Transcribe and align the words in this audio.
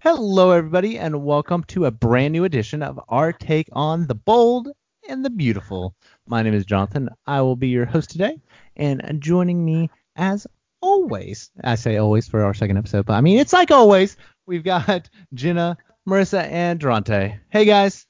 Hello, 0.00 0.52
everybody, 0.52 0.98
and 0.98 1.24
welcome 1.24 1.64
to 1.64 1.86
a 1.86 1.90
brand 1.90 2.32
new 2.32 2.44
edition 2.44 2.82
of 2.82 3.00
our 3.08 3.32
take 3.32 3.68
on 3.72 4.06
the 4.06 4.14
bold 4.14 4.68
and 5.08 5.24
the 5.24 5.30
beautiful. 5.30 5.94
My 6.26 6.42
name 6.42 6.54
is 6.54 6.64
Johnathon. 6.64 7.08
I 7.26 7.40
will 7.42 7.56
be 7.56 7.68
your 7.68 7.84
host 7.84 8.10
today, 8.10 8.38
and 8.76 9.02
joining 9.20 9.64
me, 9.64 9.90
as 10.16 10.46
always, 10.80 11.50
I 11.64 11.74
say 11.74 11.96
always 11.96 12.28
for 12.28 12.44
our 12.44 12.54
second 12.54 12.76
episode, 12.76 13.06
but 13.06 13.14
I 13.14 13.20
mean 13.20 13.38
it's 13.38 13.52
like 13.52 13.70
always. 13.70 14.16
We've 14.46 14.64
got 14.64 15.08
Jenna, 15.34 15.76
Marissa, 16.08 16.44
and 16.48 16.78
Deronta. 16.78 17.38
Hey 17.50 17.64
guys, 17.64 18.06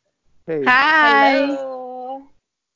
Hey. 0.46 0.64
Hi. 0.64 1.46
Hello. 1.46 2.22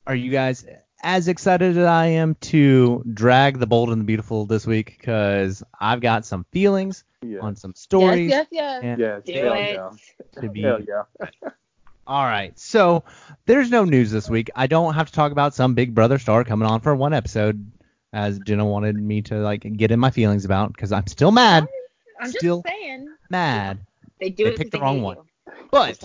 are 0.07 0.15
you 0.15 0.31
guys 0.31 0.65
as 1.03 1.27
excited 1.27 1.77
as 1.77 1.85
I 1.85 2.07
am 2.07 2.35
to 2.35 3.03
drag 3.13 3.59
the 3.59 3.67
bold 3.67 3.89
and 3.89 4.01
the 4.01 4.05
beautiful 4.05 4.45
this 4.45 4.65
week? 4.65 4.95
Because 4.97 5.61
I've 5.79 5.99
got 6.01 6.25
some 6.25 6.45
feelings 6.51 7.03
Yeah. 7.21 7.39
on 7.41 7.55
some 7.55 7.73
stories. 7.75 8.29
Yes, 8.29 8.47
yes, 8.51 8.81
yes. 8.81 8.83
and 8.83 8.99
Yes. 8.99 9.21
Do 9.25 9.33
Hell 9.33 9.53
it. 9.53 9.73
yeah. 9.73 10.41
to 10.41 10.49
be 10.49 10.61
Hell 10.61 10.79
yeah. 10.81 11.49
All 12.07 12.23
right. 12.23 12.57
So 12.59 13.03
there's 13.45 13.69
no 13.69 13.85
news 13.85 14.11
this 14.11 14.29
week. 14.29 14.49
I 14.55 14.67
don't 14.67 14.93
have 14.93 15.07
to 15.07 15.13
talk 15.13 15.31
about 15.31 15.53
some 15.53 15.73
Big 15.73 15.93
Brother 15.95 16.19
star 16.19 16.43
coming 16.43 16.67
on 16.67 16.81
for 16.81 16.93
one 16.95 17.13
episode, 17.13 17.71
as 18.11 18.39
Jenna 18.39 18.65
wanted 18.65 18.95
me 18.97 19.21
to 19.23 19.35
like 19.35 19.61
get 19.77 19.91
in 19.91 19.99
my 19.99 20.09
feelings 20.11 20.43
about, 20.45 20.73
because 20.73 20.91
I'm 20.91 21.07
still 21.07 21.31
mad, 21.31 21.67
I'm 22.19 22.27
just 22.27 22.37
Still- 22.39 22.63
saying. 22.67 23.07
mad. 23.29 23.79
They 24.19 24.29
do 24.29 24.45
They 24.45 24.49
it 24.51 24.57
picked 24.57 24.71
'cause 24.71 24.79
the 24.79 24.83
wrong 24.83 25.01
one. 25.01 25.17
you. 25.17 25.23
But 25.71 25.99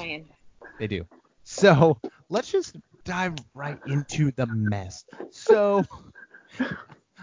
they 0.79 0.87
do. 0.87 1.05
So 1.45 1.99
let's 2.29 2.51
just 2.51 2.77
dive 3.09 3.35
right 3.55 3.79
into 3.87 4.31
the 4.33 4.47
mess. 4.47 5.05
So 5.31 5.85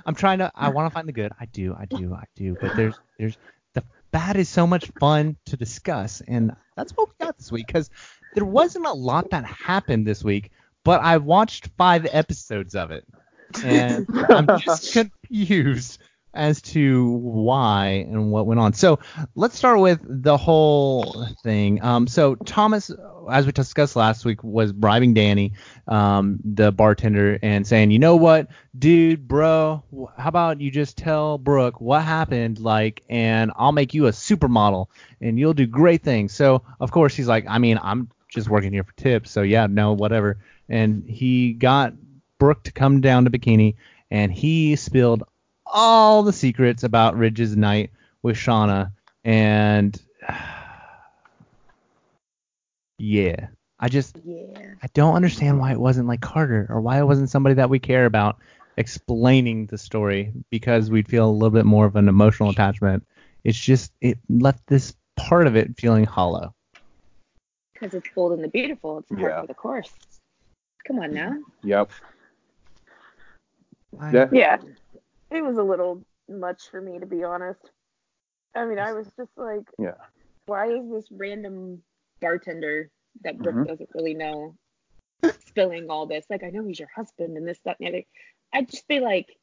I'm 0.05 0.15
trying 0.15 0.39
to. 0.39 0.51
I 0.55 0.69
want 0.69 0.89
to 0.89 0.93
find 0.93 1.07
the 1.07 1.13
good. 1.13 1.31
I 1.39 1.45
do. 1.45 1.75
I 1.75 1.85
do. 1.85 2.13
I 2.13 2.23
do. 2.35 2.57
But 2.59 2.75
there's 2.75 2.99
there's 3.19 3.37
the 3.75 3.83
bad 4.11 4.35
is 4.35 4.49
so 4.49 4.65
much 4.65 4.91
fun 4.99 5.37
to 5.45 5.55
discuss, 5.55 6.21
and 6.27 6.51
that's 6.75 6.91
what 6.93 7.09
we 7.09 7.25
got 7.25 7.37
this 7.37 7.51
week 7.51 7.67
because 7.67 7.91
there 8.33 8.45
wasn't 8.45 8.87
a 8.87 8.91
lot 8.91 9.29
that 9.29 9.45
happened 9.45 10.07
this 10.07 10.23
week, 10.23 10.51
but 10.83 11.01
I 11.01 11.17
watched 11.17 11.69
five 11.77 12.07
episodes 12.11 12.73
of 12.73 12.89
it, 12.89 13.05
and 13.63 14.07
I'm 14.29 14.47
just 14.59 14.91
confused 15.29 16.01
as 16.35 16.61
to 16.61 17.11
why 17.11 18.05
and 18.09 18.31
what 18.31 18.45
went 18.45 18.59
on. 18.59 18.73
So 18.73 18.99
let's 19.35 19.57
start 19.57 19.79
with 19.79 19.99
the 20.03 20.37
whole 20.37 21.27
thing. 21.43 21.81
Um, 21.81 22.07
so 22.07 22.35
Thomas, 22.35 22.91
as 23.31 23.45
we 23.45 23.51
discussed 23.51 23.95
last 23.95 24.25
week, 24.25 24.43
was 24.43 24.71
bribing 24.71 25.13
Danny, 25.13 25.53
um, 25.87 26.39
the 26.43 26.71
bartender, 26.71 27.39
and 27.41 27.65
saying, 27.65 27.91
you 27.91 27.99
know 27.99 28.17
what, 28.17 28.47
dude, 28.77 29.27
bro, 29.27 29.83
how 30.17 30.29
about 30.29 30.61
you 30.61 30.69
just 30.69 30.97
tell 30.97 31.37
Brooke 31.37 31.79
what 31.79 32.03
happened, 32.03 32.59
like, 32.59 33.03
and 33.09 33.51
I'll 33.55 33.71
make 33.71 33.93
you 33.93 34.07
a 34.07 34.11
supermodel, 34.11 34.87
and 35.21 35.39
you'll 35.39 35.53
do 35.53 35.65
great 35.65 36.03
things. 36.03 36.33
So 36.33 36.63
of 36.79 36.91
course 36.91 37.15
he's 37.15 37.27
like, 37.27 37.45
I 37.47 37.57
mean, 37.57 37.79
I'm 37.81 38.09
just 38.29 38.49
working 38.49 38.73
here 38.73 38.83
for 38.83 38.93
tips, 38.93 39.31
so 39.31 39.41
yeah, 39.41 39.67
no, 39.67 39.93
whatever. 39.93 40.37
And 40.67 41.05
he 41.07 41.53
got 41.53 41.93
Brooke 42.37 42.63
to 42.63 42.71
come 42.71 42.99
down 42.99 43.23
to 43.23 43.31
Bikini, 43.31 43.75
and 44.11 44.31
he 44.31 44.75
spilled 44.75 45.23
all 45.65 46.23
the 46.23 46.33
secrets 46.33 46.83
about 46.83 47.17
Ridge's 47.17 47.55
night 47.55 47.91
with 48.21 48.35
Shauna, 48.37 48.91
and 49.23 49.99
yeah, 52.97 53.47
I 53.79 53.89
just 53.89 54.17
Yeah. 54.23 54.73
I 54.81 54.87
don't 54.93 55.15
understand 55.15 55.59
why 55.59 55.71
it 55.71 55.79
wasn't 55.79 56.07
like 56.07 56.21
Carter 56.21 56.67
or 56.69 56.81
why 56.81 56.99
it 56.99 57.05
wasn't 57.05 57.29
somebody 57.29 57.55
that 57.55 57.69
we 57.69 57.79
care 57.79 58.05
about 58.05 58.37
explaining 58.77 59.65
the 59.67 59.77
story 59.77 60.33
because 60.49 60.89
we'd 60.89 61.07
feel 61.07 61.29
a 61.29 61.31
little 61.31 61.49
bit 61.51 61.65
more 61.65 61.85
of 61.85 61.95
an 61.95 62.07
emotional 62.09 62.49
attachment. 62.49 63.05
It's 63.43 63.57
just 63.59 63.91
it 64.01 64.17
left 64.29 64.65
this 64.67 64.95
part 65.15 65.47
of 65.47 65.55
it 65.55 65.77
feeling 65.77 66.05
hollow. 66.05 66.53
Because 67.73 67.93
it's 67.93 68.07
bold 68.15 68.33
and 68.33 68.43
the 68.43 68.47
beautiful. 68.47 68.99
It's 68.99 69.09
part 69.09 69.21
Yeah. 69.21 69.41
of 69.41 69.47
the 69.47 69.53
course. 69.53 69.91
Come 70.87 70.99
on 70.99 71.13
now. 71.13 71.35
Yep. 71.63 71.89
I- 73.99 74.27
Yeah. 74.31 74.57
Yeah, 75.31 75.37
it 75.39 75.43
was 75.45 75.57
a 75.57 75.63
little 75.63 76.01
much 76.29 76.69
for 76.69 76.81
me 76.81 76.99
to 76.99 77.05
be 77.05 77.23
honest. 77.23 77.59
I 78.55 78.65
mean, 78.65 78.79
I 78.79 78.93
was 78.93 79.07
just 79.17 79.31
like, 79.37 79.67
Yeah. 79.77 79.95
Why 80.45 80.67
is 80.69 80.89
this 80.91 81.05
random 81.11 81.81
bartender 82.21 82.89
that 83.23 83.37
Brooke 83.39 83.55
Mhm. 83.55 83.67
doesn't 83.67 83.89
really 83.95 84.13
know 84.13 84.55
spilling 85.47 85.89
all 85.89 86.05
this? 86.05 86.25
Like, 86.29 86.43
I 86.43 86.49
know 86.51 86.63
he's 86.65 86.79
your 86.79 86.89
husband 86.95 87.35
and 87.37 87.47
this, 87.47 87.59
that, 87.65 87.77
and 87.79 87.87
the 87.87 87.97
other. 87.97 88.03
I'd 88.53 88.69
just 88.69 88.87
be 88.87 88.99
like, 88.99 89.35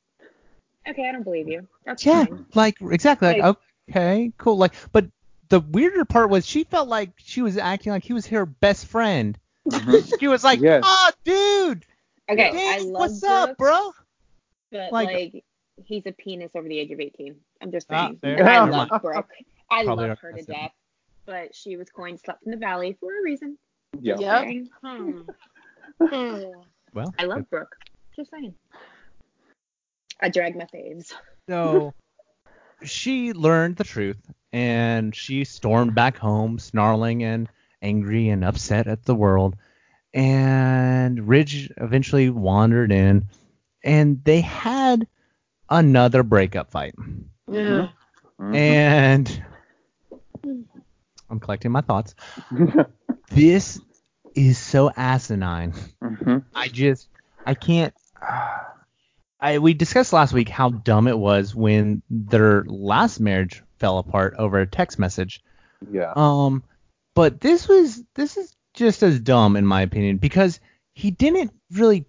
okay, 0.89 1.09
I 1.09 1.13
don't 1.13 1.25
believe 1.25 1.49
you. 1.49 1.67
That's 1.85 2.05
Yeah, 2.07 2.25
fine. 2.25 2.47
like 2.55 2.77
exactly. 2.81 3.29
Like, 3.29 3.43
Like- 3.43 3.57
okay, 3.91 4.33
cool. 4.39 4.57
Like, 4.59 4.75
but 4.93 5.07
the 5.49 5.61
weirder 5.61 6.05
part 6.05 6.31
was 6.31 6.47
she 6.47 6.65
felt 6.65 6.89
like 6.89 7.11
she 7.19 7.43
was 7.43 7.59
acting 7.59 7.93
like 7.93 8.05
he 8.05 8.13
was 8.15 8.27
her 8.29 8.47
best 8.47 8.87
friend. 8.87 9.39
Mhm. 9.69 10.19
She 10.21 10.29
was 10.29 10.43
like, 10.45 10.61
Yes. 10.61 10.83
"Oh, 10.87 11.11
dude, 11.25 11.85
Okay, 12.31 12.51
I 12.75 12.79
love 12.79 12.91
what's 12.93 13.21
Brooke, 13.21 13.33
up, 13.51 13.59
bro?" 13.59 13.93
but 14.71 14.93
Like- 14.93 15.09
like, 15.35 15.45
he's 15.87 16.07
a 16.07 16.13
penis 16.13 16.53
over 16.55 16.69
the 16.69 16.79
age 16.79 16.91
of 16.91 17.01
18. 17.01 17.35
I'm 17.61 17.71
just 17.73 17.87
Ah, 17.91 18.07
saying. 18.07 18.19
fair. 18.19 18.39
And 18.41 18.49
I 18.49 18.65
love 18.65 19.03
Brooke. 19.03 19.31
I 19.71 19.85
Probably 19.85 20.09
love 20.09 20.19
her 20.21 20.33
to 20.33 20.43
death, 20.43 20.73
but 21.27 21.55
she 21.55 21.77
was 21.77 21.89
coined 21.91 22.21
slept 22.21 22.43
in 22.45 22.51
the 22.51 22.59
valley 22.59 22.97
for 23.01 23.11
a 23.19 23.23
reason. 23.23 23.57
Yeah. 24.01 24.17
Yep. 24.19 24.67
Hmm. 24.85 25.21
Hmm. 26.01 26.43
Well, 26.95 27.15
I 27.19 27.25
love 27.25 27.49
Brooke. 27.49 27.77
Just 28.17 28.31
saying. 28.31 28.55
I 30.21 30.29
drag 30.29 30.57
my 30.57 30.67
faves. 30.75 31.13
So 31.49 31.93
she 32.83 33.33
learned 33.33 33.77
the 33.77 33.85
truth 33.85 34.19
and 34.53 35.15
she 35.15 35.45
stormed 35.45 35.95
back 35.95 36.17
home, 36.17 36.59
snarling 36.59 37.23
and 37.23 37.49
angry 37.83 38.29
and 38.29 38.45
upset 38.45 38.87
at 38.87 39.05
the 39.05 39.15
world. 39.15 39.57
And 40.15 41.27
Ridge 41.29 41.71
eventually 41.77 42.31
wandered 42.31 42.93
in 42.93 43.29
and 43.85 44.23
they 44.25 44.41
had 44.41 45.07
another 45.69 46.23
breakup 46.23 46.71
fight. 46.71 46.95
Yeah. 47.51 47.89
Mhm. 48.41 48.57
And 48.57 49.45
I'm 51.31 51.41
collecting 51.41 51.73
my 51.73 51.81
thoughts. 51.83 52.15
This 53.31 53.81
is 54.35 54.59
so 54.59 54.91
asinine. 54.95 55.73
Mhm. 56.03 56.45
I 56.55 56.69
just 56.69 57.09
I 57.47 57.55
can't. 57.55 57.95
I 59.41 59.59
we 59.59 59.73
discussed 59.75 60.13
last 60.13 60.35
week 60.35 60.49
how 60.51 60.69
dumb 60.69 61.09
it 61.09 61.19
was 61.19 61.55
when 61.55 62.03
their 62.11 62.63
last 62.65 63.21
marriage 63.21 63.63
fell 63.79 63.97
apart 63.99 64.35
over 64.39 64.61
a 64.61 64.67
text 64.67 64.99
message. 64.99 65.43
Yeah. 65.91 66.13
Um, 66.15 66.63
but 67.15 67.41
this 67.41 67.67
was 67.67 68.03
this 68.15 68.37
is 68.37 68.55
just 68.75 69.03
as 69.03 69.19
dumb 69.19 69.57
in 69.57 69.65
my 69.67 69.81
opinion 69.83 70.19
because 70.19 70.61
he 70.95 71.11
didn't 71.11 71.53
really 71.73 72.05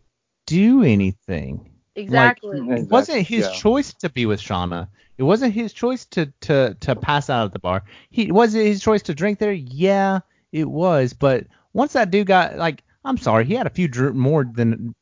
do 0.46 0.84
anything. 0.84 1.72
Exactly. 1.96 2.59
It 2.59 2.90
wasn't 2.90 3.28
his 3.28 3.46
Yeah. 3.46 3.54
choice 3.54 3.94
to 3.96 4.09
be 4.09 4.26
with 4.26 4.40
Shauna. 4.42 4.88
It 5.18 5.24
wasn't 5.24 5.54
his 5.54 5.74
choice 5.74 6.06
to 6.08 6.31
to 6.42 6.76
to 6.80 6.96
pass 6.96 7.30
out 7.30 7.46
at 7.46 7.54
the 7.54 7.59
bar. 7.59 7.84
He 8.09 8.31
was 8.31 8.56
it 8.56 8.66
his 8.66 8.81
choice 8.81 9.04
to 9.04 9.14
drink 9.14 9.40
there. 9.40 9.52
Yeah, 9.52 10.20
it 10.52 10.70
was. 10.70 11.14
But 11.14 11.46
once 11.74 11.94
that 11.94 12.09
dude 12.09 12.28
got 12.28 12.58
like, 12.58 12.84
I'm 13.06 13.18
sorry, 13.18 13.46
he 13.46 13.54
had 13.54 13.68
a 13.68 13.72
few 13.72 13.88
dr- 13.88 14.16
more 14.16 14.44
than 14.44 14.96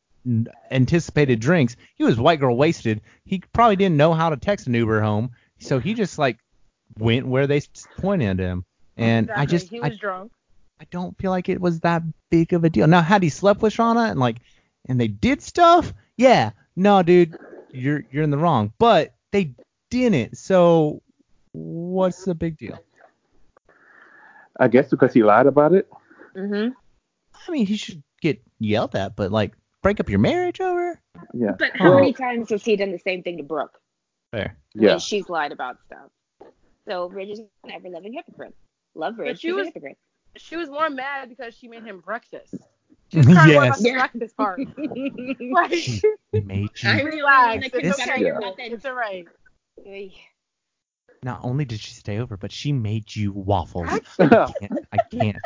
anticipated 0.69 1.39
drinks. 1.39 1.75
He 1.95 2.03
was 2.03 2.19
white 2.19 2.39
girl 2.39 2.55
wasted. 2.55 3.01
He 3.25 3.41
probably 3.53 3.75
didn't 3.77 3.97
know 3.97 4.13
how 4.13 4.29
to 4.29 4.37
text 4.37 4.67
an 4.67 4.73
Uber 4.73 5.01
home, 5.01 5.31
so 5.59 5.79
he 5.79 5.93
just 5.93 6.19
like 6.19 6.37
went 6.97 7.25
where 7.25 7.47
they 7.47 7.61
pointed 7.97 8.39
him. 8.39 8.65
And 8.97 9.27
exactly. 9.27 9.41
I 9.41 9.45
just 9.45 9.69
he 9.69 9.81
I, 9.81 9.87
was 9.89 9.97
drunk. 9.97 10.31
I 10.79 10.85
don't 10.91 11.17
feel 11.17 11.31
like 11.31 11.47
it 11.47 11.61
was 11.61 11.79
that 11.81 12.03
big 12.29 12.53
of 12.53 12.63
a 12.63 12.69
deal. 12.69 12.87
Now, 12.87 13.01
had 13.01 13.23
he 13.23 13.29
slept 13.29 13.61
with 13.61 13.73
Shauna 13.73 14.11
and 14.11 14.19
like, 14.19 14.37
and 14.87 14.99
they 14.99 15.07
did 15.07 15.41
stuff, 15.41 15.93
yeah, 16.17 16.51
no, 16.75 17.03
dude, 17.03 17.37
you're 17.71 18.03
you're 18.11 18.23
in 18.23 18.31
the 18.31 18.37
wrong. 18.37 18.73
But 18.79 19.13
they 19.31 19.53
didn't. 19.89 20.37
So 20.37 21.01
what's 21.53 22.25
the 22.25 22.35
big 22.35 22.57
deal? 22.57 22.79
I 24.59 24.67
guess 24.67 24.89
because 24.89 25.13
he 25.13 25.23
lied 25.23 25.47
about 25.47 25.73
it. 25.73 25.89
Mm-hmm. 26.35 26.71
I 27.47 27.51
mean, 27.51 27.65
he 27.65 27.75
should 27.77 28.03
get 28.21 28.41
yelled 28.59 28.95
at, 28.95 29.15
but 29.15 29.31
like, 29.31 29.53
break 29.81 29.99
up 29.99 30.09
your 30.09 30.19
marriage 30.19 30.61
over? 30.61 30.99
Yeah. 31.33 31.51
But 31.57 31.71
how 31.75 31.89
Well- 31.91 31.99
many 31.99 32.13
times 32.13 32.49
has 32.49 32.63
he 32.63 32.75
done 32.75 32.91
the 32.91 32.99
same 32.99 33.23
thing 33.23 33.37
to 33.37 33.43
Brooke? 33.43 33.79
Fair. 34.31 34.55
Yeah. 34.73 34.91
When 34.91 34.99
she's 34.99 35.27
lied 35.29 35.51
about 35.51 35.77
stuff. 35.85 36.09
So 36.87 37.09
Ridge 37.09 37.29
is 37.29 37.39
an 37.39 37.71
ever 37.71 37.89
loving 37.89 38.13
hypocrite. 38.13 38.55
Love 38.95 39.17
Ridge. 39.17 39.39
she 39.39 39.47
she's 39.47 39.55
was- 39.55 39.63
a 39.63 39.65
hypocrite. 39.67 39.97
She 40.37 40.55
was 40.55 40.69
more 40.69 40.89
mad 40.89 41.27
because 41.27 41.53
she 41.55 41.67
made 41.67 41.83
him 41.83 41.99
breakfast. 41.99 42.55
She 43.11 43.17
was 43.17 43.27
crying 43.27 43.53
more 43.53 43.63
about 43.65 43.67
Yes. 43.67 43.81
the 43.81 43.89
Yeah. 43.89 43.97
breakfast 43.97 44.37
part. 44.37 44.59
Like, 45.51 45.73
She 45.73 46.01
made 46.33 46.69
I 46.83 46.99
you. 46.99 47.05
really 47.05 47.17
relax. 47.17 47.63
like 47.63 47.83
It's 47.83 47.99
it. 47.99 48.07
okay. 48.09 48.23
Yeah. 48.23 48.39
It's 48.57 48.85
alright. 48.85 49.27
Not 51.23 51.39
only 51.43 51.65
did 51.65 51.79
she 51.79 51.93
stay 51.93 52.17
over, 52.19 52.35
but 52.37 52.51
she 52.51 52.71
made 52.71 53.15
you 53.15 53.31
waffles. 53.31 53.87
I 53.89 53.99
can't. 54.59 54.79
I 54.91 54.97
can't. 55.11 55.37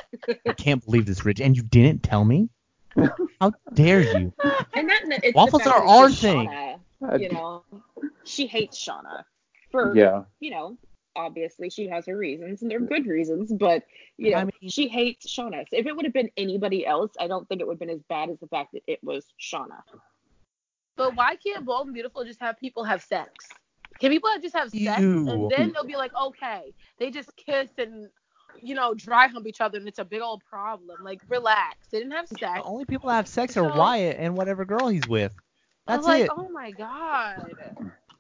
I 0.48 0.54
can't 0.54 0.84
believe 0.86 1.06
this, 1.06 1.26
Ridge. 1.26 1.42
And 1.42 1.56
you 1.58 1.64
didn't 1.64 2.02
tell 2.04 2.24
me? 2.24 2.50
How 3.42 3.52
dare 3.74 4.02
you? 4.02 4.32
And 4.74 4.90
that, 4.90 5.02
it's 5.24 5.36
Waffles 5.36 5.68
are 5.68 5.84
our 5.84 6.10
thing. 6.10 6.48
Shauna, 6.48 7.20
you 7.22 7.30
know, 7.30 7.64
she 8.24 8.48
hates 8.48 8.78
Shauna 8.84 9.24
for 9.72 9.94
yeah. 9.98 10.24
you 10.40 10.52
know 10.52 10.78
obviously 11.16 11.70
she 11.70 11.88
has 11.88 12.06
her 12.06 12.18
reasons 12.18 12.62
and 12.62 12.70
they're 12.70 12.80
good 12.80 13.06
reasons, 13.06 13.52
but 13.54 13.84
you 14.18 14.32
know, 14.32 14.38
I 14.38 14.44
mean- 14.46 14.70
she 14.70 14.88
hates 14.88 15.28
Shauna. 15.28 15.66
If 15.72 15.86
it 15.86 15.96
would 15.96 16.06
have 16.06 16.14
been 16.14 16.30
anybody 16.38 16.86
else, 16.86 17.14
I 17.20 17.28
don't 17.28 17.48
think 17.48 17.62
it 17.62 17.68
would 17.68 17.74
have 17.74 17.80
been 17.80 17.90
as 17.90 18.02
bad 18.10 18.30
as 18.30 18.40
the 18.40 18.48
fact 18.48 18.74
that 18.74 18.84
it 18.88 19.04
was 19.04 19.26
Shauna. 19.40 19.82
But 20.96 21.16
why 21.16 21.36
can't 21.36 21.66
Bold 21.66 21.88
and 21.88 21.94
Beautiful 21.94 22.24
just 22.24 22.40
have 22.40 22.58
people 22.58 22.84
have 22.84 23.04
sex? 23.04 23.50
Can 24.00 24.12
people 24.12 24.30
just 24.42 24.56
have 24.56 24.70
sex 24.72 25.02
Ew. 25.02 25.30
and 25.30 25.50
then 25.50 25.72
they'll 25.74 25.86
be 25.86 25.96
like, 25.96 26.12
okay, 26.16 26.74
they 27.00 27.12
just 27.12 27.36
kiss 27.36 27.70
and 27.78 28.10
you 28.62 28.74
know 28.74 28.94
dry 28.94 29.28
hump 29.28 29.46
each 29.48 29.60
other 29.60 29.78
and 29.78 29.88
it's 29.88 30.00
a 30.00 30.06
big 30.06 30.22
old 30.22 30.44
problem. 30.46 31.04
Like 31.04 31.22
relax. 31.28 31.88
They 31.92 32.00
didn't 32.00 32.14
have 32.14 32.28
sex. 32.28 32.40
The 32.42 32.64
only 32.64 32.86
people 32.86 33.10
that 33.10 33.16
have 33.16 33.28
sex 33.28 33.58
are 33.58 33.78
Wyatt 33.78 34.18
and 34.20 34.36
whatever 34.36 34.66
girl 34.66 34.88
he's 34.88 35.08
with. 35.08 35.32
I 35.88 35.98
was 35.98 36.06
That's 36.06 36.20
like, 36.20 36.26
it. 36.26 36.32
oh 36.36 36.50
my 36.50 36.72
god. 36.72 37.52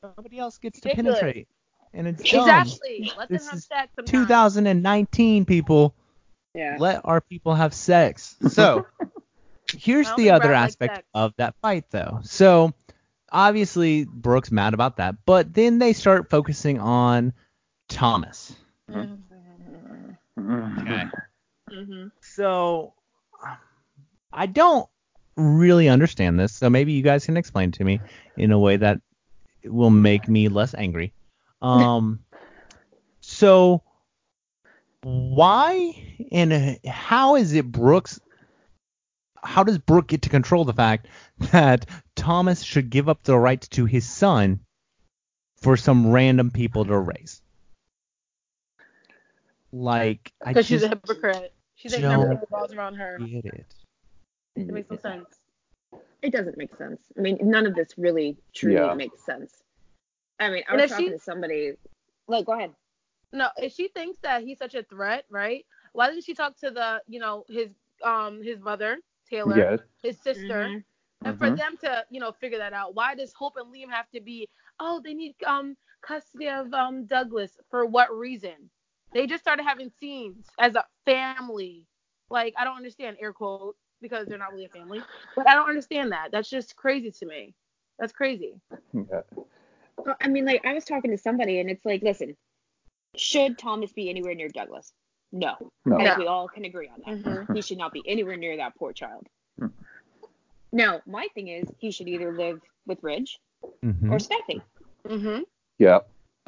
Nobody 0.04 0.38
else 0.38 0.58
gets 0.58 0.80
to 0.82 0.90
penetrate. 0.90 1.48
And 1.96 2.08
it's 2.08 2.30
dumb. 2.30 2.42
Exactly. 2.42 3.12
Let 3.18 3.30
them 3.30 3.40
have 3.40 3.62
sex. 3.62 3.92
sometimes. 3.96 4.12
2019 4.28 5.46
people. 5.46 5.96
Yeah. 6.54 6.76
Let 6.80 7.02
our 7.06 7.22
people 7.22 7.56
have 7.56 7.74
sex. 7.74 8.36
So 8.50 8.86
here's 9.78 10.14
the 10.16 10.32
other 10.32 10.50
Brad 10.50 10.64
aspect 10.66 10.98
sex. 10.98 11.08
of 11.14 11.34
that 11.38 11.56
fight, 11.62 11.86
though. 11.92 12.20
So 12.24 12.74
obviously 13.32 14.06
Brooke's 14.06 14.52
mad 14.52 14.74
about 14.74 14.98
that, 14.98 15.16
but 15.26 15.54
then 15.54 15.80
they 15.80 15.94
start 15.94 16.30
focusing 16.30 16.80
on 16.80 17.34
Thomas. 17.88 18.54
Okay. 18.90 19.10
Mhm. 21.72 22.12
So 22.22 22.94
I 24.32 24.46
don't 24.46 24.88
really 25.38 25.90
understand 25.90 26.40
this, 26.40 26.54
so 26.54 26.70
maybe 26.70 26.92
you 26.94 27.02
guys 27.02 27.26
can 27.26 27.38
explain 27.38 27.72
to 27.72 27.84
me 27.84 28.00
in 28.38 28.52
a 28.52 28.60
way 28.60 28.78
that 28.78 29.00
will 29.64 29.90
make 29.90 30.28
me 30.28 30.48
less 30.50 30.74
angry. 30.76 31.14
Um 31.62 32.20
so 33.22 33.82
why 35.02 35.94
and 36.32 36.80
how 36.88 37.36
is 37.36 37.54
it 37.54 37.72
Brooke's 37.72 38.20
how 39.44 39.64
does 39.64 39.78
Brooke 39.78 40.08
get 40.08 40.24
to 40.24 40.30
control 40.30 40.66
the 40.66 40.74
fact 40.74 41.08
that 41.52 41.86
Thomas 42.16 42.64
should 42.64 42.90
give 42.90 43.08
up 43.08 43.24
the 43.24 43.38
rights 43.38 43.68
to 43.70 43.86
his 43.86 44.08
son 44.10 44.60
for 45.58 45.78
some 45.78 46.12
random 46.12 46.50
people 46.50 46.86
to 46.86 46.98
raise? 46.98 47.42
Like 49.72 50.32
I 50.44 50.50
Because 50.50 50.66
she's 50.66 50.84
a 50.84 50.88
hypocrite. 50.88 51.54
She's 51.76 51.94
like, 51.94 52.02
don't 52.02 52.14
everything 52.14 52.40
revolves 52.42 52.74
around 52.74 52.96
her. 52.96 53.20
get 53.20 53.46
it. 53.46 53.66
It 54.56 54.68
makes 54.68 54.90
no 54.90 54.98
sense. 54.98 55.28
It 56.22 56.32
doesn't 56.32 56.58
make 56.58 56.76
sense. 56.76 57.02
I 57.18 57.22
mean, 57.22 57.38
none 57.42 57.68
of 57.68 57.76
this 57.76 57.98
really 57.98 58.38
truly 58.54 58.76
Yeah. 58.76 58.94
makes 58.96 59.24
sense. 59.24 59.62
I 60.40 60.50
mean, 60.50 60.64
I 60.68 60.74
And 60.74 60.82
was 60.82 60.92
if 60.92 60.98
she- 60.98 61.06
talking 61.06 61.14
to 61.14 61.20
somebody. 61.20 61.74
Like, 62.28 62.46
go 62.46 62.54
ahead. 62.54 62.74
No, 63.32 63.50
if 63.58 63.74
she 63.74 63.88
thinks 63.90 64.20
that 64.22 64.44
he's 64.44 64.58
such 64.58 64.76
a 64.76 64.84
threat, 64.84 65.26
right? 65.30 65.66
Why 65.94 66.10
didn't 66.10 66.24
she 66.26 66.34
talk 66.34 66.58
to 66.58 66.72
the, 66.72 67.02
you 67.08 67.20
know, 67.20 67.46
his 67.48 67.70
um 68.04 68.42
his 68.42 68.60
mother, 68.60 68.98
Taylor, 69.30 69.56
Yes. 69.58 69.80
his 70.02 70.18
sister, 70.20 70.74
Mhm. 70.74 70.84
and 71.24 71.38
for 71.38 71.50
Mhm. 71.50 71.58
them 71.58 71.78
to, 71.78 72.06
you 72.10 72.20
know, 72.20 72.32
figure 72.32 72.58
that 72.60 72.74
out? 72.74 72.96
Why 72.96 73.16
does 73.16 73.34
Hope 73.34 73.58
and 73.58 73.74
Liam 73.74 73.90
have 73.90 74.10
to 74.12 74.22
be, 74.22 74.50
oh, 74.80 75.00
they 75.04 75.14
need 75.14 75.36
um 75.46 75.78
custody 76.02 76.50
of 76.50 76.74
um 76.74 77.06
Douglas 77.06 77.58
for 77.70 77.86
what 77.86 78.16
reason? 78.16 78.70
They 79.14 79.28
just 79.28 79.44
started 79.44 79.64
having 79.64 79.90
scenes 80.00 80.48
as 80.60 80.76
a 80.76 80.86
family. 81.06 81.86
Like 82.30 82.54
I 82.58 82.64
don't 82.64 82.78
understand 82.78 83.18
air 83.20 83.34
quote 83.34 83.78
because 84.02 84.28
they're 84.28 84.38
not 84.38 84.52
really 84.52 84.66
a 84.66 84.70
family, 84.70 85.02
but 85.36 85.48
I 85.48 85.56
don't 85.56 85.70
understand 85.70 86.12
that. 86.12 86.32
That's 86.32 86.50
just 86.50 86.76
crazy 86.76 87.12
to 87.12 87.26
me. 87.26 87.54
That's 88.00 88.14
crazy. 88.14 88.60
Yeah. 88.94 89.22
Well, 89.98 90.16
I 90.22 90.28
mean, 90.28 90.46
like, 90.46 90.66
I 90.66 90.74
was 90.74 90.84
talking 90.86 91.12
to 91.12 91.18
somebody, 91.18 91.60
and 91.60 91.70
it's 91.70 91.86
like, 91.86 92.02
listen, 92.02 92.36
should 93.16 93.58
Thomas 93.58 93.92
be 93.94 94.10
anywhere 94.10 94.36
near 94.36 94.50
Douglas? 94.50 94.92
No. 95.32 95.56
No. 95.86 95.96
I 95.98 96.00
No. 96.00 96.06
think 96.06 96.18
we 96.20 96.28
all 96.28 96.48
can 96.48 96.66
agree 96.66 96.90
on 96.90 97.02
that. 97.24 97.24
Mhm. 97.26 97.56
He 97.56 97.62
should 97.62 97.78
not 97.78 97.94
be 97.94 98.04
anywhere 98.06 98.38
near 98.38 98.58
that 98.58 98.76
poor 98.76 98.94
child. 98.94 99.28
Hmm. 99.60 99.68
Now, 100.72 101.02
my 101.06 101.28
thing 101.34 101.48
is, 101.48 101.68
he 101.80 101.92
should 101.92 102.08
either 102.08 102.32
live 102.36 102.62
with 102.86 103.02
Ridge 103.04 103.40
Mhm. 103.84 104.12
or 104.12 104.18
Steffy. 104.18 104.62
Mhm. 105.06 105.44
Yeah. 105.78 106.00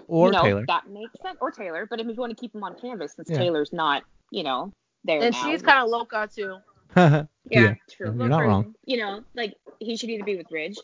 Or 0.08 0.28
you 0.28 0.32
know, 0.34 0.42
Taylor. 0.44 0.66
That 0.68 0.88
makes 0.90 1.14
sense. 1.22 1.38
Or 1.42 1.52
Taylor. 1.52 1.86
But 1.86 2.00
if 2.00 2.08
you 2.08 2.14
want 2.16 2.32
to 2.36 2.40
keep 2.40 2.54
him 2.54 2.64
on 2.64 2.76
canvas, 2.80 3.14
since 3.14 3.30
Yeah. 3.30 3.38
Taylor's 3.38 3.74
not, 3.74 4.04
you 4.32 4.44
know, 4.44 4.72
there 5.04 5.22
And 5.22 5.34
now. 5.34 5.44
she's 5.50 5.62
kind 5.62 5.80
of 5.84 5.90
loca 5.90 6.30
too. 6.34 6.58
yeah, 6.96 7.26
Yeah. 7.50 7.76
true. 7.90 8.08
You're 8.08 8.16
Look 8.16 8.30
not 8.30 8.38
crazy. 8.40 8.48
wrong. 8.50 8.76
You 8.86 8.98
know, 8.98 9.24
like 9.36 9.56
he 9.80 9.96
should 9.98 10.10
either 10.10 10.24
be 10.24 10.38
with 10.38 10.52
Ridge 10.52 10.78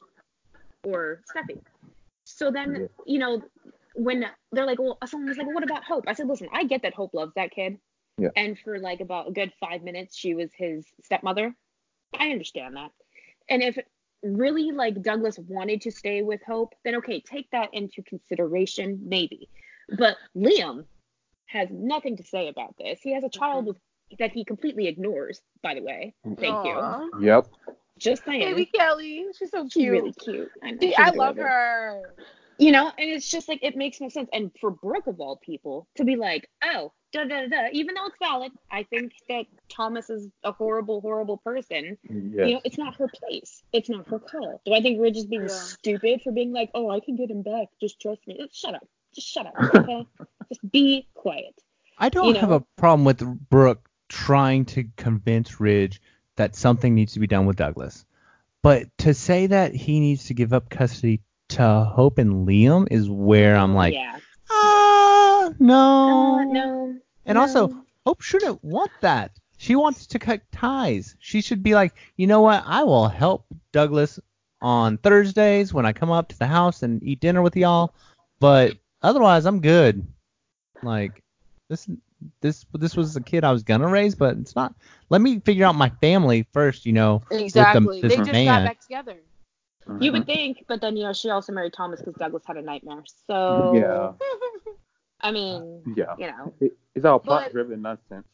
or 0.83 1.21
Steffy. 1.33 1.61
So 2.35 2.51
then, 2.51 2.73
Yeah. 2.73 2.87
you 3.05 3.19
know, 3.19 3.43
when 3.95 4.25
they're 4.51 4.65
like, 4.65 4.79
well, 4.79 4.97
someone 5.05 5.29
was 5.29 5.37
like, 5.37 5.45
well, 5.45 5.55
what 5.55 5.63
about 5.63 5.83
Hope? 5.83 6.05
I 6.07 6.13
said, 6.13 6.27
listen, 6.27 6.49
I 6.51 6.63
get 6.63 6.81
that 6.81 6.93
Hope 6.93 7.13
loves 7.13 7.33
that 7.35 7.51
kid. 7.51 7.77
Yeah. 8.17 8.29
And 8.35 8.57
for 8.59 8.79
like 8.79 9.01
about 9.01 9.29
a 9.29 9.31
good 9.31 9.53
five 9.59 9.83
minutes, 9.83 10.15
she 10.15 10.33
was 10.33 10.51
his 10.53 10.85
stepmother. 11.03 11.55
I 12.17 12.29
understand 12.29 12.75
that. 12.75 12.91
And 13.49 13.61
if 13.61 13.77
really 14.23 14.71
like 14.71 15.01
Douglas 15.01 15.37
wanted 15.37 15.81
to 15.81 15.91
stay 15.91 16.21
with 16.21 16.41
Hope, 16.43 16.73
then 16.83 16.95
okay, 16.95 17.21
take 17.21 17.49
that 17.51 17.73
into 17.73 18.01
consideration, 18.03 18.99
maybe. 19.03 19.49
But 19.97 20.17
Liam 20.35 20.85
has 21.47 21.69
nothing 21.71 22.17
to 22.17 22.23
say 22.23 22.47
about 22.47 22.75
this. 22.77 22.99
He 23.01 23.13
has 23.13 23.23
a 23.23 23.27
mm-hmm. 23.27 23.39
child 23.39 23.65
with 23.65 23.77
that 24.19 24.31
he 24.31 24.45
completely 24.45 24.87
ignores, 24.87 25.41
by 25.61 25.73
the 25.73 25.81
way. 25.81 26.13
Thank 26.23 26.65
you. 26.65 27.09
Yep. 27.21 27.47
Just 27.99 28.25
saying. 28.25 28.39
Baby 28.41 28.65
Kelly, 28.65 29.25
she's 29.37 29.51
so 29.51 29.63
She's 29.65 29.73
cute. 29.73 29.91
really 29.91 30.13
cute. 30.13 30.49
I, 30.63 30.71
know, 30.71 30.77
See, 30.79 30.95
I 30.95 31.09
love 31.11 31.37
adorable. 31.37 31.43
her. 31.43 32.13
You 32.59 32.71
know, 32.71 32.87
and 32.97 33.09
it's 33.09 33.29
just 33.29 33.47
like 33.49 33.59
it 33.63 33.75
makes 33.75 33.99
no 33.99 34.09
sense. 34.09 34.29
And 34.31 34.51
for 34.61 34.69
Brooke 34.71 35.07
of 35.07 35.19
all 35.19 35.37
people 35.37 35.87
to 35.95 36.03
be 36.05 36.15
like, 36.15 36.47
oh, 36.63 36.91
da 37.11 37.23
da 37.23 37.41
da, 37.41 37.47
da, 37.47 37.67
even 37.71 37.95
though 37.95 38.05
it's 38.05 38.15
valid, 38.19 38.51
I 38.71 38.83
think 38.83 39.13
that 39.27 39.45
Thomas 39.69 40.09
is 40.09 40.27
a 40.43 40.51
horrible, 40.51 41.01
horrible 41.01 41.37
person. 41.37 41.97
Yes. 42.09 42.47
You 42.47 42.53
know, 42.55 42.61
it's 42.63 42.77
not 42.77 42.95
her 42.97 43.07
place. 43.07 43.63
It's 43.73 43.89
not 43.89 44.07
her 44.07 44.19
call. 44.19 44.61
Do 44.65 44.73
I 44.73 44.81
think 44.81 45.01
Ridge 45.01 45.17
is 45.17 45.25
being 45.25 45.43
Yeah. 45.43 45.47
stupid 45.47 46.21
for 46.21 46.31
being 46.31 46.53
like, 46.53 46.69
oh, 46.75 46.89
I 46.91 46.99
can 46.99 47.15
get 47.15 47.31
him 47.31 47.41
back. 47.41 47.67
Just 47.81 47.99
trust 47.99 48.25
me. 48.27 48.47
Shut 48.53 48.75
up. 48.75 48.87
Just 49.15 49.27
shut 49.27 49.47
up. 49.47 49.53
Okay. 49.75 50.05
just 50.49 50.71
be 50.71 51.07
quiet. 51.15 51.55
I 51.97 52.09
don't 52.09 52.27
you 52.27 52.39
have 52.39 52.51
a 52.51 52.61
problem 52.77 53.03
with 53.03 53.19
Brooke 53.49 53.89
trying 54.09 54.65
to 54.65 54.83
convince 54.97 55.59
Ridge 55.59 56.01
that 56.35 56.55
something 56.55 56.93
needs 56.95 57.13
to 57.13 57.19
be 57.19 57.27
done 57.27 57.45
with 57.45 57.55
Douglas. 57.55 58.05
But 58.61 58.87
to 58.99 59.13
say 59.13 59.47
that 59.47 59.75
he 59.75 59.99
needs 59.99 60.25
to 60.25 60.33
give 60.33 60.53
up 60.53 60.69
custody 60.69 61.21
to 61.49 61.83
Hope 61.83 62.17
and 62.17 62.47
Liam 62.47 62.87
is 62.89 63.09
where 63.09 63.55
I'm 63.55 63.75
like, 63.75 63.93
yeah. 63.93 64.17
ah, 64.49 65.51
no. 65.59 66.39
Uh, 66.39 66.43
no. 66.45 66.95
And 67.25 67.35
no. 67.35 67.41
also, 67.41 67.83
Hope 68.05 68.21
shouldn't 68.21 68.63
want 68.63 68.91
that. 69.01 69.31
She 69.57 69.75
wants 69.75 70.07
to 70.07 70.19
cut 70.19 70.41
ties. 70.51 71.15
She 71.19 71.41
should 71.41 71.63
be 71.63 71.75
like, 71.75 71.93
you 72.17 72.27
know 72.27 72.41
what? 72.41 72.63
I 72.65 72.83
will 72.83 73.07
help 73.07 73.45
Douglas 73.71 74.19
on 74.61 74.97
Thursdays 74.97 75.73
when 75.73 75.85
I 75.85 75.93
come 75.93 76.11
up 76.11 76.29
to 76.29 76.39
the 76.39 76.47
house 76.47 76.83
and 76.83 77.03
eat 77.03 77.19
dinner 77.19 77.41
with 77.41 77.55
y'all. 77.55 77.93
But 78.39 78.77
otherwise, 79.01 79.45
I'm 79.45 79.61
good. 79.61 80.05
Like 80.81 81.23
this, 81.69 81.89
this, 82.41 82.65
this 82.73 82.95
was 82.95 83.15
a 83.15 83.21
kid 83.21 83.43
I 83.43 83.51
was 83.51 83.63
gonna 83.63 83.87
raise, 83.87 84.15
but 84.15 84.37
it's 84.37 84.55
not. 84.55 84.73
Let 85.09 85.21
me 85.21 85.39
figure 85.39 85.65
out 85.65 85.75
my 85.75 85.89
family 86.01 86.47
first. 86.53 86.85
You 86.85 86.93
know, 86.93 87.23
Exactly. 87.31 88.01
this 88.01 88.15
they 88.15 88.17
just 88.17 88.31
man. 88.31 88.45
got 88.45 88.63
back 88.63 88.79
together. 88.79 89.17
You 89.99 90.11
Mhm. 90.11 90.13
would 90.13 90.25
think, 90.25 90.65
but 90.67 90.81
then 90.81 90.95
you 90.97 91.03
know 91.03 91.13
she 91.13 91.29
also 91.29 91.51
married 91.53 91.73
Thomas 91.73 91.99
because 91.99 92.15
Douglas 92.15 92.43
had 92.45 92.57
a 92.57 92.61
nightmare. 92.61 93.03
So 93.27 93.73
Yeah. 93.75 94.13
I 95.21 95.31
mean, 95.31 95.83
Yeah. 95.95 96.15
you 96.17 96.27
know, 96.27 96.53
It, 96.59 96.77
it's 96.95 97.05
all 97.05 97.19
plot 97.19 97.51
driven 97.51 97.81
nonsense. 97.81 98.25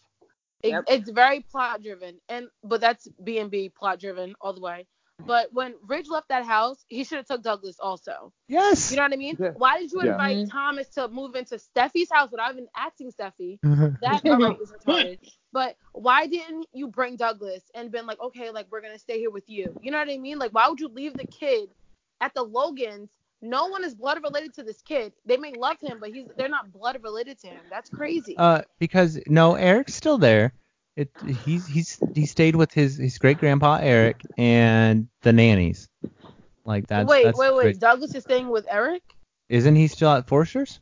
It, 0.64 0.70
Yep. 0.70 0.84
It's 0.88 1.10
very 1.10 1.42
plot 1.42 1.82
driven, 1.82 2.20
and 2.30 2.50
but 2.64 2.82
that's 2.82 3.08
B 3.24 3.40
and 3.40 3.50
B 3.52 3.70
plot 3.70 4.00
driven 4.00 4.36
all 4.42 4.54
the 4.54 4.62
way. 4.62 4.88
But 5.26 5.54
when 5.54 5.76
Ridge 5.88 6.08
left 6.10 6.30
that 6.30 6.46
house, 6.46 6.84
he 6.88 7.04
should 7.04 7.18
have 7.18 7.28
took 7.28 7.44
Douglas 7.44 7.78
also. 7.80 8.32
yes. 8.48 8.90
You 8.92 8.98
know 8.98 9.04
what 9.04 9.14
I 9.14 9.18
mean? 9.18 9.38
Yeah. 9.40 9.52
Why 9.52 9.80
did 9.80 9.92
you 9.92 10.02
Yeah. 10.04 10.12
invite 10.12 10.38
Mhm. 10.38 10.52
Thomas 10.52 10.88
to 10.90 11.08
move 11.08 11.36
into 11.36 11.56
Steffy's 11.60 12.10
house 12.12 12.32
without 12.32 12.52
even 12.54 12.68
asking 12.76 13.12
Steffy? 13.12 13.60
That 14.02 14.22
already 14.26 14.60
is 14.62 14.72
retarded. 14.86 15.20
But 15.52 15.76
why 15.94 16.28
didn't 16.28 16.68
you 16.74 16.88
bring 16.88 17.16
Douglas 17.16 17.64
and 17.76 17.92
been 17.92 18.06
like, 18.06 18.20
okay, 18.22 18.50
like 18.52 18.68
we're 18.72 18.82
gonna 18.82 18.98
stay 19.00 19.20
here 19.20 19.30
with 19.30 19.50
you? 19.50 19.76
You 19.82 19.92
know 19.92 20.00
what 20.00 20.10
I 20.10 20.18
mean? 20.18 20.40
Like, 20.40 20.52
why 20.52 20.68
would 20.68 20.80
you 20.80 20.88
leave 20.88 21.14
the 21.16 21.28
kid 21.28 21.70
at 22.22 22.34
the 22.34 22.44
Logans? 22.44 23.10
No 23.42 23.68
one 23.68 23.84
is 23.86 23.96
blood 23.96 24.22
related 24.24 24.54
to 24.56 24.64
this 24.64 24.82
kid. 24.82 25.14
They 25.26 25.38
may 25.38 25.54
love 25.54 25.78
him, 25.80 26.00
but 26.00 26.10
he's 26.12 26.28
they're 26.38 26.50
not 26.50 26.72
blood 26.72 27.00
related 27.04 27.40
to 27.40 27.48
him. 27.48 27.62
That's 27.70 27.90
crazy. 27.90 28.36
Uh, 28.38 28.62
because 28.80 29.20
no, 29.28 29.56
Eric's 29.56 29.94
still 29.96 30.18
there. 30.18 30.54
It 30.96 31.10
he's 31.46 31.66
he's 31.68 32.00
he 32.14 32.26
stayed 32.26 32.56
with 32.56 32.74
his 32.74 32.98
his 32.98 33.18
great 33.18 33.38
grandpa 33.38 33.80
Eric 33.82 34.22
and 34.38 35.08
the 35.22 35.32
nannies. 35.32 35.88
Like 36.66 36.88
that's 36.88 37.08
wait, 37.10 37.24
that's 37.26 37.38
wait, 37.38 37.54
wait. 37.56 37.62
great. 37.64 37.80
Douglas 37.80 38.14
is 38.16 38.24
staying 38.24 38.50
with 38.50 38.66
Eric. 38.70 39.02
Isn't 39.50 39.76
he 39.76 39.88
still 39.88 40.12
at 40.12 40.28
Forrester's? 40.28 40.80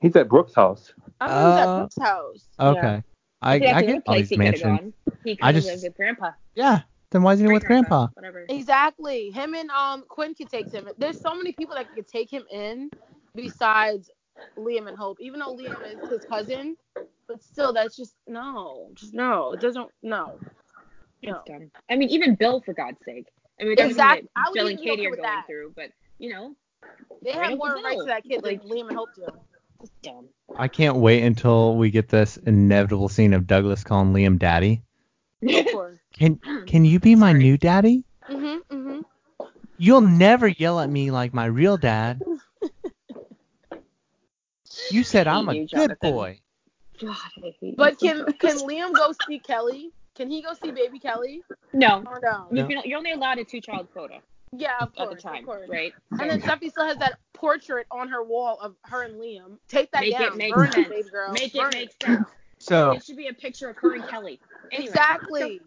He's 0.00 0.16
at 0.16 0.28
Brooke's 0.28 0.54
house. 0.54 0.92
I 1.20 1.28
thought 1.28 1.56
he 1.56 1.62
Uh, 1.62 1.72
at 1.74 1.78
Brooke's 1.78 1.98
house. 2.00 2.48
Okay. 2.58 3.02
I 3.40 3.54
if 3.56 3.62
he 3.62 3.66
had 3.68 3.76
I 3.76 3.78
another 3.80 3.86
get 3.86 3.94
all 4.06 4.14
place 4.14 4.28
these 4.28 4.28
he 4.30 4.36
could 4.36 4.44
have 4.46 4.62
mansions. 4.64 4.94
gone. 5.06 5.14
He 5.24 5.36
could 5.36 5.42
I 5.44 5.46
have 5.46 5.54
just- 5.54 5.66
lived 5.68 5.82
with 5.84 5.96
Grandpa. 5.96 6.30
Yeah. 6.54 6.80
Then 7.10 7.22
why 7.22 7.34
isn't 7.34 7.46
he 7.46 7.52
with 7.52 7.62
Great-grandpa, 7.64 8.06
grandpa? 8.06 8.12
Whatever. 8.14 8.46
Exactly. 8.48 9.30
Him 9.30 9.54
and 9.54 9.70
um 9.70 10.04
Quinn 10.08 10.34
could 10.34 10.48
take 10.48 10.72
him. 10.72 10.88
There's 10.98 11.20
so 11.20 11.34
many 11.34 11.52
people 11.52 11.74
that 11.76 11.92
could 11.94 12.08
take 12.08 12.30
him 12.30 12.42
in 12.50 12.90
besides 13.34 14.10
Liam 14.58 14.88
and 14.88 14.96
Hope, 14.96 15.18
even 15.20 15.40
though 15.40 15.54
Liam 15.56 16.02
is 16.02 16.08
his 16.10 16.24
cousin. 16.24 16.76
But 17.28 17.42
still, 17.42 17.72
that's 17.72 17.96
just 17.96 18.14
no, 18.26 18.90
just 18.94 19.14
no. 19.14 19.52
It 19.52 19.60
doesn't 19.60 19.88
no. 20.02 20.38
No. 21.22 21.36
It's 21.36 21.48
done. 21.48 21.70
I 21.88 21.96
mean, 21.96 22.08
even 22.08 22.34
Bill, 22.34 22.60
for 22.60 22.74
God's 22.74 22.98
sake. 23.04 23.26
I 23.60 23.64
mean, 23.64 23.72
it 23.72 23.76
doesn't 23.78 23.90
Exact- 23.92 24.22
mean 24.22 24.28
I 24.36 24.42
that 24.46 24.54
Bill 24.54 24.66
and 24.66 24.78
Katie 24.78 25.06
are 25.06 25.10
going 25.10 25.22
that. 25.22 25.44
through, 25.46 25.72
but 25.76 25.90
you 26.18 26.30
know, 26.32 26.54
They 27.22 27.30
have 27.32 27.52
up 27.52 27.58
more 27.58 27.74
rights 27.82 28.00
to 28.00 28.06
that 28.06 28.24
kid 28.24 28.42
Like- 28.42 28.60
than 28.62 28.70
Liam 28.70 28.88
and 28.88 28.96
Hope 28.96 29.10
do. 29.14 29.26
it's 29.80 29.92
dumb. 30.02 30.26
I 30.56 30.66
can't 30.68 30.96
wait 30.96 31.22
until 31.22 31.76
we 31.76 31.90
get 31.90 32.08
this 32.08 32.36
inevitable 32.38 33.08
scene 33.08 33.32
of 33.34 33.46
Douglas 33.46 33.84
calling 33.84 34.12
Liam 34.12 34.38
daddy. 34.38 34.82
Of 35.48 35.66
course. 35.72 35.98
Can 36.12 36.38
can 36.66 36.84
you 36.84 37.00
be 37.00 37.14
my 37.14 37.30
Sorry. 37.32 37.42
new 37.42 37.56
daddy? 37.56 38.04
Mhm. 38.28 38.60
Mhm. 38.70 39.02
You'll 39.78 40.02
never 40.02 40.46
yell 40.46 40.78
at 40.78 40.90
me 40.90 41.10
like 41.10 41.32
my 41.32 41.46
real 41.46 41.76
dad. 41.78 42.20
You 44.90 45.04
said 45.04 45.26
I'm 45.26 45.48
a 45.48 45.54
You, 45.54 45.66
good 45.66 45.96
boy. 46.00 46.40
God, 47.00 47.16
I 47.42 47.54
hate 47.60 47.76
But 47.76 47.98
can 47.98 48.18
much. 48.18 48.38
can 48.38 48.58
Liam 48.58 48.92
go 48.94 49.12
see 49.26 49.38
Kelly? 49.38 49.90
Can 50.14 50.30
he 50.30 50.42
go 50.42 50.52
see 50.54 50.70
baby 50.70 50.98
Kelly? 50.98 51.42
no? 51.72 52.02
Or 52.06 52.20
no? 52.22 52.46
No. 52.50 52.68
You're, 52.68 52.84
you're 52.84 52.98
only 52.98 53.12
allowed 53.12 53.38
a 53.38 53.44
two-child 53.44 53.88
quota 53.92 54.18
Yeah, 54.52 54.72
of 54.80 54.94
course. 54.94 55.10
at 55.10 55.16
the 55.16 55.22
time, 55.22 55.38
of 55.40 55.44
course. 55.46 55.68
right? 55.68 55.94
And 56.20 56.28
then 56.30 56.40
Steffy 56.40 56.70
still 56.70 56.86
has 56.86 56.98
that 56.98 57.18
portrait 57.32 57.86
on 57.90 58.08
her 58.08 58.22
wall 58.22 58.58
of 58.60 58.76
her 58.84 59.04
and 59.04 59.14
Liam. 59.14 59.56
Take 59.68 59.90
that 59.92 60.02
Make 60.02 60.20
it 60.20 60.36
make 60.36 60.54
Burn 60.54 60.70
sense. 60.72 60.86
it, 60.86 60.90
baby 60.90 61.08
girl. 61.08 61.32
Make 61.32 61.52
Burn 61.54 61.68
it 61.68 61.74
make 61.74 61.92
sense. 62.02 62.28
So 62.58 62.92
It 62.92 63.04
should 63.04 63.16
be 63.16 63.26
a 63.26 63.34
picture 63.34 63.68
of 63.70 63.76
her 63.78 63.94
and 63.94 64.06
Kelly. 64.06 64.38
Anyway, 64.70 64.86
Exactly. 64.86 65.60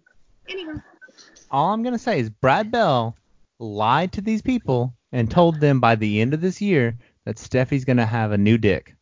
Anyway, 0.48 0.76
all 1.52 1.74
I'm 1.74 1.84
gonna 1.84 1.98
say 2.00 2.20
is 2.20 2.30
Brad 2.30 2.72
Bell 2.72 3.18
lied 3.60 4.14
to 4.14 4.22
these 4.22 4.42
people 4.42 4.94
and 5.12 5.30
told 5.30 5.60
them 5.60 5.82
by 5.82 5.96
the 5.96 6.22
end 6.22 6.34
of 6.34 6.40
this 6.40 6.62
year 6.62 6.96
that 7.26 7.36
Steffy's 7.36 7.84
gonna 7.84 8.06
have 8.06 8.32
a 8.32 8.38
new 8.38 8.58
dick. 8.58 8.96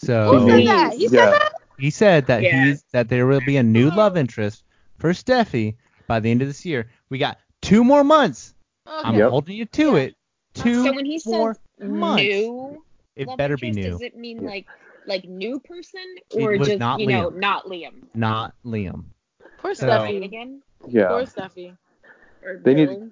Who 0.00 0.06
So 0.06 0.46
said 0.48 0.66
that? 0.66 0.92
He 0.94 1.02
Yeah. 1.04 1.08
said 1.08 1.32
that? 1.32 1.52
he 1.78 1.90
said 1.90 2.26
that 2.26 2.42
Yeah. 2.42 2.64
he's 2.66 2.82
that 2.92 3.08
there 3.08 3.26
will 3.26 3.40
be 3.44 3.56
a 3.56 3.62
new 3.62 3.90
love 3.90 4.16
interest 4.16 4.64
for 4.98 5.10
Steffy 5.12 5.76
by 6.06 6.20
the 6.20 6.30
end 6.30 6.42
of 6.42 6.48
this 6.48 6.64
year. 6.64 6.90
We 7.10 7.18
got 7.18 7.38
two 7.62 7.82
more 7.84 8.04
months. 8.04 8.54
I'm 8.86 9.14
Yep. 9.16 9.30
holding 9.30 9.56
you 9.56 9.64
to 9.66 9.92
Yeah. 9.92 9.96
it. 9.96 10.14
Two 10.54 10.84
so 10.84 10.92
when 10.94 11.04
he 11.04 11.20
more 11.26 11.54
says 11.54 11.88
months. 11.88 12.22
new, 12.22 12.82
It 13.16 13.26
love 13.26 13.36
better 13.38 13.56
be 13.56 13.70
new, 13.72 13.90
Does 13.90 14.00
it 14.02 14.16
mean 14.16 14.44
like 14.44 14.66
like 15.06 15.24
new 15.24 15.60
person 15.60 16.00
It 16.30 16.42
or 16.42 16.58
was 16.58 16.66
just 16.68 16.80
not 16.80 16.98
you 17.00 17.06
know 17.06 17.28
not 17.30 17.66
Liam? 17.66 18.08
not 18.14 18.54
Liam. 18.64 19.04
Poor 19.58 19.74
So- 19.74 19.86
Steffy. 19.86 20.24
again. 20.24 20.62
Yeah. 20.88 21.08
Poor 21.08 21.22
Steffy. 21.24 21.76
Or 22.44 22.58
They 22.58 22.74
need- 22.74 22.86
Bill? 22.88 23.10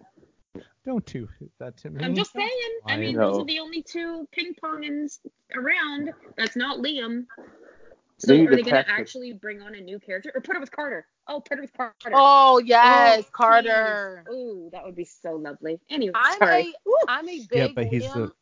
Don't 0.85 1.05
do 1.07 1.29
that 1.59 1.77
to 1.79 1.91
me. 1.91 2.05
I'm 2.05 2.15
just 2.15 2.33
saying. 2.33 2.51
I 2.87 2.97
mean, 2.97 3.17
No. 3.17 3.31
those 3.33 3.41
are 3.43 3.47
the 3.47 3.59
only 3.61 3.83
two 3.83 4.29
ping 4.33 4.55
pongins 4.63 5.19
around. 5.55 6.11
That's 6.37 6.57
not 6.57 6.79
Liam. 6.79 7.27
So 8.19 8.29
They 8.29 8.47
are 8.47 8.51
they 8.57 8.63
gonna 8.63 8.85
patch 8.85 8.87
it. 8.89 8.93
actually 8.93 9.33
bring 9.33 9.63
on 9.63 9.75
a 9.75 9.81
new 9.81 9.99
character 9.99 10.31
or 10.35 10.41
put 10.41 10.57
it 10.57 10.61
with 10.61 10.71
Carter? 10.71 11.07
Oh, 11.27 11.41
put 11.41 11.59
it 11.59 11.63
with 11.63 11.73
Carter. 11.73 11.95
Oh 12.13 12.59
yes, 12.59 13.25
Oh, 13.27 13.29
Carter. 13.33 14.25
please. 14.27 14.35
Ooh, 14.37 14.69
that 14.73 14.85
would 14.85 14.95
be 14.95 15.05
so 15.05 15.33
lovely. 15.37 15.81
Anyway, 15.89 16.13
I'm 16.15 16.39
sorry. 16.39 16.75
a 16.87 16.91
I'm 17.09 17.29
a 17.29 17.39
big 17.39 17.49
Yeah, 17.51 17.69
but 17.75 17.87
he's 17.87 18.05
Liam. 18.05 18.15
the- 18.15 18.33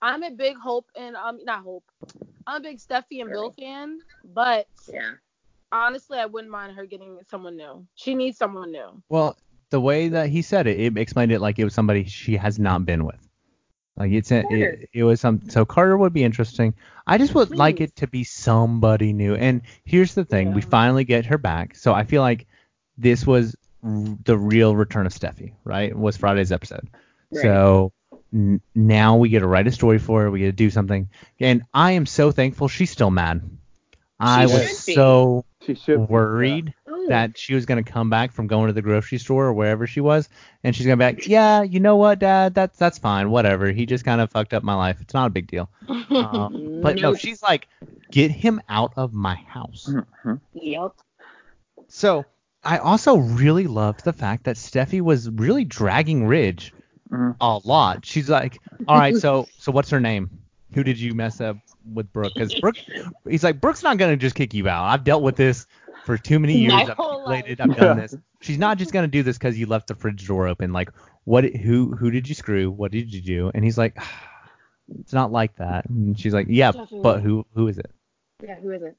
I'm 0.00 0.22
a 0.22 0.30
big 0.30 0.56
Hope 0.56 0.86
and 0.96 1.16
um 1.16 1.44
not 1.44 1.62
Hope. 1.64 1.84
I'm 2.46 2.60
a 2.60 2.60
big 2.60 2.78
Steffy 2.78 3.20
and 3.20 3.30
Bill 3.30 3.50
fan, 3.52 3.98
but 4.24 4.68
Yeah. 4.86 5.14
honestly, 5.72 6.18
I 6.18 6.26
wouldn't 6.26 6.50
mind 6.52 6.76
her 6.76 6.86
getting 6.86 7.18
someone 7.28 7.56
new. 7.56 7.86
She 7.94 8.14
needs 8.14 8.38
someone 8.38 8.70
new. 8.70 9.02
Well, 9.08 9.36
the 9.74 9.80
way 9.80 10.06
that 10.06 10.28
he 10.28 10.40
said 10.40 10.68
it, 10.68 10.78
it 10.78 10.96
explained 10.96 11.32
it 11.32 11.40
like 11.40 11.58
it 11.58 11.64
was 11.64 11.74
somebody 11.74 12.04
she 12.04 12.36
has 12.36 12.60
not 12.60 12.86
been 12.86 13.04
with. 13.04 13.18
Like 13.96 14.12
it's 14.12 14.30
a, 14.30 14.44
it, 14.48 14.88
it 14.92 15.02
was 15.02 15.20
some 15.20 15.50
so 15.50 15.64
Carter 15.64 15.96
would 15.98 16.12
be 16.12 16.22
interesting. 16.22 16.74
I 17.08 17.18
just 17.18 17.34
would 17.34 17.50
like 17.50 17.80
it 17.80 17.96
to 17.96 18.06
be 18.06 18.22
somebody 18.22 19.12
new. 19.12 19.34
And 19.34 19.62
here's 19.84 20.14
the 20.14 20.24
thing, 20.24 20.54
we 20.54 20.60
finally 20.60 21.02
get 21.02 21.26
her 21.26 21.38
back. 21.38 21.74
So 21.74 21.92
I 21.92 22.04
feel 22.04 22.22
like 22.22 22.46
this 22.96 23.26
was 23.26 23.56
r- 23.82 24.16
the 24.24 24.38
real 24.38 24.76
return 24.76 25.06
of 25.06 25.12
Steffy, 25.12 25.54
right? 25.64 25.92
Was 25.92 26.16
Friday's 26.16 26.52
episode. 26.52 26.88
Right. 27.32 27.42
So 27.42 27.92
n- 28.32 28.60
now 28.76 29.16
we 29.16 29.28
get 29.28 29.40
to 29.40 29.48
write 29.48 29.66
a 29.66 29.72
story 29.72 29.98
for 29.98 30.22
her. 30.22 30.30
We 30.30 30.38
get 30.38 30.46
to 30.46 30.52
do 30.52 30.70
something. 30.70 31.08
And 31.40 31.64
I 31.74 31.92
am 31.92 32.06
so 32.06 32.30
thankful 32.30 32.68
she's 32.68 32.92
still 32.92 33.10
mad. 33.10 33.42
I 34.20 34.46
was 34.46 34.84
be. 34.86 34.94
so 34.94 35.44
She 35.66 35.74
should. 35.74 36.08
worried 36.08 36.72
Ooh. 36.88 37.06
that 37.08 37.36
she 37.36 37.54
was 37.54 37.66
going 37.66 37.82
to 37.82 37.90
come 37.90 38.10
back 38.10 38.32
from 38.32 38.46
going 38.46 38.68
to 38.68 38.72
the 38.72 38.82
grocery 38.82 39.18
store 39.18 39.46
or 39.46 39.52
wherever 39.52 39.86
she 39.86 40.00
was, 40.00 40.28
and 40.62 40.74
she's 40.74 40.86
going 40.86 40.98
to 40.98 41.02
be 41.02 41.06
like, 41.16 41.26
"Yeah, 41.26 41.62
you 41.62 41.80
know 41.80 41.96
what, 41.96 42.20
Dad? 42.20 42.54
That's 42.54 42.78
that's 42.78 42.98
fine. 42.98 43.30
Whatever. 43.30 43.70
He 43.72 43.86
just 43.86 44.04
kind 44.04 44.20
of 44.20 44.30
fucked 44.30 44.54
up 44.54 44.62
my 44.62 44.74
life. 44.74 44.98
It's 45.00 45.14
not 45.14 45.26
a 45.26 45.30
big 45.30 45.46
deal." 45.48 45.68
Um, 46.10 46.80
but 46.82 47.00
no, 47.00 47.14
she's 47.14 47.42
like, 47.42 47.66
"Get 48.10 48.30
him 48.30 48.60
out 48.68 48.92
of 48.96 49.12
my 49.12 49.34
house." 49.34 49.90
Yeah. 49.92 50.00
Mhm. 50.24 50.40
Yep. 50.54 50.92
So 51.88 52.24
I 52.62 52.78
also 52.78 53.16
really 53.16 53.66
loved 53.66 54.04
the 54.04 54.12
fact 54.12 54.44
that 54.44 54.56
Steffy 54.56 55.00
was 55.00 55.28
really 55.28 55.64
dragging 55.64 56.26
Ridge 56.26 56.72
Mhm. 57.10 57.36
a 57.40 57.58
lot. 57.64 58.06
She's 58.06 58.30
like, 58.30 58.58
"All 58.88 58.96
right, 58.98 59.16
so 59.16 59.46
so 59.58 59.72
what's 59.72 59.90
her 59.90 60.00
name? 60.00 60.30
Who 60.74 60.82
did 60.84 60.98
you 60.98 61.14
mess 61.14 61.40
up 61.40 61.56
with 61.92 62.12
Brooke? 62.12 62.34
Because 62.34 62.54
Brooke, 62.54 62.76
he's 63.28 63.44
like, 63.44 63.60
Brooke's 63.60 63.82
not 63.82 63.96
gonna 63.98 64.16
just 64.16 64.34
kick 64.34 64.54
you 64.54 64.68
out. 64.68 64.84
I've 64.84 65.04
dealt 65.04 65.22
with 65.22 65.36
this 65.36 65.66
for 66.04 66.18
too 66.18 66.38
many 66.38 66.58
years. 66.58 66.72
My 66.72 66.80
I've 66.82 66.88
whole 66.96 67.24
life. 67.24 67.44
I've 67.48 67.56
done 67.56 67.70
Yeah. 67.76 67.94
this. 67.94 68.16
She's 68.40 68.58
not 68.58 68.76
just 68.78 68.92
gonna 68.92 69.08
do 69.08 69.22
this 69.22 69.38
because 69.38 69.58
you 69.58 69.66
left 69.66 69.86
the 69.88 69.94
fridge 69.94 70.26
door 70.26 70.46
open. 70.48 70.72
Like, 70.72 70.90
what? 71.24 71.44
Who 71.44 71.94
who 71.94 72.10
did 72.10 72.28
you 72.28 72.34
screw? 72.34 72.70
What 72.70 72.90
did 72.92 73.12
you 73.12 73.20
do? 73.22 73.50
And 73.54 73.64
he's 73.64 73.78
like, 73.78 73.94
ah, 73.98 74.50
it's 75.00 75.12
not 75.12 75.32
like 75.32 75.56
that. 75.56 75.88
And 75.88 76.18
she's 76.18 76.34
like, 76.34 76.46
yeah, 76.50 76.72
Definitely. 76.72 77.00
but 77.00 77.22
who 77.22 77.46
who 77.54 77.68
is 77.68 77.78
it? 77.78 77.90
Yeah, 78.42 78.56
who 78.56 78.70
is 78.72 78.82
it? 78.82 78.96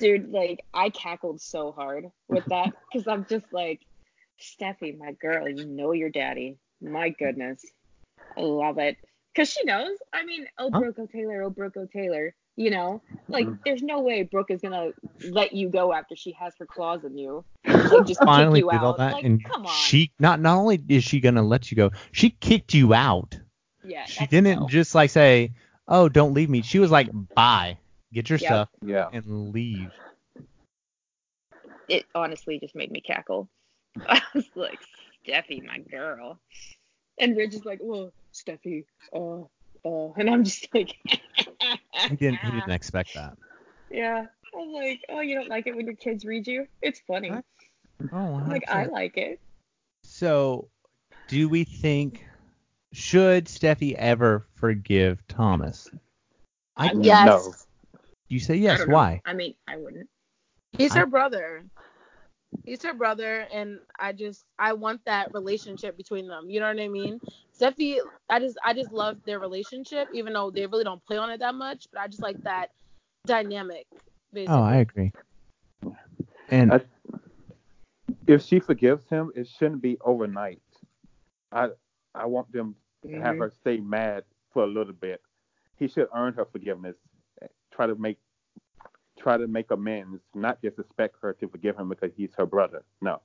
Dude, 0.00 0.30
like 0.30 0.64
I 0.74 0.90
cackled 0.90 1.40
so 1.40 1.72
hard 1.72 2.10
with 2.28 2.44
that 2.48 2.72
because 2.92 3.06
I'm 3.08 3.24
just 3.26 3.52
like, 3.52 3.80
Steffy, 4.40 4.96
my 4.98 5.12
girl, 5.12 5.48
you 5.48 5.64
know 5.64 5.92
your 5.92 6.10
daddy. 6.10 6.58
My 6.80 7.08
goodness, 7.08 7.64
I 8.36 8.40
love 8.42 8.78
it 8.78 8.96
because 9.38 9.52
she 9.52 9.62
knows. 9.64 9.96
I 10.12 10.24
mean, 10.24 10.46
oh 10.58 10.68
Huh? 10.72 10.80
Brooke 10.80 10.98
O'Taylor, 10.98 11.42
oh 11.42 11.50
Brooke 11.50 11.76
Taylor. 11.92 12.34
You 12.56 12.70
know, 12.72 13.02
like 13.28 13.46
Mhm. 13.46 13.60
there's 13.64 13.82
no 13.84 14.00
way 14.00 14.24
Brooke 14.24 14.50
is 14.50 14.60
gonna 14.60 14.90
let 15.30 15.52
you 15.52 15.68
go 15.68 15.92
after 15.92 16.16
she 16.16 16.32
has 16.32 16.54
her 16.58 16.66
claws 16.66 17.04
in 17.04 17.16
you. 17.16 17.44
Like, 17.64 18.04
just 18.06 18.20
Finally 18.24 18.62
kick 18.62 18.70
did 18.72 18.80
you 18.80 18.84
all 18.84 18.92
out. 18.92 18.98
that, 18.98 19.12
like, 19.12 19.24
and 19.24 19.44
come 19.44 19.64
on. 19.64 19.72
she 19.72 20.10
not 20.18 20.40
not 20.40 20.58
only 20.58 20.82
is 20.88 21.04
she 21.04 21.20
gonna 21.20 21.42
let 21.44 21.70
you 21.70 21.76
go, 21.76 21.92
she 22.10 22.30
kicked 22.30 22.74
you 22.74 22.94
out. 22.94 23.38
yeah, 23.84 24.04
She 24.06 24.26
didn't 24.26 24.58
no. 24.60 24.66
just 24.66 24.92
like 24.96 25.10
say, 25.10 25.52
oh, 25.86 26.08
don't 26.08 26.34
leave 26.34 26.50
me. 26.50 26.62
She 26.62 26.80
was 26.80 26.90
like, 26.90 27.08
bye, 27.36 27.78
get 28.12 28.28
your 28.28 28.40
Yep. 28.40 28.48
stuff 28.48 28.68
Yeah. 28.84 29.08
and 29.12 29.52
leave. 29.52 29.90
it 31.88 32.04
honestly 32.14 32.58
just 32.58 32.74
made 32.74 32.90
me 32.90 33.00
cackle. 33.00 33.48
I 34.08 34.20
was 34.34 34.44
like, 34.56 34.80
Steffy, 35.26 35.64
my 35.64 35.78
girl. 35.78 36.38
And 37.20 37.36
Ridge 37.36 37.54
is 37.54 37.64
like, 37.64 37.78
well, 37.82 38.12
Steffy, 38.44 38.84
uh, 39.12 39.42
uh, 39.84 40.12
and 40.16 40.30
I'm 40.30 40.44
just 40.44 40.68
like, 40.74 40.96
He 42.08 42.16
didn't 42.16 42.38
he 42.38 42.50
didn't 42.50 42.70
expect 42.70 43.14
that. 43.14 43.36
Yeah. 43.90 44.26
I'm 44.58 44.72
like, 44.72 45.04
oh, 45.08 45.20
you 45.20 45.34
don't 45.34 45.48
like 45.48 45.66
it 45.66 45.76
when 45.76 45.86
your 45.86 45.94
kids 45.94 46.24
read 46.24 46.46
you? 46.46 46.66
It's 46.80 47.00
funny. 47.06 47.28
Huh? 47.28 47.42
Oh, 48.12 48.36
I'm 48.36 48.48
like, 48.48 48.68
I 48.68 48.86
like 48.86 49.16
it. 49.16 49.40
So, 50.04 50.68
do 51.26 51.48
we 51.48 51.64
think 51.64 52.24
should 52.92 53.46
Steffy 53.46 53.94
ever 53.94 54.46
forgive 54.54 55.26
Thomas? 55.28 55.90
I 56.76 56.94
would. 56.94 57.04
Yes. 57.04 57.26
No. 57.26 57.54
You 58.28 58.40
say 58.40 58.56
yes. 58.56 58.78
don't. 58.78 58.90
Why? 58.90 59.20
I 59.26 59.34
mean, 59.34 59.54
I 59.66 59.76
wouldn't. 59.76 60.08
He's 60.72 60.94
I- 60.94 61.00
her 61.00 61.06
brother. 61.06 61.64
He's 62.64 62.82
her 62.82 62.94
brother, 62.94 63.46
and 63.52 63.78
I 63.98 64.12
just 64.12 64.44
I 64.58 64.72
want 64.72 65.04
that 65.06 65.32
relationship 65.32 65.96
between 65.96 66.26
them. 66.28 66.50
You 66.50 66.60
know 66.60 66.68
what 66.68 66.80
I 66.80 66.88
mean? 66.88 67.20
Steffy, 67.58 67.98
I 68.28 68.38
just 68.40 68.58
I 68.64 68.72
just 68.74 68.92
love 68.92 69.18
their 69.24 69.38
relationship, 69.38 70.08
even 70.12 70.32
though 70.32 70.50
they 70.50 70.66
really 70.66 70.84
don't 70.84 71.04
play 71.04 71.16
on 71.16 71.30
it 71.30 71.38
that 71.40 71.54
much. 71.54 71.86
But 71.92 72.00
I 72.02 72.08
just 72.08 72.22
like 72.22 72.42
that 72.44 72.70
dynamic. 73.26 73.86
Basically. 74.32 74.54
Oh, 74.54 74.62
I 74.62 74.76
agree. 74.76 75.12
And 76.50 76.72
I- 76.72 76.84
If 78.26 78.42
she 78.42 78.60
forgives 78.60 79.08
him, 79.08 79.32
it 79.34 79.46
shouldn't 79.48 79.80
be 79.80 79.96
overnight. 80.00 80.60
I 81.52 81.70
I 82.14 82.26
want 82.26 82.50
them 82.52 82.74
to 83.02 83.08
have 83.20 83.36
Mhm. 83.36 83.38
her 83.40 83.50
stay 83.50 83.78
mad 83.78 84.24
for 84.50 84.64
a 84.64 84.66
little 84.66 84.92
bit. 84.92 85.22
He 85.76 85.88
should 85.88 86.08
earn 86.14 86.34
her 86.34 86.44
forgiveness. 86.44 86.96
Try 87.70 87.86
to 87.86 87.94
make 87.94 88.18
try 89.18 89.36
to 89.36 89.46
make 89.46 89.70
amends, 89.70 90.20
not 90.34 90.60
just 90.62 90.78
expect 90.78 91.16
her 91.22 91.32
to 91.34 91.48
forgive 91.48 91.76
him 91.76 91.88
because 91.88 92.10
he's 92.16 92.30
her 92.36 92.46
brother. 92.46 92.82
No. 93.00 93.20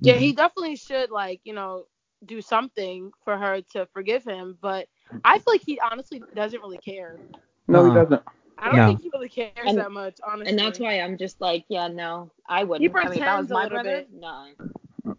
Yeah, 0.00 0.14
mm-hmm. 0.14 0.22
he 0.22 0.32
definitely 0.32 0.76
should 0.76 1.10
like 1.10 1.40
you 1.44 1.52
know 1.54 1.84
do 2.24 2.40
something 2.40 3.10
for 3.24 3.36
her 3.36 3.60
to 3.72 3.86
forgive 3.92 4.24
him. 4.24 4.58
But 4.60 4.88
I 5.24 5.38
feel 5.38 5.54
like 5.54 5.62
he 5.64 5.80
honestly 5.80 6.22
doesn't 6.34 6.60
really 6.60 6.78
care. 6.78 7.18
No, 7.66 7.88
he 7.88 7.94
doesn't. 7.94 8.22
I 8.58 8.66
don't 8.66 8.76
No. 8.76 8.86
think 8.88 9.02
he 9.02 9.10
really 9.12 9.28
cares 9.28 9.52
And- 9.64 9.78
that 9.78 9.92
much, 9.92 10.18
honestly. 10.26 10.50
And 10.50 10.58
that's 10.58 10.80
why 10.80 11.00
I'm 11.00 11.16
just 11.16 11.40
like, 11.40 11.64
yeah, 11.68 11.86
no, 11.88 12.32
I 12.48 12.64
wouldn't. 12.64 12.92
I 12.94 13.08
mean, 13.08 13.20
that 13.20 13.38
was 13.38 13.46
pretends 13.46 13.50
a 13.50 13.54
my 13.54 13.62
little 13.64 13.76
brother, 13.76 13.96
bit. 13.98 14.08
no. 14.12 15.14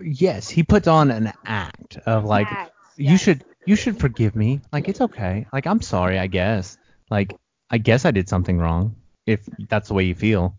yes, 0.00 0.48
he 0.48 0.62
puts 0.62 0.86
on 0.86 1.10
an 1.10 1.32
act 1.44 1.96
of 2.06 2.24
like 2.24 2.48
Facts, 2.48 2.70
you 2.96 3.12
yes. 3.12 3.20
should 3.20 3.44
you 3.66 3.76
should 3.76 3.98
forgive 3.98 4.36
me. 4.36 4.60
Like 4.72 4.88
it's 4.88 5.00
okay. 5.00 5.46
Like 5.52 5.66
I'm 5.66 5.80
sorry, 5.80 6.18
I 6.18 6.26
guess. 6.26 6.76
Like 7.10 7.34
I 7.70 7.78
guess 7.78 8.04
I 8.04 8.10
did 8.10 8.28
something 8.28 8.58
wrong. 8.58 8.96
If 9.26 9.48
that's 9.68 9.88
the 9.88 9.94
way 9.94 10.04
you 10.04 10.14
feel. 10.14 10.54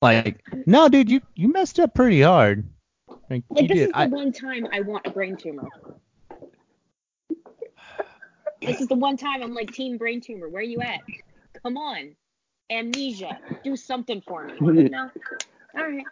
Like 0.00 0.42
no, 0.66 0.88
dude, 0.88 1.10
you 1.10 1.20
you 1.34 1.48
messed 1.52 1.78
up 1.80 1.94
pretty 1.94 2.22
hard. 2.22 2.68
Like, 3.30 3.44
Like 3.50 3.68
this 3.68 3.76
did. 3.78 3.86
is 3.86 3.92
the 3.92 3.96
I, 3.98 4.06
one 4.06 4.32
time 4.32 4.66
I 4.72 4.80
want 4.80 5.06
a 5.06 5.10
brain 5.10 5.36
tumor. 5.36 5.68
this 8.60 8.80
is 8.80 8.88
the 8.88 8.94
one 8.94 9.16
time 9.16 9.42
I'm 9.42 9.54
like 9.54 9.72
team 9.72 9.96
brain 9.98 10.20
tumor. 10.20 10.48
Where 10.48 10.62
you 10.62 10.80
at? 10.80 11.00
Come 11.62 11.76
on. 11.76 12.14
Amnesia. 12.70 13.38
Do 13.64 13.76
something 13.76 14.22
for 14.26 14.44
me. 14.46 14.88
No. 14.88 15.10
All 15.76 15.82
right. 15.82 16.04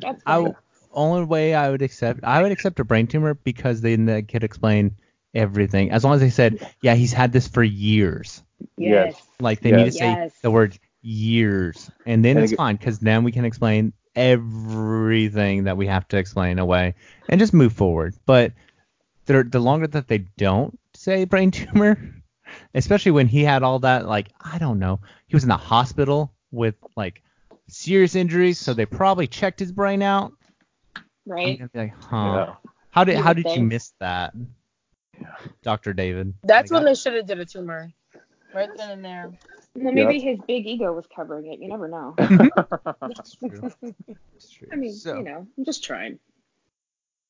That's 0.00 0.22
I 0.26 0.34
fine. 0.34 0.44
w- 0.44 0.54
only 0.92 1.24
way 1.24 1.54
I 1.54 1.70
would 1.70 1.82
accept 1.82 2.20
I 2.24 2.42
would 2.42 2.52
accept 2.52 2.80
a 2.80 2.84
brain 2.84 3.06
tumor 3.06 3.34
because 3.34 3.80
then 3.80 4.04
they 4.06 4.22
could 4.22 4.44
explain 4.44 4.96
everything. 5.34 5.92
As 5.92 6.04
long 6.04 6.14
as 6.14 6.20
they 6.20 6.30
said, 6.30 6.66
yeah, 6.82 6.94
he's 6.94 7.12
had 7.12 7.32
this 7.32 7.48
for 7.48 7.62
years. 7.62 8.42
yes. 8.76 9.14
Like 9.40 9.60
they 9.60 9.70
Yes. 9.70 9.78
need 9.78 9.84
to 9.84 9.92
say 9.92 10.10
Yes. 10.10 10.32
the 10.42 10.50
word 10.50 10.78
years, 11.02 11.90
and 12.06 12.24
then 12.24 12.36
And 12.36 12.44
it's 12.44 12.52
it- 12.52 12.56
fine 12.56 12.76
because 12.76 12.98
then 12.98 13.24
we 13.24 13.32
can 13.32 13.44
explain 13.44 13.92
everything 14.16 15.64
that 15.64 15.76
we 15.76 15.86
have 15.86 16.06
to 16.08 16.18
explain 16.18 16.58
away 16.58 16.94
and 17.28 17.38
just 17.38 17.54
move 17.54 17.72
forward. 17.72 18.14
But 18.26 18.52
the 19.26 19.44
the 19.44 19.60
longer 19.60 19.86
that 19.86 20.08
they 20.08 20.18
don't 20.36 20.78
say 20.94 21.24
brain 21.24 21.50
tumor, 21.52 21.98
especially 22.74 23.12
when 23.12 23.28
he 23.28 23.42
had 23.44 23.62
all 23.62 23.78
that 23.80 24.06
like 24.06 24.28
I 24.40 24.58
don't 24.58 24.78
know, 24.78 25.00
he 25.26 25.36
was 25.36 25.42
in 25.44 25.48
the 25.48 25.56
hospital 25.56 26.32
with 26.50 26.74
like 26.96 27.22
serious 27.68 28.14
injuries, 28.16 28.58
so 28.58 28.74
they 28.74 28.86
probably 28.86 29.26
checked 29.26 29.60
his 29.60 29.72
brain 29.72 30.02
out. 30.02 30.32
Right? 31.26 31.58
be 31.72 31.78
like, 31.78 31.94
huh? 32.02 32.16
Yeah. 32.48 32.54
How 32.90 33.04
did 33.04 33.16
You 33.18 33.22
how 33.22 33.30
would 33.30 33.44
did 33.44 33.54
you 33.56 33.62
miss 33.62 33.92
that, 34.00 34.34
Doctor 35.62 35.92
David? 35.92 36.34
That's 36.42 36.70
Like, 36.72 36.78
when 36.78 36.84
they 36.86 36.94
should 36.96 37.14
have 37.14 37.26
did 37.26 37.38
a 37.38 37.44
tumor. 37.46 37.92
Right 38.52 38.68
then 38.76 38.90
and 38.90 39.04
there. 39.04 39.30
Well, 39.76 39.92
maybe 39.92 40.18
his 40.18 40.38
big 40.46 40.66
ego 40.66 40.92
was 40.92 41.06
covering 41.14 41.52
it. 41.52 41.60
You 41.60 41.68
never 41.68 41.88
know. 41.88 42.14
That's 42.18 43.36
true. 43.36 43.70
That's 43.82 44.50
true. 44.50 44.68
I 44.72 44.76
mean, 44.76 44.92
So- 44.92 45.16
you 45.16 45.22
know, 45.22 45.46
I'm 45.56 45.64
just 45.64 45.84
trying. 45.84 46.18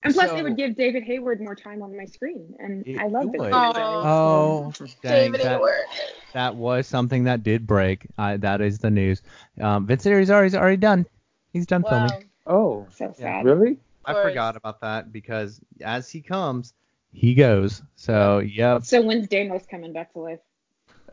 And 0.02 0.14
plus, 0.14 0.30
So- 0.30 0.36
it 0.36 0.42
would 0.44 0.56
give 0.56 0.76
David 0.76 1.02
Hayward 1.02 1.40
more 1.42 1.54
time 1.54 1.82
on 1.82 1.94
my 1.94 2.06
screen, 2.06 2.54
and 2.58 2.86
It 2.86 2.98
I 2.98 3.08
love 3.08 3.24
would. 3.26 3.32
David. 3.38 3.52
Oh. 3.52 4.72
Oh, 4.72 4.72
dang, 4.72 4.88
David 5.02 5.40
that, 5.42 5.52
Hayward. 5.56 5.84
that 6.32 6.56
was 6.56 6.86
something 6.86 7.24
that 7.24 7.42
did 7.42 7.66
break. 7.66 8.06
Uh, 8.16 8.38
that 8.38 8.62
is 8.62 8.78
the 8.78 8.90
news. 8.90 9.20
Um, 9.60 9.86
Vincent 9.86 10.14
Irizarry 10.14 10.46
is 10.46 10.54
already 10.54 10.78
done. 10.78 11.04
He's 11.52 11.66
done 11.66 11.82
Wow. 11.82 12.08
filming. 12.08 12.30
oh, 12.46 12.86
So 12.94 13.12
sad. 13.12 13.44
really? 13.44 13.76
I 14.06 14.14
forgot 14.14 14.56
about 14.56 14.80
that 14.80 15.12
because 15.12 15.60
as 15.82 16.08
he 16.10 16.22
comes, 16.22 16.72
he 17.12 17.34
goes. 17.34 17.82
So, 17.96 18.38
yep. 18.38 18.84
So 18.84 19.02
when's 19.02 19.28
Damos 19.28 19.68
coming 19.68 19.92
back 19.92 20.14
to 20.14 20.20
life? 20.20 20.40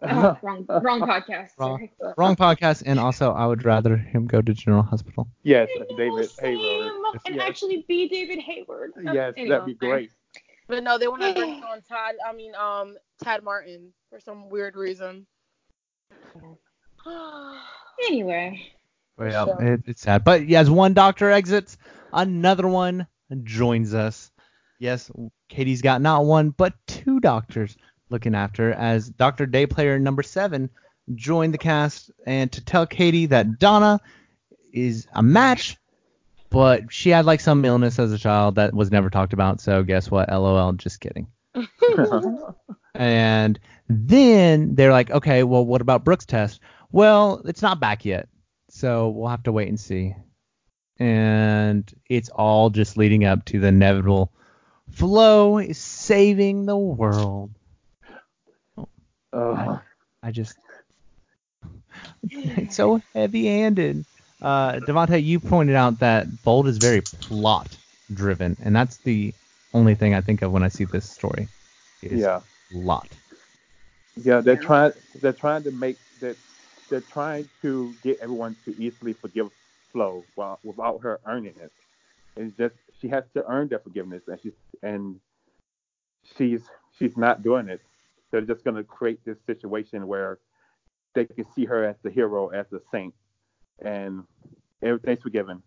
Oh, 0.03 0.37
wrong, 0.43 0.65
wrong 0.69 1.01
podcast. 1.01 1.49
Wrong. 1.57 1.89
Wrong 2.17 2.35
podcast. 2.35 2.83
And 2.85 2.99
also, 2.99 3.31
I 3.33 3.45
would 3.47 3.65
rather 3.65 3.97
him 3.97 4.27
go 4.27 4.41
to 4.41 4.53
General 4.53 4.83
Hospital. 4.83 5.27
yes, 5.43 5.69
David 5.97 6.29
same. 6.29 6.57
Hayward. 6.59 6.91
And 7.25 7.35
Yes. 7.35 7.45
actually 7.47 7.85
be 7.87 8.07
David 8.09 8.39
Hayward. 8.39 8.91
Yes, 9.01 9.33
anyway. 9.37 9.49
that'd 9.49 9.65
be 9.65 9.73
great. 9.73 10.11
But 10.67 10.83
no, 10.83 10.97
they 10.97 11.07
want 11.07 11.21
to 11.23 11.33
bring 11.33 11.63
on 11.71 11.81
Todd. 11.81 12.15
I 12.27 12.33
mean, 12.33 12.53
um, 12.55 12.97
Tad 13.23 13.43
Martin 13.43 13.93
for 14.09 14.19
some 14.19 14.49
weird 14.49 14.75
reason. 14.75 15.25
Anyway, 18.07 18.61
Well, 19.17 19.47
So- 19.47 19.65
it, 19.65 19.81
it's 19.87 20.01
sad. 20.01 20.23
But 20.23 20.43
as 20.51 20.69
one 20.69 20.93
doctor 20.93 21.31
exits, 21.31 21.77
another 22.13 22.67
one 22.67 23.07
joins 23.43 23.93
us. 23.95 24.31
Yes, 24.79 25.09
Katie's 25.49 25.81
got 25.81 26.01
not 26.01 26.25
one, 26.25 26.51
but 26.51 26.73
two 26.85 27.19
doctors 27.19 27.75
looking 28.09 28.35
after 28.35 28.71
as 28.71 29.09
Dr. 29.09 29.45
Day 29.45 29.65
Player 29.65 29.99
number 29.99 30.23
seven 30.23 30.69
joined 31.15 31.53
the 31.53 31.57
cast 31.57 32.11
and 32.25 32.51
to 32.51 32.63
tell 32.63 32.85
Katie 32.85 33.27
that 33.27 33.59
Donna 33.59 33.99
is 34.73 35.07
a 35.13 35.23
match, 35.23 35.77
but 36.49 36.91
she 36.91 37.09
had 37.09 37.25
like 37.25 37.39
some 37.39 37.65
illness 37.65 37.99
as 37.99 38.11
a 38.11 38.17
child 38.17 38.55
that 38.55 38.73
was 38.73 38.91
never 38.91 39.09
talked 39.09 39.33
about. 39.33 39.61
So 39.61 39.83
guess 39.83 40.11
what? 40.11 40.29
LOL, 40.29 40.73
just 40.73 40.99
kidding. 40.99 41.27
And 42.97 43.59
then 43.87 44.73
they're 44.73 44.91
like, 44.91 45.11
okay, 45.11 45.43
well, 45.43 45.63
what 45.63 45.81
about 45.81 46.03
Brooke's 46.03 46.25
test? 46.25 46.59
Well, 46.91 47.43
it's 47.45 47.61
not 47.61 47.79
back 47.79 48.05
yet, 48.05 48.27
so 48.69 49.09
we'll 49.09 49.29
have 49.29 49.43
to 49.43 49.51
wait 49.51 49.67
and 49.67 49.79
see. 49.79 50.15
And 50.97 51.91
it's 52.09 52.29
all 52.29 52.71
just 52.71 52.97
leading 52.97 53.23
up 53.23 53.45
to 53.45 53.59
the 53.59 53.67
inevitable 53.67 54.33
Flo 54.89 55.59
is 55.59 55.77
saving 55.77 56.65
the 56.65 56.77
world. 56.77 57.51
Oh, 59.33 59.79
I 60.23 60.31
just, 60.31 60.57
it's 62.29 62.75
so 62.75 63.01
heavy-handed. 63.13 64.05
Uh, 64.41 64.73
Deronta, 64.73 65.23
you 65.23 65.39
pointed 65.39 65.75
out 65.75 65.99
that 65.99 66.27
Bold 66.43 66.67
is 66.67 66.77
very 66.77 67.01
plot-driven, 67.01 68.57
and 68.63 68.75
that's 68.75 68.97
the 68.97 69.33
only 69.73 69.95
thing 69.95 70.13
I 70.13 70.21
think 70.21 70.41
of 70.41 70.51
when 70.51 70.63
I 70.63 70.67
see 70.67 70.85
this 70.85 71.09
story. 71.09 71.47
Is 72.01 72.21
yeah. 72.21 72.41
Plot. 72.71 73.07
Yeah, 74.23 74.41
they're 74.41 74.57
trying. 74.57 74.91
They're 75.21 75.33
trying 75.33 75.63
to 75.63 75.71
make 75.71 75.97
that. 76.21 76.37
They're 76.89 77.01
trying 77.01 77.49
to 77.61 77.93
get 78.03 78.19
everyone 78.21 78.55
to 78.65 78.75
easily 78.81 79.13
forgive 79.13 79.49
Flo 79.91 80.23
while 80.35 80.59
without 80.63 81.01
her 81.01 81.19
earning 81.25 81.53
it. 81.59 81.71
It's 82.35 82.55
just 82.57 82.75
she 82.99 83.07
has 83.09 83.23
to 83.33 83.45
earn 83.47 83.67
their 83.67 83.79
forgiveness, 83.79 84.23
and 84.27 84.39
she's 84.41 84.53
and 84.83 85.19
she's 86.37 86.61
she's 86.97 87.17
not 87.17 87.43
doing 87.43 87.69
it. 87.69 87.81
They're 88.31 88.41
just 88.41 88.63
gonna 88.63 88.83
create 88.83 89.23
this 89.25 89.37
situation 89.45 90.07
where 90.07 90.39
they 91.15 91.25
can 91.25 91.45
see 91.55 91.65
her 91.65 91.83
as 91.83 91.95
the 92.03 92.11
hero, 92.11 92.49
as 92.49 92.65
the 92.69 92.81
saint, 92.91 93.13
and 93.79 94.23
everything's 94.81 95.21
forgiven. 95.21 95.63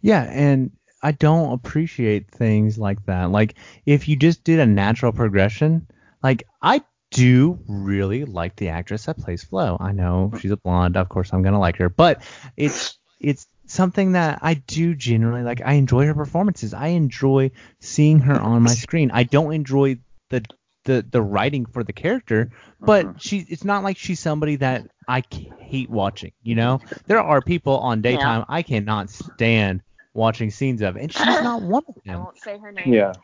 Yeah, 0.00 0.22
and 0.22 0.72
I 1.02 1.12
don't 1.12 1.52
appreciate 1.52 2.30
things 2.30 2.78
like 2.78 3.04
that. 3.06 3.30
Like 3.30 3.54
if 3.86 4.08
you 4.08 4.16
just 4.16 4.44
did 4.44 4.60
a 4.60 4.66
natural 4.66 5.12
progression, 5.12 5.86
like 6.22 6.44
I 6.62 6.82
do 7.10 7.58
really 7.66 8.24
like 8.24 8.56
the 8.56 8.68
actress 8.68 9.06
that 9.06 9.18
plays 9.18 9.42
Flo. 9.42 9.76
I 9.80 9.92
know 9.92 10.32
she's 10.40 10.50
a 10.50 10.56
blonde, 10.56 10.96
of 10.96 11.08
course 11.08 11.32
I'm 11.32 11.42
gonna 11.42 11.60
like 11.60 11.76
her, 11.76 11.88
but 11.88 12.22
it's 12.56 12.98
it's 13.20 13.46
something 13.66 14.12
that 14.12 14.40
I 14.42 14.54
do 14.54 14.94
generally 14.94 15.42
like. 15.42 15.60
I 15.64 15.74
enjoy 15.74 16.06
her 16.06 16.14
performances. 16.14 16.74
I 16.74 16.88
enjoy 16.88 17.52
seeing 17.78 18.20
her 18.20 18.38
on 18.40 18.62
my 18.62 18.74
screen. 18.74 19.10
I 19.12 19.24
don't 19.24 19.52
enjoy 19.52 19.98
the 20.30 20.44
the 20.84 21.04
the 21.10 21.20
writing 21.22 21.66
for 21.66 21.84
the 21.84 21.92
character, 21.92 22.50
but 22.80 23.06
Mhm. 23.06 23.20
she 23.20 23.38
it's 23.48 23.64
not 23.64 23.84
like 23.84 23.98
she's 23.98 24.18
somebody 24.20 24.56
that 24.56 24.86
I 25.06 25.22
hate 25.58 25.90
watching. 25.90 26.32
You 26.42 26.54
know, 26.54 26.80
there 27.06 27.20
are 27.20 27.42
people 27.42 27.78
on 27.78 28.00
daytime 28.00 28.44
I 28.48 28.62
cannot 28.62 29.10
stand 29.10 29.82
watching 30.14 30.50
scenes 30.50 30.80
of, 30.82 30.96
and 30.96 31.12
she's 31.12 31.40
not 31.42 31.62
one 31.62 31.84
of 31.88 31.94
I 32.08 32.12
them. 32.12 32.20
won't 32.24 32.38
say 32.38 32.58
her 32.58 32.72
name. 32.72 32.92
Yeah. 32.92 33.14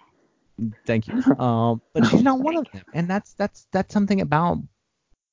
Thank 0.87 1.09
you. 1.09 1.23
Um, 1.39 1.83
but 1.93 2.07
she's 2.07 2.23
not 2.23 2.41
one 2.41 2.57
of 2.57 2.67
them, 2.73 2.85
and 2.93 3.09
that's 3.09 3.33
that's 3.35 3.67
that's 3.73 3.93
something 3.93 4.21
about 4.21 4.59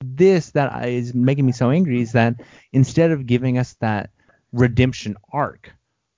this 0.03 0.51
that 0.51 0.87
is 0.89 1.13
making 1.13 1.45
me 1.45 1.51
so 1.53 1.69
angry 1.69 2.01
is 2.01 2.11
that 2.11 2.35
instead 2.73 3.11
of 3.11 3.25
giving 3.25 3.57
us 3.57 3.75
that 3.79 4.09
redemption 4.51 5.15
arc, 5.31 5.71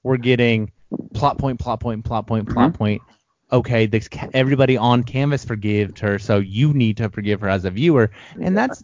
we're 0.04 0.18
getting 0.18 0.72
plot 1.14 1.38
point, 1.38 1.60
plot 1.60 1.80
point, 1.80 2.04
plot 2.04 2.26
point, 2.26 2.50
plot 2.50 2.74
point. 2.74 3.02
Okay, 3.56 3.86
this, 3.86 4.10
everybody 4.34 4.76
on 4.76 5.04
canvas 5.04 5.46
forgived 5.46 5.98
her, 6.00 6.20
so 6.20 6.40
you 6.40 6.74
need 6.74 6.98
to 6.98 7.10
forgive 7.10 7.40
her 7.40 7.48
as 7.48 7.64
a 7.64 7.72
viewer, 7.72 8.12
and 8.42 8.58
that's 8.58 8.84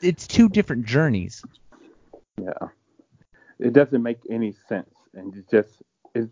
it's 0.00 0.28
two 0.28 0.48
different 0.48 0.86
journeys. 0.86 1.42
Yeah. 2.40 2.68
It 3.58 3.72
doesn't 3.72 4.00
make 4.00 4.18
any 4.30 4.54
sense, 4.68 4.94
and 5.14 5.34
it's 5.34 5.50
just 5.50 5.82
it's 6.14 6.30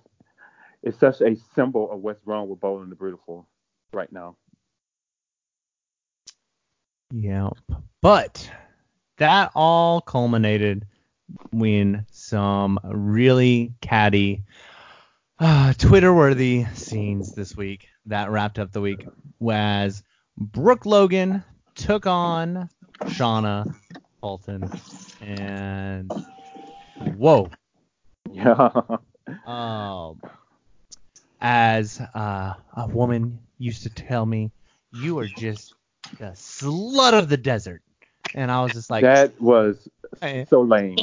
it's 0.84 0.98
such 1.00 1.20
a 1.20 1.36
symbol 1.56 1.90
of 1.90 2.00
what's 2.00 2.24
wrong 2.24 2.48
with 2.48 2.60
Bold 2.60 2.82
and 2.82 2.92
the 2.92 2.96
Beautiful 2.96 3.48
right 3.92 4.10
now. 4.12 4.36
Yeah. 7.12 7.50
But 8.00 8.48
that 9.16 9.50
all 9.56 10.00
culminated 10.00 10.86
when 11.50 12.06
some 12.12 12.78
really 12.84 13.72
catty, 13.80 14.44
uh, 15.40 15.72
Twitter 15.78 16.12
worthy 16.14 16.66
scenes 16.74 17.34
this 17.34 17.56
week 17.56 17.88
that 18.06 18.30
wrapped 18.30 18.58
up 18.58 18.72
the 18.72 18.80
week 18.80 19.06
was 19.38 20.02
Brooke 20.36 20.84
Logan 20.84 21.42
took 21.74 22.06
on 22.06 22.68
Shauna 23.04 23.74
Fulton. 24.20 24.70
And 25.22 26.12
whoa. 27.16 27.50
Yeah. 28.30 28.70
Um, 29.46 30.20
as 31.40 32.00
uh, 32.14 32.54
a 32.76 32.86
woman 32.88 33.38
used 33.58 33.82
to 33.84 33.90
tell 33.90 34.26
me, 34.26 34.50
you 34.92 35.18
are 35.20 35.26
just 35.26 35.74
the 36.18 36.32
slut 36.32 37.14
of 37.14 37.28
the 37.28 37.36
desert. 37.36 37.82
And 38.34 38.50
I 38.50 38.62
was 38.62 38.72
just 38.72 38.90
like, 38.90 39.02
that 39.02 39.40
was 39.40 39.88
so 40.48 40.62
lame. 40.62 40.96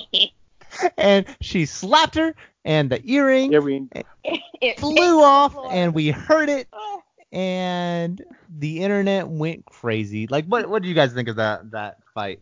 and 0.98 1.26
she 1.42 1.66
slapped 1.66 2.16
her, 2.16 2.36
and 2.68 2.90
the 2.92 3.02
earring 3.10 3.54
Earring, 3.54 3.90
It 4.62 4.80
flew 4.80 5.24
off, 5.24 5.56
and 5.72 5.94
we 5.94 6.10
heard 6.10 6.50
it. 6.50 6.68
and 7.32 8.24
the 8.50 8.80
internet 8.82 9.28
went 9.28 9.66
crazy. 9.66 10.28
Like, 10.28 10.46
what 10.46 10.70
what 10.70 10.82
do 10.84 10.90
you 10.90 10.94
guys 10.94 11.14
think 11.14 11.30
of 11.30 11.38
that 11.38 11.72
that 11.72 12.00
fight? 12.14 12.40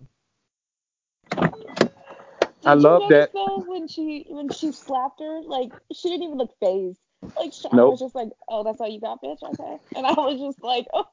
I 1.38 2.74
Did 2.74 2.82
love 2.82 3.02
you 3.04 3.10
notice 3.10 3.10
that- 3.10 3.34
though 3.34 3.64
when 3.68 3.88
she 3.88 4.26
when 4.30 4.50
she 4.50 4.72
slapped 4.72 5.20
her, 5.20 5.42
like 5.46 5.72
she 5.94 6.10
didn't 6.10 6.24
even 6.24 6.38
look 6.38 6.52
phased. 6.60 7.00
Like 7.38 7.54
Sean 7.54 7.76
Nope. 7.76 7.92
was 7.92 8.00
just 8.00 8.16
like, 8.16 8.30
"Oh, 8.48 8.64
that's 8.64 8.80
all 8.80 8.88
you 8.90 9.00
got, 9.02 9.22
bitch." 9.22 9.42
Okay, 9.44 9.78
and 9.96 10.06
I 10.08 10.14
was 10.14 10.40
just 10.40 10.64
like, 10.64 10.86
"Oh, 10.94 11.06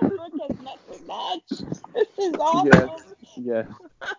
Brooke 0.00 0.32
has 0.48 0.56
nothing 0.60 1.06
much. 1.06 1.76
This 1.94 2.08
is 2.18 2.34
awesome." 2.38 2.90
Yes. 3.36 3.66
Yes. 3.70 4.10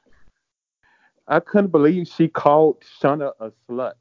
I 1.28 1.40
couldn't 1.40 1.72
believe 1.72 2.08
she 2.08 2.28
called 2.28 2.84
Shauna 3.02 3.34
a 3.40 3.52
slut. 3.70 3.94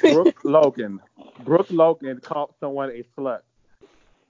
Brooke 0.00 0.40
Logan. 0.44 1.00
Brooke 1.44 1.70
Logan 1.70 2.20
called 2.20 2.54
someone 2.60 2.90
a 2.90 3.02
slut. 3.18 3.40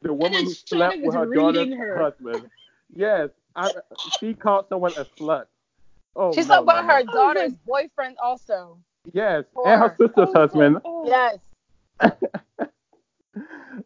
The 0.02 0.12
woman 0.12 0.44
who 0.44 0.50
slept 0.50 0.98
with 1.02 1.14
her 1.14 1.26
reading 1.26 1.70
daughter's 1.70 1.78
her. 1.78 1.98
husband. 1.98 2.50
Yes, 2.94 3.28
I, 3.54 3.70
she 4.18 4.34
called 4.34 4.66
someone 4.68 4.92
a 4.96 5.04
slut. 5.04 5.46
Oh, 6.16 6.32
She 6.32 6.40
no, 6.40 6.46
slept 6.46 6.66
no, 6.66 6.74
with 6.76 6.86
no. 6.86 6.92
her 6.94 7.02
oh, 7.08 7.12
daughter's 7.12 7.52
boyfriend 7.66 8.16
also. 8.22 8.78
Yes, 9.12 9.44
Poor. 9.54 9.66
and 9.68 9.80
her 9.80 9.96
sister's 9.98 10.28
Oh, 10.28 10.32
husband. 10.32 10.78
oh. 10.84 11.06
Yes. 11.06 11.38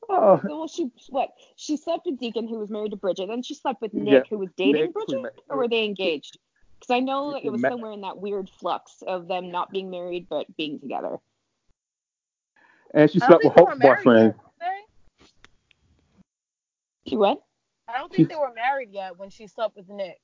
Oh, 0.08 0.40
Well, 0.44 0.66
she 0.68 0.90
what? 1.10 1.30
She 1.56 1.76
slept 1.76 2.06
with 2.06 2.18
Deacon, 2.18 2.48
who 2.48 2.58
was 2.58 2.70
married 2.70 2.92
to 2.92 2.96
Bridget, 2.96 3.28
and 3.28 3.44
she 3.44 3.54
slept 3.54 3.82
with 3.82 3.92
Nick, 3.92 4.12
Yeah, 4.12 4.20
who 4.30 4.38
was 4.38 4.48
dating 4.56 4.72
Nick, 4.72 4.92
Bridget, 4.94 5.20
ma- 5.22 5.28
or 5.50 5.58
were 5.58 5.68
they 5.68 5.84
engaged? 5.84 6.38
Because 6.80 6.90
I 6.94 7.00
know 7.00 7.36
it 7.36 7.50
was 7.50 7.60
met- 7.60 7.70
somewhere 7.72 7.92
in 7.92 8.00
that 8.00 8.16
weird 8.18 8.48
flux 8.48 9.02
of 9.06 9.28
them 9.28 9.50
not 9.50 9.70
being 9.70 9.90
married 9.90 10.26
but 10.30 10.46
being 10.56 10.80
together. 10.80 11.18
And 12.94 13.10
she 13.10 13.18
slept 13.18 13.44
with 13.44 13.54
think 13.54 13.56
they 13.56 13.62
were 13.62 13.70
Hope's 13.70 14.04
boyfriend. 14.04 14.34
yet. 14.60 14.70
She 17.06 17.16
what? 17.16 17.42
I 17.88 17.98
don't 17.98 18.10
think 18.10 18.16
She's- 18.16 18.28
they 18.28 18.36
were 18.36 18.52
married 18.54 18.90
yet 18.90 19.18
when 19.18 19.28
she 19.30 19.46
slept 19.46 19.76
with 19.76 19.88
Nick. 19.88 20.20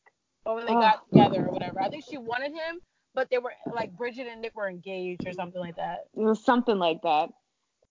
Or 0.46 0.54
when 0.54 0.64
they 0.66 0.72
Oh. 0.74 0.80
got 0.80 1.06
together 1.10 1.46
or 1.46 1.52
whatever. 1.52 1.82
I 1.82 1.90
think 1.90 2.04
she 2.04 2.16
wanted 2.16 2.52
him, 2.52 2.80
but 3.12 3.28
they 3.28 3.36
were 3.36 3.52
like 3.70 3.92
Bridget 3.94 4.26
and 4.26 4.40
Nick 4.40 4.54
were 4.56 4.68
engaged 4.68 5.26
or 5.26 5.32
something 5.34 5.60
like 5.60 5.76
that. 5.76 6.06
It 6.14 6.20
was 6.22 6.42
something 6.42 6.78
like 6.78 7.02
that. 7.02 7.28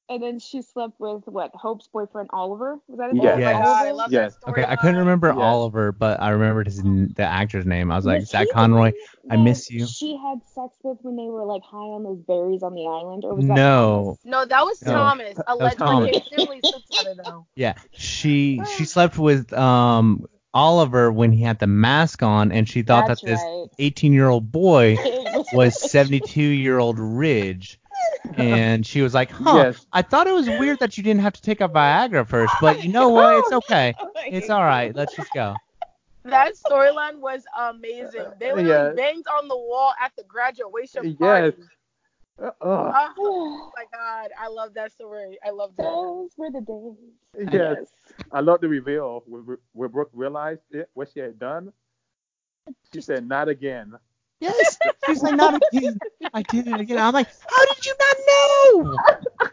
And 0.10 0.22
then 0.24 0.40
she 0.40 0.62
slept 0.62 1.00
with 1.00 1.24
what? 1.28 1.52
Hope's 1.54 1.88
boyfriend 1.88 2.30
Oliver. 2.34 2.80
Was 2.88 2.98
that 2.98 3.10
his 3.10 3.18
Yes. 3.18 3.38
name? 3.38 3.44
Oh 3.48 3.60
my 3.60 3.60
Yes. 3.60 3.66
god, 3.66 3.86
I 3.88 3.92
love 3.92 4.12
Yes. 4.12 4.38
that 4.42 4.50
Okay, 4.50 4.66
I 4.68 4.76
couldn't 4.76 4.98
remember 4.98 5.30
Yes. 5.30 5.38
Oliver, 5.38 5.92
but 5.92 6.20
I 6.22 6.30
remembered 6.30 6.68
his 6.68 6.82
the 6.82 7.24
actor's 7.24 7.66
name. 7.66 7.92
I 7.92 7.96
was 7.96 8.06
like 8.06 8.22
Was 8.22 8.30
Zack 8.30 8.50
Conroy. 8.50 8.92
I 9.30 9.38
miss 9.38 9.70
you. 9.70 9.86
She 9.86 10.18
had 10.18 10.40
sex 10.56 10.74
with 10.84 10.98
when 11.02 11.16
they 11.16 11.30
were 11.30 11.46
like 11.46 11.64
high 11.64 11.78
on 11.78 12.04
those 12.04 12.20
berries 12.20 12.64
on 12.64 12.74
the 12.74 12.88
island, 12.88 13.24
or 13.26 13.36
was 13.36 13.46
that 13.48 13.56
No, 13.56 14.18
No, 14.26 14.46
that 14.46 14.66
was 14.66 14.80
No, 14.82 14.94
Thomas. 14.94 15.38
was 15.38 15.46
Allegedly, 15.48 15.86
Thomas. 15.86 16.10
they 16.12 16.20
didn't 16.30 16.48
really 16.48 16.62
sleep 16.62 16.86
together 16.88 17.16
though. 17.16 17.46
yeah, 17.56 17.74
she 17.92 18.64
she 18.66 18.86
slept 18.86 19.18
with 19.18 19.54
um 19.54 20.26
Oliver 20.54 21.12
when 21.12 21.32
he 21.32 21.44
had 21.44 21.60
the 21.60 21.68
mask 21.68 22.24
on, 22.24 22.52
and 22.52 22.68
she 22.68 22.82
thought 22.82 23.06
That's 23.08 23.24
that 23.24 23.30
this 23.30 23.46
right. 23.46 23.70
18 23.80 24.14
year 24.14 24.28
old 24.30 24.52
boy 24.52 24.98
was 25.52 25.76
72 25.76 26.42
year 26.42 26.80
old 26.80 27.00
Ridge. 27.00 27.80
And 28.36 28.86
she 28.86 29.02
was 29.02 29.14
like, 29.14 29.32
huh, 29.32 29.66
Yes. 29.66 29.88
I 29.92 30.02
thought 30.02 30.28
it 30.28 30.34
was 30.34 30.50
weird 30.50 30.80
that 30.80 30.98
you 30.98 31.04
didn't 31.04 31.22
have 31.22 31.34
to 31.34 31.42
take 31.42 31.62
a 31.62 31.68
Viagra 31.70 32.28
first, 32.28 32.60
but 32.60 32.80
you 32.82 32.90
know 32.92 33.10
what? 33.10 33.36
It's 33.38 33.52
okay. 33.52 33.96
It's 34.30 34.50
all 34.50 34.64
right. 34.64 34.94
Let's 34.96 35.14
just 35.14 35.32
go. 35.34 35.60
That 36.26 36.54
storyline 36.54 37.20
was 37.20 37.46
amazing. 37.58 38.34
They 38.40 38.52
literally 38.54 38.86
Yes. 38.86 38.96
banged 38.96 39.28
on 39.28 39.48
the 39.48 39.58
wall 39.58 39.94
at 40.00 40.16
the 40.16 40.24
graduation 40.24 41.10
Yes. 41.20 41.54
party. 41.60 41.70
Uh, 42.42 42.52
uh, 42.62 42.94
Oh 43.06 43.72
my 43.76 43.86
god, 43.92 44.32
I 44.38 44.48
love 44.48 44.74
that 44.76 44.92
story. 44.92 45.38
I 45.46 45.50
love 45.52 45.76
that. 45.78 46.00
Those 46.02 46.32
were 46.38 46.52
the 46.52 46.62
days. 46.62 47.14
yes. 47.52 47.92
I 48.32 48.42
love 48.42 48.62
the 48.62 48.68
reveal 48.70 49.24
where, 49.26 49.58
where 49.74 49.90
Brooke 49.90 50.12
realized 50.14 50.62
it, 50.72 50.90
what 50.94 51.10
she 51.12 51.20
had 51.20 51.40
done. 51.40 51.74
She 52.94 53.02
said, 53.02 53.28
"Not 53.28 53.48
again." 53.50 53.98
Yes. 54.40 54.78
She's 55.06 55.22
like, 55.22 55.36
not 55.36 55.62
again. 55.74 55.98
I 56.34 56.42
did 56.44 56.68
it 56.68 56.80
again. 56.80 56.98
I'm 56.98 57.14
like, 57.14 57.28
how 57.28 57.66
did 57.66 57.86
you 57.86 57.94
not 58.00 58.18
know? 58.28 58.98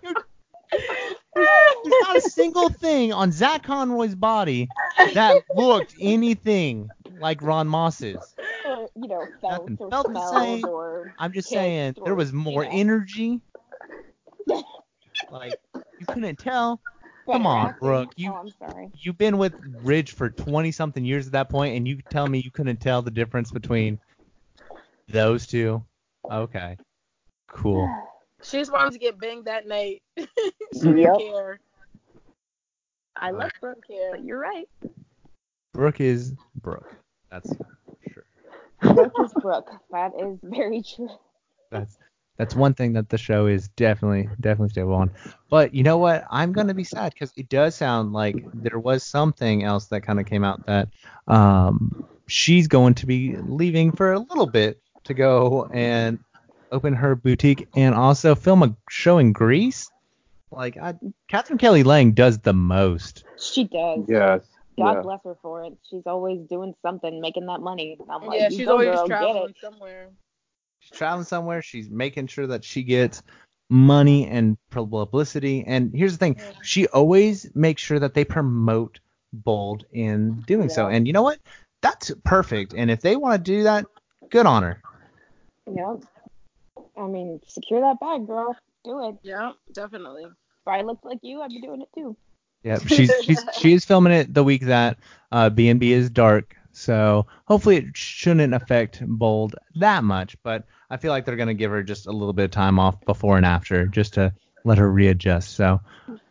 There's, 0.02 1.48
there's 1.84 1.94
not 2.02 2.16
a 2.16 2.20
single 2.22 2.68
thing 2.68 3.12
on 3.12 3.32
Zack 3.32 3.64
Conroy's 3.64 4.14
body 4.14 4.68
that 5.14 5.42
looked 5.54 5.94
anything 6.00 6.88
like 7.18 7.42
Ron 7.42 7.68
Moss's. 7.68 8.34
Or, 8.66 8.88
you 8.96 9.08
know, 9.08 9.26
felt 9.40 9.68
Nothing 9.68 9.76
or 9.80 9.90
felt 9.90 10.12
the 10.12 10.32
same. 10.32 10.64
or. 10.64 11.14
I'm 11.18 11.32
just 11.32 11.48
saying 11.48 11.96
there 12.04 12.14
was 12.14 12.32
more 12.32 12.64
you 12.64 12.70
know. 12.70 12.76
energy. 12.76 13.40
Like 15.30 15.58
you 15.98 16.06
couldn't 16.06 16.38
tell. 16.38 16.80
Come 17.28 17.46
on. 17.48 17.74
Brooke, 17.80 18.12
you- 18.16 18.30
Oh, 18.30 18.36
I'm 18.36 18.50
sorry. 18.50 18.92
You've 18.94 19.18
been 19.18 19.38
with 19.38 19.54
Ridge 19.82 20.12
for 20.12 20.30
20 20.30 20.70
something 20.70 21.04
years 21.04 21.26
at 21.26 21.32
that 21.32 21.48
point, 21.48 21.76
and 21.76 21.88
you 21.88 22.00
tell 22.10 22.28
me 22.28 22.38
you 22.38 22.52
couldn't 22.52 22.80
tell 22.80 23.02
the 23.02 23.10
difference 23.10 23.50
between 23.50 23.98
those 25.08 25.46
two. 25.46 25.82
Okay. 26.30 26.76
Cool. 27.48 27.88
She 28.42 28.58
just 28.58 28.72
wanted 28.72 28.92
to 28.92 28.98
get 28.98 29.18
banged 29.18 29.46
that 29.46 29.66
night. 29.66 30.02
she 30.16 30.24
didn't 30.80 30.98
Yep. 30.98 31.18
care. 31.18 31.60
I 33.16 33.30
love 33.30 33.50
She 33.54 33.60
Brooke, 33.60 33.84
didn't 33.88 34.10
but 34.12 34.24
you're 34.24 34.38
right. 34.38 34.68
Brooke 35.72 36.00
is 36.00 36.34
Brooke. 36.60 36.94
That's 37.30 37.52
sure. 38.12 38.24
Brooke 38.94 39.12
is 39.24 39.32
Brooke. 39.40 39.70
That 39.90 40.12
is 40.18 40.38
very 40.42 40.82
true. 40.82 41.08
That's 41.70 41.98
that's 42.36 42.54
one 42.54 42.74
thing 42.74 42.92
that 42.92 43.08
the 43.08 43.16
show 43.16 43.46
is 43.46 43.68
definitely 43.68 44.28
definitely 44.40 44.68
stable 44.70 44.94
on. 44.94 45.10
But 45.48 45.74
you 45.74 45.82
know 45.82 45.96
what? 45.98 46.24
I'm 46.30 46.52
gonna 46.52 46.74
be 46.74 46.84
sad 46.84 47.14
because 47.14 47.32
it 47.36 47.48
does 47.48 47.74
sound 47.74 48.12
like 48.12 48.44
there 48.54 48.78
was 48.78 49.02
something 49.02 49.64
else 49.64 49.86
that 49.86 50.02
kind 50.02 50.20
of 50.20 50.26
came 50.26 50.44
out 50.44 50.64
that 50.66 50.88
um 51.26 52.06
she's 52.26 52.68
going 52.68 52.94
to 52.94 53.06
be 53.06 53.36
leaving 53.38 53.92
for 53.92 54.12
a 54.12 54.18
little 54.18 54.46
bit 54.46 54.80
to 55.06 55.14
go 55.14 55.68
and 55.72 56.18
open 56.72 56.94
her 56.94 57.14
boutique 57.14 57.68
and 57.76 57.94
also 57.94 58.34
film 58.34 58.62
a 58.62 58.76
show 58.90 59.18
in 59.18 59.32
Greece. 59.32 59.90
Like 60.50 60.76
I, 60.76 60.94
Katherine 61.28 61.58
Kelly 61.58 61.82
Lang 61.82 62.12
does 62.12 62.38
the 62.38 62.52
most. 62.52 63.24
She 63.38 63.64
does. 63.64 64.04
Yes. 64.08 64.42
God 64.78 64.92
yeah. 64.96 65.00
bless 65.02 65.20
her 65.24 65.36
for 65.40 65.64
it. 65.64 65.76
She's 65.88 66.02
always 66.06 66.40
doing 66.48 66.74
something, 66.82 67.20
making 67.20 67.46
that 67.46 67.60
money. 67.60 67.96
I'm 68.10 68.26
like, 68.26 68.40
yeah, 68.40 68.48
she's 68.50 68.68
always 68.68 68.88
girl, 68.88 69.06
traveling 69.06 69.54
somewhere. 69.60 70.08
She's 70.80 70.96
traveling 70.96 71.24
somewhere. 71.24 71.62
She's 71.62 71.88
making 71.88 72.26
sure 72.26 72.46
that 72.46 72.62
she 72.62 72.82
gets 72.82 73.22
money 73.70 74.26
and 74.26 74.58
publicity. 74.70 75.64
And 75.66 75.92
here's 75.94 76.12
the 76.12 76.18
thing: 76.18 76.36
Yeah. 76.38 76.52
she 76.62 76.86
always 76.88 77.50
makes 77.54 77.82
sure 77.82 77.98
that 77.98 78.14
they 78.14 78.24
promote 78.24 79.00
Bold 79.32 79.84
in 79.92 80.40
doing 80.46 80.68
so. 80.68 80.86
And 80.86 81.06
you 81.06 81.12
know 81.12 81.22
what? 81.22 81.38
That's 81.82 82.10
perfect. 82.24 82.74
And 82.74 82.90
if 82.90 83.00
they 83.00 83.16
want 83.16 83.44
to 83.44 83.50
do 83.50 83.64
that, 83.64 83.86
good 84.30 84.46
on 84.46 84.62
her. 84.62 84.80
Yep. 85.66 86.04
I 86.96 87.06
mean, 87.06 87.40
secure 87.46 87.80
that 87.80 88.00
bag, 88.00 88.26
girl. 88.26 88.56
Do 88.84 89.08
it. 89.08 89.16
Yeah, 89.22 89.52
definitely. 89.72 90.24
If 90.24 90.68
I 90.68 90.82
looked 90.82 91.04
like 91.04 91.18
you, 91.22 91.42
I'd 91.42 91.50
be 91.50 91.60
doing 91.60 91.82
it 91.82 91.88
too. 91.94 92.16
Yeah, 92.62 92.78
she's 92.78 93.12
she's 93.22 93.44
she 93.58 93.72
is 93.72 93.84
filming 93.84 94.12
it 94.12 94.32
the 94.32 94.44
week 94.44 94.62
that 94.62 94.98
uh, 95.32 95.50
B&B 95.50 95.92
is 95.92 96.10
dark. 96.10 96.56
So 96.72 97.26
hopefully 97.46 97.76
it 97.76 97.96
shouldn't 97.96 98.52
affect 98.52 99.02
Bold 99.06 99.54
that 99.76 100.04
much. 100.04 100.36
But 100.42 100.64
I 100.90 100.96
feel 100.96 101.10
like 101.10 101.24
they're 101.24 101.36
gonna 101.36 101.54
give 101.54 101.70
her 101.70 101.82
just 101.82 102.06
a 102.06 102.12
little 102.12 102.32
bit 102.32 102.44
of 102.44 102.50
time 102.50 102.78
off 102.78 103.00
before 103.04 103.36
and 103.36 103.46
after, 103.46 103.86
just 103.86 104.14
to 104.14 104.32
let 104.64 104.78
her 104.78 104.90
readjust. 104.90 105.54
So 105.54 105.80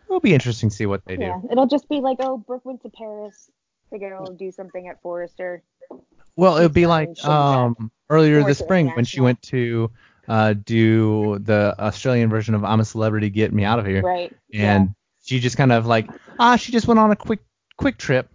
it'll 0.06 0.20
be 0.20 0.34
interesting 0.34 0.70
to 0.70 0.76
see 0.76 0.86
what 0.86 1.04
they 1.06 1.16
do. 1.16 1.24
Yeah, 1.24 1.40
it'll 1.52 1.68
just 1.68 1.90
be 1.90 2.00
like, 2.00 2.18
oh, 2.20 2.38
Brooke 2.38 2.66
went 2.66 2.82
to 2.84 2.90
Paris 2.90 3.50
to 3.92 4.00
go 4.00 4.36
do 4.38 4.52
something 4.52 4.88
at 4.88 5.02
Forrester. 5.02 5.64
Well, 6.36 6.58
it 6.58 6.64
would 6.64 6.74
be 6.74 6.86
like 6.86 7.08
done, 7.08 7.16
she'll 7.16 7.30
be 7.30 7.32
um 7.82 7.92
earlier 8.10 8.44
this 8.44 8.60
spring 8.60 8.90
when 8.96 9.06
she 9.06 9.22
went 9.22 9.42
to 9.44 9.90
uh 10.28 10.54
do 10.54 11.40
the 11.40 11.76
Australian 11.80 12.30
version 12.30 12.56
of 12.56 12.64
I'm 12.64 12.80
a 12.80 12.86
Celebrity, 12.86 13.30
Get 13.30 13.54
Me 13.54 13.64
Out 13.64 13.80
of 13.80 13.86
Here, 13.86 14.02
Right. 14.02 14.36
and 14.54 14.94
she 15.24 15.40
just 15.40 15.58
kind 15.58 15.72
of 15.72 15.86
like 15.86 16.08
ah 16.40 16.56
she 16.56 16.72
just 16.72 16.88
went 16.88 17.00
on 17.00 17.12
a 17.12 17.16
quick 17.16 17.40
quick 17.78 17.98
trip. 17.98 18.30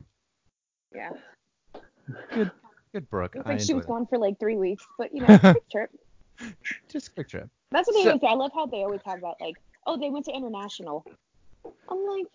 yeah. 0.95 1.11
Good 2.33 2.51
good 2.93 3.09
Brooke. 3.11 3.37
It's 3.37 3.47
I 3.47 3.51
like 3.51 3.61
she 3.61 3.75
was 3.75 3.85
enjoyed 3.85 3.87
gone 3.87 4.07
for 4.07 4.19
like 4.19 4.39
three 4.41 4.57
weeks, 4.57 4.85
but 4.99 5.15
you 5.15 5.21
know, 5.27 5.39
quick 5.39 5.69
trip. 5.71 5.91
Just 6.91 7.09
a 7.09 7.11
quick 7.13 7.29
trip. 7.29 7.49
That's 7.71 7.87
what 7.87 7.95
they 7.95 8.03
So- 8.03 8.09
always 8.11 8.21
say. 8.23 8.27
I 8.29 8.35
love 8.35 8.51
how 8.55 8.67
they 8.67 8.79
always 8.83 9.01
have 9.05 9.21
that, 9.21 9.35
like, 9.41 9.57
oh, 9.87 9.97
they 9.97 10.11
went 10.11 10.25
to 10.25 10.33
international. 10.33 11.05
I'm 11.89 12.05
like, 12.07 12.27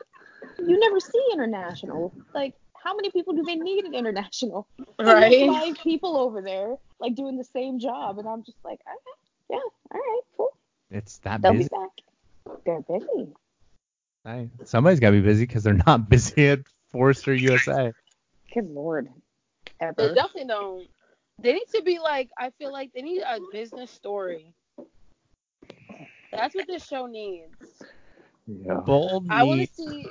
you 0.60 0.80
never 0.80 1.00
see 1.00 1.22
international. 1.34 2.14
Like, 2.34 2.54
how 2.86 2.96
many 2.96 3.10
people 3.10 3.34
do 3.34 3.44
they 3.44 3.56
need 3.56 3.86
at 3.86 3.94
international? 3.94 4.68
Right? 4.98 5.50
Five 5.50 5.76
people 5.84 6.18
over 6.18 6.42
there, 6.42 6.76
like, 7.00 7.16
doing 7.16 7.36
the 7.36 7.44
same 7.44 7.80
job, 7.80 8.18
and 8.18 8.28
I'm 8.28 8.44
just 8.44 8.58
like, 8.64 8.80
okay, 8.80 9.20
yeah, 9.50 9.58
all 9.58 10.00
right, 10.00 10.22
cool. 10.38 10.50
It's 10.90 11.18
that 11.20 11.42
They'll 11.42 11.52
busy. 11.52 11.66
be 11.66 11.70
back. 11.70 12.60
They're 12.66 12.82
busy. 12.82 13.28
Hey, 14.24 14.50
somebody's 14.64 15.02
got 15.02 15.10
to 15.10 15.18
be 15.18 15.22
busy 15.22 15.46
because 15.46 15.64
they're 15.64 15.82
not 15.86 16.10
busy 16.10 16.48
at 16.48 16.60
Forrester 16.92 17.34
USA. 17.34 17.92
Good 18.54 18.70
lord. 18.70 19.10
They 19.82 20.14
definitely 20.14 20.46
don't. 20.46 20.88
They 21.42 21.54
need 21.54 21.68
to 21.76 21.82
be 21.84 22.00
like. 22.00 22.30
I 22.38 22.52
feel 22.52 22.72
like 22.72 22.94
they 22.94 23.02
need 23.02 23.22
a 23.22 23.40
business 23.52 23.92
story. 23.92 24.54
That's 26.32 26.56
what 26.56 26.68
this 26.68 26.86
show 26.88 27.06
needs. 27.06 27.84
Yeah. 28.48 28.76
Bold 28.76 29.26
I 29.30 29.44
want 29.44 29.62
to 29.62 29.68
see. 29.68 30.08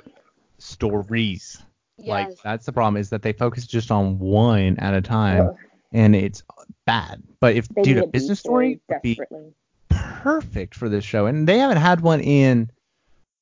stories. 0.59 1.57
Like 1.97 2.35
that's 2.43 2.65
the 2.65 2.73
problem 2.73 2.97
is 2.97 3.09
that 3.09 3.21
they 3.21 3.33
focus 3.33 3.65
just 3.65 3.91
on 3.91 4.19
one 4.19 4.77
at 4.79 4.93
a 4.93 5.01
time, 5.01 5.51
and 5.93 6.15
it's 6.15 6.43
bad. 6.85 7.23
But 7.39 7.55
if 7.55 7.67
They 7.69 7.81
dude, 7.83 7.97
a 7.97 8.03
a 8.03 8.07
business 8.07 8.39
story 8.39 8.81
would 8.89 9.01
be 9.01 9.19
perfect 9.89 10.75
for 10.75 10.89
this 10.89 11.05
show, 11.05 11.25
and 11.25 11.47
they 11.47 11.57
haven't 11.59 11.77
had 11.77 12.01
one 12.01 12.19
in 12.21 12.69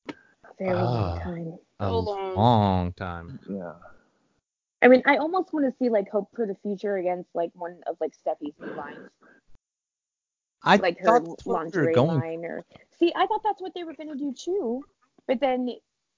a 0.08 0.12
Very 0.58 0.72
long 0.74 1.18
Ah. 1.18 1.22
time. 1.22 1.58
a 1.80 1.92
long. 1.92 2.34
long 2.36 2.92
time. 2.92 3.38
Yeah. 3.48 3.72
I 4.82 4.88
mean, 4.88 5.02
I 5.06 5.16
almost 5.16 5.52
want 5.52 5.66
to 5.66 5.72
see 5.78 5.88
like 5.88 6.08
Hope 6.08 6.28
for 6.36 6.46
the 6.46 6.54
Future 6.62 6.96
against 6.98 7.34
like 7.34 7.50
one 7.54 7.80
of 7.86 7.96
like 8.00 8.12
Steffy's 8.16 8.54
new 8.60 8.72
lines, 8.74 9.10
I 10.62 10.76
like 10.76 10.98
her 10.98 11.04
thought 11.06 11.24
that's 11.26 11.44
what 11.46 11.64
we 11.64 11.80
were 11.80 11.92
lingerie 11.92 11.94
line, 11.96 12.44
or 12.44 12.64
see, 12.98 13.12
I 13.16 13.26
thought 13.26 13.42
that's 13.42 13.60
what 13.60 13.74
they 13.74 13.82
were 13.84 13.94
gonna 13.94 14.14
do 14.14 14.32
too, 14.32 14.84
but 15.26 15.40
then 15.40 15.70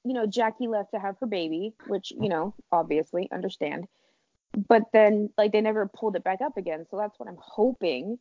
you 0.06 0.14
know 0.14 0.26
Jackie 0.26 0.68
left 0.68 0.92
to 0.92 1.00
have 1.00 1.16
her 1.20 1.26
baby, 1.26 1.74
which 1.88 2.12
you 2.12 2.28
know 2.28 2.54
obviously 2.70 3.28
understand, 3.32 3.86
but 4.68 4.82
then 4.92 5.30
like 5.36 5.52
they 5.52 5.60
never 5.60 5.88
pulled 5.88 6.16
it 6.16 6.24
back 6.24 6.40
up 6.40 6.56
again, 6.56 6.86
so 6.90 6.96
that's 6.96 7.18
what 7.18 7.28
I'm 7.28 7.38
hoping, 7.40 8.18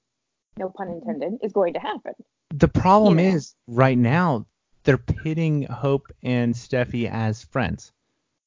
no 0.57 0.69
pun 0.69 0.89
intended, 0.89 1.39
is 1.43 1.53
going 1.53 1.73
to 1.73 1.79
happen. 1.79 2.13
The 2.53 2.67
problem 2.67 3.19
You 3.19 3.25
know. 3.29 3.35
is 3.35 3.55
right 3.67 3.97
now 3.97 4.45
they're 4.83 4.97
pitting 4.97 5.63
Hope 5.63 6.11
and 6.23 6.53
Steffy 6.53 7.09
as 7.09 7.43
friends. 7.43 7.91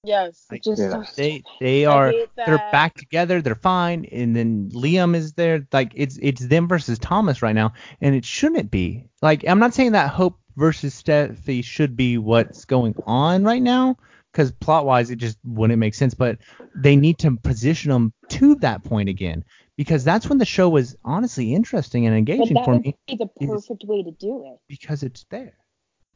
Yes. 0.05 0.47
Like, 0.51 0.63
Just 0.63 0.81
Yeah. 0.81 1.03
so 1.03 1.13
They 1.17 1.43
they 1.61 1.85
are 1.85 2.13
they're 2.37 2.65
back 2.73 2.95
together, 2.95 3.43
they're 3.43 3.55
fine, 3.55 4.05
and 4.07 4.35
then 4.35 4.71
Liam 4.71 5.15
is 5.15 5.33
there. 5.35 5.67
Like 5.73 5.93
it's 5.95 6.19
it's 6.23 6.47
them 6.47 6.69
versus 6.69 6.99
Thomas 6.99 7.43
right 7.43 7.55
now, 7.55 7.73
and 8.01 8.15
it 8.15 8.25
shouldn't 8.25 8.71
be. 8.71 9.05
Like 9.23 9.47
I'm 9.47 9.59
not 9.59 9.75
saying 9.75 9.93
that 9.93 10.11
Hope 10.11 10.39
versus 10.59 11.01
Steffy 11.01 11.63
should 11.65 11.97
be 11.97 12.19
what's 12.19 12.65
going 12.65 12.95
on 13.07 13.45
right 13.45 13.63
now, 13.63 13.97
because 14.33 14.51
plot 14.53 14.85
wise 14.85 15.11
it 15.11 15.17
just 15.17 15.39
wouldn't 15.45 15.79
make 15.79 15.95
sense. 15.95 16.13
But 16.15 16.39
they 16.75 16.97
need 16.97 17.19
to 17.21 17.37
position 17.37 17.91
them 17.91 18.13
to 18.31 18.57
that 18.57 18.85
point 18.85 19.09
again, 19.09 19.45
because 19.77 20.05
that's 20.05 20.29
when 20.29 20.39
the 20.39 20.45
show 20.45 20.69
was 20.69 20.97
honestly 21.05 21.55
interesting 21.55 22.07
and 22.07 22.17
engaging 22.17 22.55
but 22.55 22.55
engaging 22.55 22.55
that 22.57 22.65
for 22.65 22.73
would 22.75 22.85
me, 22.85 22.97
be 23.07 23.17
the 23.17 23.47
perfect 23.47 23.85
way 23.85 24.03
to 24.03 24.11
do 24.11 24.45
it. 24.53 24.59
because 24.69 25.03
it's 25.03 25.25
there. 25.31 25.55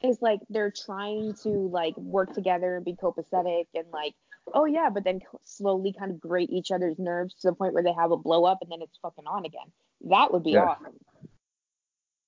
is 0.03 0.19
like 0.21 0.41
they're 0.51 0.73
trying 0.85 1.35
to 1.45 1.49
like 1.49 1.97
work 1.97 2.35
together 2.35 2.77
and 2.77 2.85
be 2.85 2.95
copacetic 2.95 3.67
and 3.75 3.87
like 3.93 4.15
oh 4.55 4.65
yeah 4.65 4.91
but 4.91 5.05
then 5.05 5.21
slowly 5.45 5.95
kind 5.97 6.11
of 6.11 6.19
grate 6.21 6.51
each 6.51 6.73
other's 6.73 6.99
nerves 6.99 7.33
to 7.35 7.49
the 7.49 7.55
point 7.55 7.73
where 7.73 7.83
they 7.85 7.93
have 7.93 8.11
a 8.11 8.17
blow 8.17 8.45
up 8.45 8.59
and 8.61 8.71
then 8.73 8.83
it's 8.83 8.99
fucking 9.01 9.25
on 9.27 9.45
again 9.45 9.71
that 10.11 10.33
would 10.33 10.43
be 10.43 10.51
Yeah. 10.51 10.65
awesome 10.65 10.95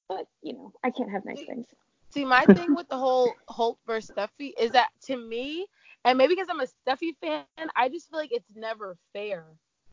but 0.08 0.26
you 0.42 0.52
know 0.52 0.72
i 0.84 0.90
can't 0.90 1.10
have 1.10 1.24
nice 1.24 1.42
things 1.44 1.66
See, 2.14 2.24
my 2.24 2.46
thing 2.46 2.76
with 2.76 2.88
the 2.88 2.96
whole 2.96 3.34
Hope 3.48 3.80
versus 3.88 4.14
Steffy 4.16 4.52
is 4.56 4.70
that 4.70 4.90
to 5.06 5.16
me, 5.16 5.66
and 6.04 6.16
maybe 6.16 6.36
because 6.36 6.46
I'm 6.48 6.60
a 6.60 6.66
Steffy 6.88 7.16
fan, 7.20 7.44
I 7.74 7.88
just 7.88 8.08
feel 8.08 8.20
like 8.20 8.32
it's 8.32 8.48
never 8.54 8.96
fair. 9.12 9.44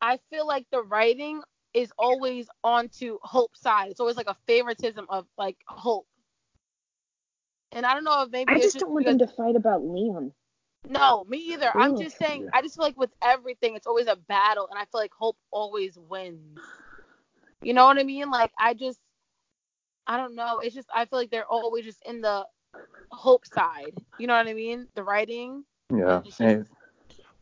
I 0.01 0.19
feel 0.29 0.45
like 0.45 0.67
the 0.71 0.83
writing 0.83 1.41
is 1.73 1.91
always 1.97 2.47
onto 2.63 3.17
Hope's 3.23 3.59
side. 3.59 3.89
It's 3.89 3.99
always 3.99 4.17
like 4.17 4.27
a 4.27 4.37
favoritism 4.45 5.07
of 5.09 5.25
like 5.35 5.57
Hope. 5.67 6.05
And 7.71 7.87
I 7.87 7.95
don't 7.95 8.03
know 8.03 8.21
if 8.21 8.29
maybe 8.29 8.51
i 8.51 8.59
just 8.59 8.77
don't 8.77 8.91
want 8.91 9.05
them 9.07 9.17
to 9.17 9.27
fight 9.27 9.55
about 9.55 9.81
liam 9.81 10.31
No, 10.87 11.23
me 11.27 11.37
either. 11.53 11.71
I'm 11.75 11.97
just 11.97 12.19
saying. 12.19 12.47
I 12.53 12.61
just 12.61 12.75
feel 12.75 12.83
like 12.85 12.99
with 12.99 13.11
everything, 13.23 13.75
it's 13.75 13.87
always 13.87 14.05
a 14.05 14.15
battle, 14.15 14.67
and 14.69 14.77
I 14.77 14.83
feel 14.85 15.01
like 15.01 15.13
Hope 15.17 15.37
always 15.49 15.97
wins. 15.97 16.59
You 17.63 17.73
know 17.73 17.85
what 17.85 17.97
I 17.97 18.03
mean? 18.03 18.29
Like 18.29 18.51
I 18.59 18.75
just, 18.75 18.99
I 20.11 20.17
don't 20.17 20.35
know. 20.35 20.59
It's 20.59 20.75
just 20.75 20.89
I 20.93 21.05
feel 21.05 21.19
like 21.19 21.29
they're 21.29 21.45
always 21.45 21.85
just 21.85 22.01
in 22.05 22.19
the 22.21 22.45
Hope 23.11 23.45
side. 23.45 23.93
You 24.19 24.27
know 24.27 24.35
what 24.35 24.47
I 24.47 24.53
mean? 24.53 24.87
The 24.95 25.03
writing. 25.03 25.63
Yeah. 25.93 26.21
Just- 26.25 26.39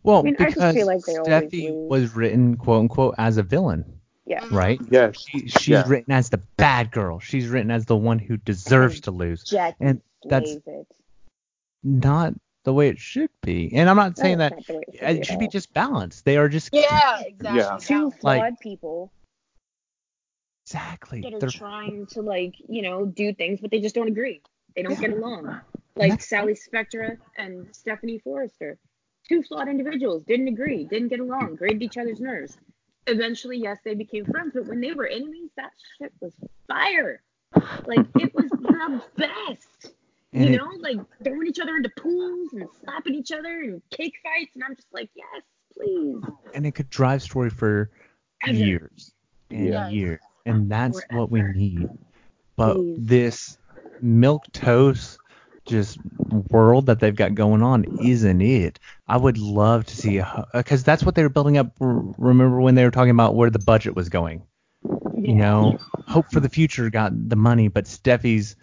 Well, 0.03 0.19
I 0.19 0.21
mean, 0.23 0.35
I 0.39 0.45
because 0.45 0.75
feel 0.75 0.85
like 0.87 0.99
Steffy 0.99 1.71
was 1.71 2.15
written 2.15 2.57
quote 2.57 2.81
unquote 2.81 3.15
as 3.17 3.37
a 3.37 3.43
villain. 3.43 3.85
yeah 4.25 4.41
Mhm. 4.41 4.51
right? 4.51 4.79
yes. 4.91 5.17
She, 5.27 5.47
she's 5.47 5.67
Yeah. 5.67 5.83
written 5.87 6.13
as 6.13 6.29
the 6.29 6.37
bad 6.57 6.91
girl. 6.91 7.19
She's 7.19 7.47
written 7.47 7.71
as 7.71 7.85
the 7.85 7.95
one 7.97 8.19
who 8.19 8.37
deserves 8.37 9.01
to 9.01 9.11
lose. 9.11 9.43
jackie 9.43 9.77
And 9.79 10.01
that's- 10.25 10.51
slays 10.51 10.61
it 10.67 10.87
Not 11.83 12.33
the 12.65 12.73
way 12.73 12.89
it 12.89 12.99
should 12.99 13.29
be. 13.41 13.71
And 13.73 13.89
I'm 13.89 13.95
not 13.95 14.17
saying 14.17 14.39
it's 14.41 14.49
that 14.49 14.51
not 14.51 14.59
it 14.59 14.65
should 14.65 15.09
it 15.09 15.19
be, 15.21 15.23
should 15.25 15.39
be 15.39 15.47
just 15.47 15.73
balanced. 15.73 16.25
They 16.25 16.37
are 16.37 16.47
just 16.49 16.69
Yeah, 16.73 17.21
exactly. 17.21 17.59
Yeah. 17.59 17.77
two 17.81 18.11
flawed 18.11 18.37
Like- 18.39 18.59
people 18.59 19.11
exactly. 20.73 21.21
that 21.21 21.33
are 21.33 21.39
They're, 21.39 21.49
trying 21.49 22.05
to 22.07 22.21
like 22.21 22.55
you 22.67 22.81
know 22.81 23.05
do 23.05 23.33
things 23.33 23.59
but 23.61 23.71
they 23.71 23.79
just 23.79 23.95
don't 23.95 24.07
agree 24.07 24.41
they 24.75 24.83
don't 24.83 24.91
Yeah. 24.93 25.07
get 25.07 25.17
along 25.17 25.61
like 25.95 26.21
sally 26.21 26.55
spectra 26.55 27.17
and 27.37 27.67
stephanie 27.75 28.19
forrester 28.19 28.77
two 29.27 29.41
flawed 29.43 29.67
individuals 29.67 30.23
didn't 30.23 30.47
agree 30.47 30.85
didn't 30.85 31.07
get 31.09 31.19
along 31.19 31.55
grated 31.55 31.81
each 31.81 31.97
other's 31.97 32.19
nerves 32.19 32.57
eventually 33.07 33.57
yes 33.57 33.79
they 33.83 33.95
became 33.95 34.25
friends 34.25 34.51
but 34.53 34.67
when 34.67 34.79
they 34.79 34.93
were 34.93 35.07
enemies 35.07 35.49
that 35.57 35.71
shit 35.97 36.13
was 36.21 36.33
fire 36.67 37.21
like 37.87 38.05
it 38.19 38.33
was 38.35 38.49
the 38.51 39.01
best 39.17 39.93
And 40.33 40.45
you 40.45 40.53
it- 40.53 40.57
know 40.57 40.69
like 40.79 40.99
throwing 41.23 41.47
each 41.47 41.59
other 41.59 41.75
into 41.77 41.89
pools 41.97 42.53
and 42.53 42.67
slapping 42.83 43.15
each 43.15 43.31
other 43.31 43.61
and 43.61 43.81
cake 43.89 44.13
fights 44.23 44.51
and 44.55 44.63
i'm 44.63 44.75
just 44.75 44.93
like 44.93 45.09
yes 45.15 45.41
please 45.73 46.21
and 46.53 46.65
it 46.67 46.73
could 46.75 46.89
drive 46.91 47.23
story 47.23 47.49
for 47.49 47.89
years 48.47 49.13
and 49.51 49.65
Yes. 49.65 49.91
years. 49.91 50.19
And 50.49 50.69
that's 50.69 51.01
what 51.11 51.31
we 51.31 51.41
need. 51.41 51.89
But 52.55 52.75
Please. 52.75 52.97
this 52.99 53.57
milk 54.01 54.43
toast 54.51 55.19
just 55.65 55.99
world 56.49 56.87
that 56.87 56.99
they've 56.99 57.15
got 57.15 57.35
going 57.35 57.61
on 57.61 57.85
isn't 58.03 58.41
it. 58.41 58.79
I 59.07 59.17
would 59.17 59.37
love 59.37 59.85
to 59.85 59.95
see 59.95 60.21
because 60.53 60.81
uh, 60.81 60.85
that's 60.85 61.03
what 61.03 61.15
they 61.15 61.23
were 61.23 61.29
building 61.29 61.57
up. 61.57 61.71
Remember 61.79 62.59
when 62.59 62.75
they 62.75 62.83
were 62.83 62.91
talking 62.91 63.11
about 63.11 63.35
where 63.35 63.49
the 63.49 63.59
budget 63.59 63.95
was 63.95 64.09
going? 64.09 64.41
You 65.15 65.35
know, 65.35 65.77
Hope 66.07 66.31
for 66.31 66.39
the 66.39 66.49
Future 66.49 66.89
got 66.89 67.11
the 67.29 67.35
money, 67.35 67.67
but 67.67 67.85
Steffy's 67.85 68.55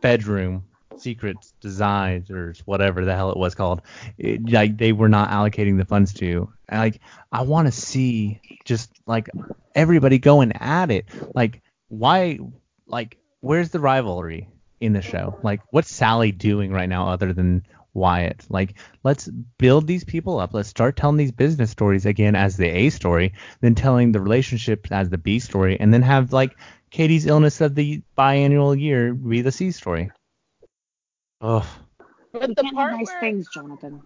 bedroom, 0.00 0.64
secrets, 0.96 1.54
designs, 1.60 2.30
or 2.30 2.54
whatever 2.64 3.04
the 3.04 3.14
hell 3.14 3.30
it 3.30 3.36
was 3.36 3.54
called, 3.54 3.82
it, 4.18 4.50
like 4.50 4.76
they 4.76 4.92
were 4.92 5.08
not 5.08 5.30
allocating 5.30 5.78
the 5.78 5.84
funds 5.84 6.12
to. 6.14 6.52
Like 6.70 7.00
I 7.32 7.42
want 7.42 7.68
to 7.68 7.72
see 7.72 8.40
just 8.64 8.90
like 9.06 9.28
everybody 9.76 10.18
going 10.18 10.52
at 10.52 10.90
it. 10.90 11.06
Like 11.34 11.62
why? 11.88 12.40
Like 12.86 13.18
where's 13.40 13.70
the 13.70 13.78
rivalry 13.78 14.48
in 14.80 14.92
the 14.92 15.02
show? 15.02 15.38
Like 15.42 15.60
what's 15.70 15.94
Sally 15.94 16.32
doing 16.32 16.72
right 16.72 16.88
now 16.88 17.08
other 17.08 17.32
than 17.32 17.62
Wyatt? 17.94 18.44
Like 18.48 18.74
let's 19.04 19.28
build 19.58 19.86
these 19.86 20.02
people 20.02 20.40
up. 20.40 20.54
Let's 20.54 20.68
start 20.68 20.96
telling 20.96 21.18
these 21.18 21.32
business 21.32 21.70
stories 21.70 22.06
again 22.06 22.34
as 22.34 22.56
the 22.56 22.68
A 22.68 22.90
story, 22.90 23.34
then 23.60 23.74
telling 23.76 24.10
the 24.10 24.20
relationship 24.20 24.88
as 24.90 25.10
the 25.10 25.18
B 25.18 25.38
story, 25.38 25.78
and 25.78 25.94
then 25.94 26.02
have 26.02 26.32
like 26.32 26.56
Katie's 26.90 27.26
illness 27.26 27.60
of 27.60 27.74
the 27.74 28.02
biannual 28.18 28.78
year 28.80 29.14
be 29.14 29.42
the 29.42 29.52
C 29.52 29.70
story. 29.70 30.10
Ugh. 31.42 31.64
But 32.32 32.56
the 32.56 32.64
part 32.64 32.92
nice 32.92 33.06
where, 33.06 33.20
things 33.20 33.48
johnathon 33.54 34.02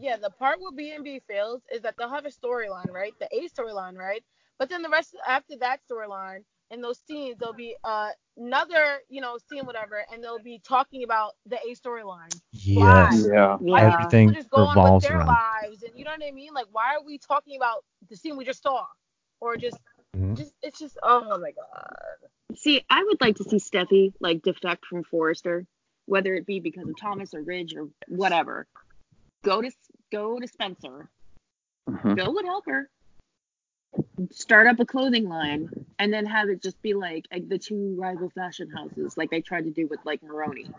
yeah, 0.00 0.16
the 0.16 0.30
part 0.30 0.60
where 0.60 0.72
B 0.72 0.92
and 0.94 1.04
B 1.04 1.20
fails 1.28 1.62
is 1.72 1.82
that 1.82 1.96
they'll 1.98 2.08
have 2.08 2.26
a 2.26 2.30
storyline, 2.30 2.90
right? 2.90 3.12
The 3.18 3.28
A 3.34 3.48
storyline, 3.48 3.96
right? 3.96 4.22
But 4.58 4.68
then 4.68 4.82
the 4.82 4.88
rest 4.88 5.14
after 5.26 5.56
that 5.60 5.80
storyline 5.90 6.44
and 6.70 6.82
those 6.82 7.00
scenes, 7.06 7.36
there'll 7.38 7.54
be 7.54 7.76
uh, 7.84 8.10
another, 8.36 8.98
you 9.08 9.20
know, 9.20 9.36
scene 9.50 9.66
whatever, 9.66 10.04
and 10.12 10.22
they'll 10.22 10.38
be 10.38 10.60
talking 10.66 11.02
about 11.04 11.32
the 11.46 11.56
A 11.56 11.74
storyline. 11.74 12.34
Yes. 12.52 13.26
Yeah. 13.30 13.56
Why 13.56 13.82
yeah 13.82 13.90
can't 13.90 13.94
Everything 14.00 14.28
people 14.28 14.40
just 14.42 14.50
go 14.50 14.56
on 14.58 14.68
with 14.68 14.76
revolves 14.76 15.06
their 15.06 15.18
around- 15.18 15.26
lives, 15.28 15.82
and 15.82 15.92
you 15.98 16.04
know 16.04 16.12
what 16.12 16.22
I 16.26 16.30
mean? 16.30 16.54
Like, 16.54 16.66
why 16.72 16.94
are 16.96 17.02
we 17.04 17.18
talking 17.18 17.56
about 17.56 17.84
the 18.08 18.16
scene 18.16 18.36
we 18.36 18.44
just 18.44 18.62
saw, 18.62 18.86
or 19.40 19.56
just, 19.56 19.78
Mhm. 20.16 20.36
just, 20.36 20.52
it's 20.62 20.78
just, 20.78 20.96
oh 21.02 21.38
my 21.38 21.50
god. 21.52 21.96
See, 22.56 22.84
I 22.88 23.02
would 23.02 23.20
like 23.20 23.36
to 23.36 23.44
see 23.44 23.56
Steffy 23.56 24.12
like 24.20 24.42
defect 24.42 24.86
from 24.86 25.02
Forrester, 25.02 25.66
whether 26.06 26.34
it 26.34 26.46
be 26.46 26.60
because 26.60 26.88
of 26.88 26.96
Thomas 26.96 27.34
or 27.34 27.42
Ridge 27.42 27.74
or 27.74 27.88
whatever. 28.06 28.66
Go 29.42 29.60
to 29.60 29.70
go 30.12 30.38
to 30.38 30.46
Spencer. 30.46 31.10
Mhm. 31.90 32.14
Bill 32.14 32.32
would 32.34 32.44
help 32.44 32.66
her. 32.66 32.88
Start 34.30 34.66
up 34.66 34.80
a 34.80 34.84
clothing 34.86 35.28
line 35.28 35.68
and 35.98 36.12
then 36.12 36.24
have 36.26 36.48
it 36.48 36.62
just 36.62 36.80
be 36.82 36.94
like, 36.94 37.26
like 37.32 37.48
the 37.48 37.58
two 37.58 37.96
rival 37.98 38.30
fashion 38.30 38.70
houses, 38.70 39.16
like 39.16 39.30
they 39.30 39.40
tried 39.40 39.64
to 39.64 39.70
do 39.70 39.86
with 39.86 40.00
like 40.04 40.22
Maroni. 40.22 40.70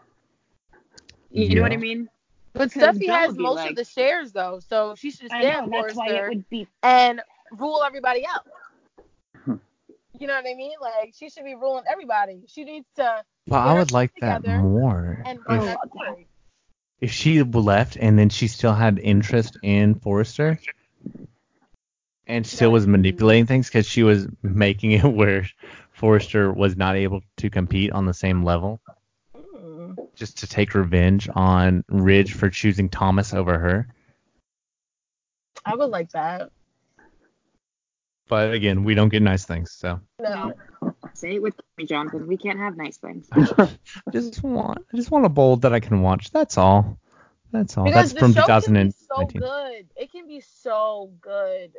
You 1.32 1.56
know 1.56 1.62
what 1.62 1.72
I 1.74 1.78
mean? 1.78 2.10
But 2.54 2.70
Steffy 2.72 3.08
has 3.10 3.36
most 3.38 3.58
like- 3.58 3.72
of 3.72 3.76
the 3.76 3.84
shares 3.84 4.32
though, 4.32 4.60
so 4.70 4.96
she 4.96 5.12
should 5.12 5.32
I 5.32 5.42
stand 5.42 5.70
know 5.70 5.82
for 5.82 5.88
that's 5.88 5.98
why 5.98 6.08
it 6.10 6.30
would 6.30 6.50
be. 6.50 6.68
and 6.84 7.22
rule 7.52 7.84
everybody 7.86 8.26
out. 8.26 8.48
Hmm. 9.44 9.56
You 10.18 10.28
know 10.28 10.36
what 10.36 10.46
I 10.50 10.56
mean? 10.56 10.76
Like 10.82 11.14
she 11.18 11.30
should 11.30 11.44
be 11.44 11.56
ruling 11.56 11.84
everybody. 11.92 12.42
She 12.48 12.64
needs 12.64 12.88
to 12.96 13.24
Well, 13.48 13.60
I 13.62 13.74
would 13.78 13.92
like 13.92 14.14
that 14.22 14.46
more. 14.48 15.22
and 15.26 15.40
If, 15.40 15.46
run 15.48 15.60
that 15.66 15.78
that- 15.84 15.90
story. 15.92 16.28
if 17.02 17.12
she 17.12 17.44
left 17.44 17.98
and 17.98 18.18
then 18.18 18.30
she 18.30 18.48
still 18.48 18.74
had 18.74 18.98
interest 19.00 19.58
in 19.62 19.96
Forrester 19.96 20.58
and 22.28 22.46
still 22.46 22.72
was 22.72 22.88
manipulating 22.88 23.46
things 23.46 23.68
because 23.68 23.86
she 23.88 24.04
was 24.04 24.28
making 24.42 24.92
it 24.92 25.04
where 25.04 25.48
Forrester 25.92 26.52
was 26.52 26.76
not 26.76 26.96
able 26.96 27.22
to 27.38 27.50
compete 27.50 27.92
on 27.92 28.06
the 28.06 28.14
same 28.14 28.44
level. 28.44 28.82
Uh-huh. 29.36 30.06
just 30.16 30.40
to 30.40 30.48
take 30.48 30.74
revenge 30.74 31.30
on 31.34 31.84
Ridge 31.90 32.34
for 32.34 32.50
choosing 32.50 32.90
Thomas 32.90 33.34
over 33.34 33.58
her. 33.58 33.88
I 35.66 35.76
would 35.76 35.90
like 35.90 36.12
that. 36.12 36.52
But 38.28 38.54
again, 38.54 38.84
we 38.84 38.96
don't 38.96 39.10
get 39.10 39.22
nice 39.22 39.46
things, 39.46 39.72
so 39.72 40.00
No. 40.20 40.54
Say 41.14 41.36
it 41.36 41.42
with 41.42 41.56
me, 41.78 41.86
Johnathon. 41.86 42.28
We 42.28 42.38
can't 42.38 42.60
have 42.60 42.76
nice 42.76 42.98
things. 42.98 43.28
I 43.34 43.70
just 44.12 44.44
want 44.44 44.80
I 44.92 44.98
just 44.98 45.12
want 45.12 45.26
a 45.26 45.30
bowl 45.30 45.58
that 45.58 45.74
I 45.74 45.80
can 45.80 46.02
watch. 46.02 46.32
That's 46.32 46.58
all. 46.58 46.98
That's 47.52 47.78
all. 47.78 47.86
Because 47.86 48.14
That's 48.14 48.20
from 48.20 48.34
the 48.34 48.42
show 48.42 48.62
can 48.62 48.88
be 48.88 48.92
so 48.92 49.26
good. 49.40 49.86
It 49.96 50.12
can 50.12 50.28
be 50.28 50.42
so 50.42 51.12
good. 51.22 51.74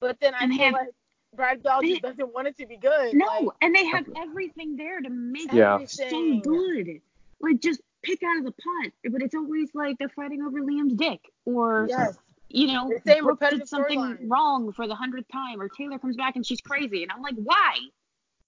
But 0.00 0.18
then 0.20 0.34
I 0.34 0.44
And 0.44 0.52
feel 0.54 0.64
have- 0.64 0.72
like 0.74 0.88
Brad 1.36 1.62
Bell 1.62 1.82
just 1.82 2.02
doesn't 2.02 2.32
want 2.34 2.48
it 2.48 2.56
to 2.58 2.66
be 2.66 2.76
good. 2.76 3.14
No, 3.14 3.26
Like, 3.26 3.56
and 3.60 3.74
they 3.74 3.84
have 3.86 4.06
everything 4.16 4.76
there 4.76 5.00
to 5.00 5.10
make 5.10 5.52
Yeah. 5.52 5.78
it 5.80 5.90
so 5.90 6.40
good. 6.40 7.00
Like 7.40 7.60
just 7.60 7.80
pick 8.02 8.22
out 8.22 8.38
of 8.38 8.44
the 8.44 8.52
pot, 8.52 8.92
but 9.10 9.22
it's 9.22 9.34
always 9.34 9.68
like 9.74 9.98
they're 9.98 10.08
fighting 10.08 10.42
over 10.42 10.60
Liam's 10.60 10.94
dick, 10.94 11.20
or 11.44 11.86
yes. 11.88 12.16
you 12.48 12.68
know, 12.68 12.88
The 12.88 13.00
same 13.12 13.24
Brooke 13.24 13.40
repetitive 13.40 13.60
did 13.60 13.68
something 13.68 14.00
storyline. 14.00 14.18
wrong 14.30 14.72
for 14.72 14.86
the 14.88 14.94
hundredth 14.94 15.28
time, 15.30 15.60
or 15.60 15.68
Taylor 15.68 15.98
comes 15.98 16.16
back 16.16 16.34
and 16.36 16.44
she's 16.46 16.60
crazy, 16.60 17.02
and 17.02 17.12
I'm 17.12 17.20
like, 17.22 17.34
why? 17.36 17.76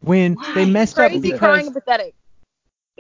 When 0.01 0.37
they 0.55 0.65
Why? 0.65 0.71
messed 0.71 0.99
up 0.99 1.11
Crazy, 1.11 1.21
because 1.21 1.39
crying, 1.39 1.67
and 1.67 1.75
pathetic. 1.75 2.15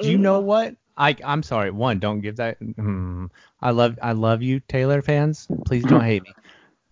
Do 0.00 0.10
you 0.10 0.18
know 0.18 0.40
what? 0.40 0.76
I 0.96 1.16
I'm 1.24 1.42
sorry. 1.42 1.70
One, 1.70 1.98
don't 1.98 2.20
give 2.20 2.36
that. 2.36 2.58
Hmm, 2.58 3.26
I 3.62 3.70
love 3.70 3.98
I 4.02 4.12
love 4.12 4.42
you, 4.42 4.60
Taylor 4.60 5.00
fans. 5.00 5.48
Please 5.64 5.84
don't 5.84 6.02
hate 6.04 6.22
me. 6.24 6.32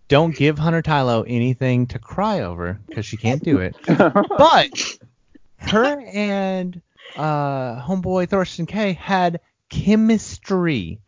Don't 0.09 0.35
give 0.35 0.57
Hunter 0.57 0.81
Tylo 0.81 1.23
anything 1.27 1.85
to 1.87 1.99
cry 1.99 2.41
over 2.41 2.79
because 2.87 3.05
she 3.05 3.15
can't 3.15 3.43
do 3.43 3.59
it. 3.59 3.75
But 3.87 4.97
her 5.57 6.01
and 6.01 6.81
uh 7.15 7.81
homeboy 7.81 8.27
Thorsten 8.27 8.65
Kaye 8.65 8.93
had 8.93 9.39
chemistry. 9.69 10.99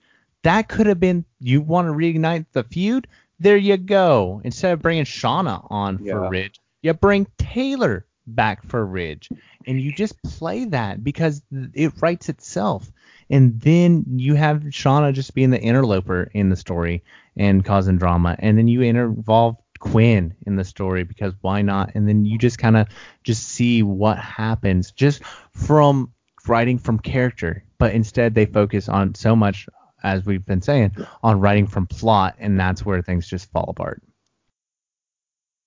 That 0.44 0.70
could 0.70 0.88
have 0.88 1.00
been. 1.00 1.26
You 1.40 1.62
want 1.62 1.88
to 1.88 1.94
reignite 1.94 2.46
the 2.54 2.64
feud? 2.64 3.08
There 3.40 3.58
you 3.58 3.78
go. 3.78 4.40
Instead 4.44 4.74
of 4.74 4.82
bringing 4.82 5.04
Shauna 5.06 5.66
on 5.70 5.98
for 5.98 6.30
Ridge, 6.30 6.60
you 6.84 6.94
bring 6.94 7.28
Taylor 7.38 8.06
back 8.28 8.64
for 8.64 8.86
Ridge, 8.86 9.30
and 9.66 9.82
you 9.82 9.92
just 9.92 10.22
play 10.22 10.66
that 10.66 11.04
because 11.04 11.42
it 11.74 11.94
writes 12.02 12.30
itself. 12.30 12.92
And 13.32 13.60
then 13.62 14.06
you 14.18 14.36
have 14.36 14.60
Shauna 14.60 15.14
just 15.14 15.34
being 15.34 15.50
the 15.50 15.62
interloper 15.62 16.30
in 16.34 16.50
the 16.50 16.56
story 16.56 17.04
and 17.38 17.63
causing 17.63 17.98
drama, 17.98 18.36
and 18.39 18.58
then 18.58 18.67
you 18.67 18.82
involve 18.82 19.58
Quinn 19.80 20.36
in 20.46 20.56
the 20.56 20.63
story 20.63 21.04
because 21.04 21.34
why 21.41 21.62
not? 21.62 21.96
And 21.96 22.08
then 22.08 22.26
you 22.26 22.38
just 22.38 22.60
kind 22.60 22.78
of 22.78 22.88
just 23.24 23.48
see 23.48 23.84
what 23.84 24.17
happens 24.17 24.91
just 24.91 25.24
from 25.54 26.13
writing 26.48 26.78
from 26.78 27.00
character, 27.00 27.63
but 27.78 27.94
instead 27.94 28.36
they 28.36 28.46
focus 28.46 28.89
on 28.89 29.15
so 29.15 29.36
much 29.36 29.67
as 30.04 30.26
we've 30.26 30.46
been 30.46 30.62
saying 30.62 30.91
on 31.24 31.39
writing 31.39 31.67
from 31.67 31.88
plot, 31.88 32.36
and 32.39 32.60
that's 32.60 32.86
where 32.86 33.02
things 33.02 33.28
just 33.28 33.52
fall 33.52 33.65
apart. 33.70 34.02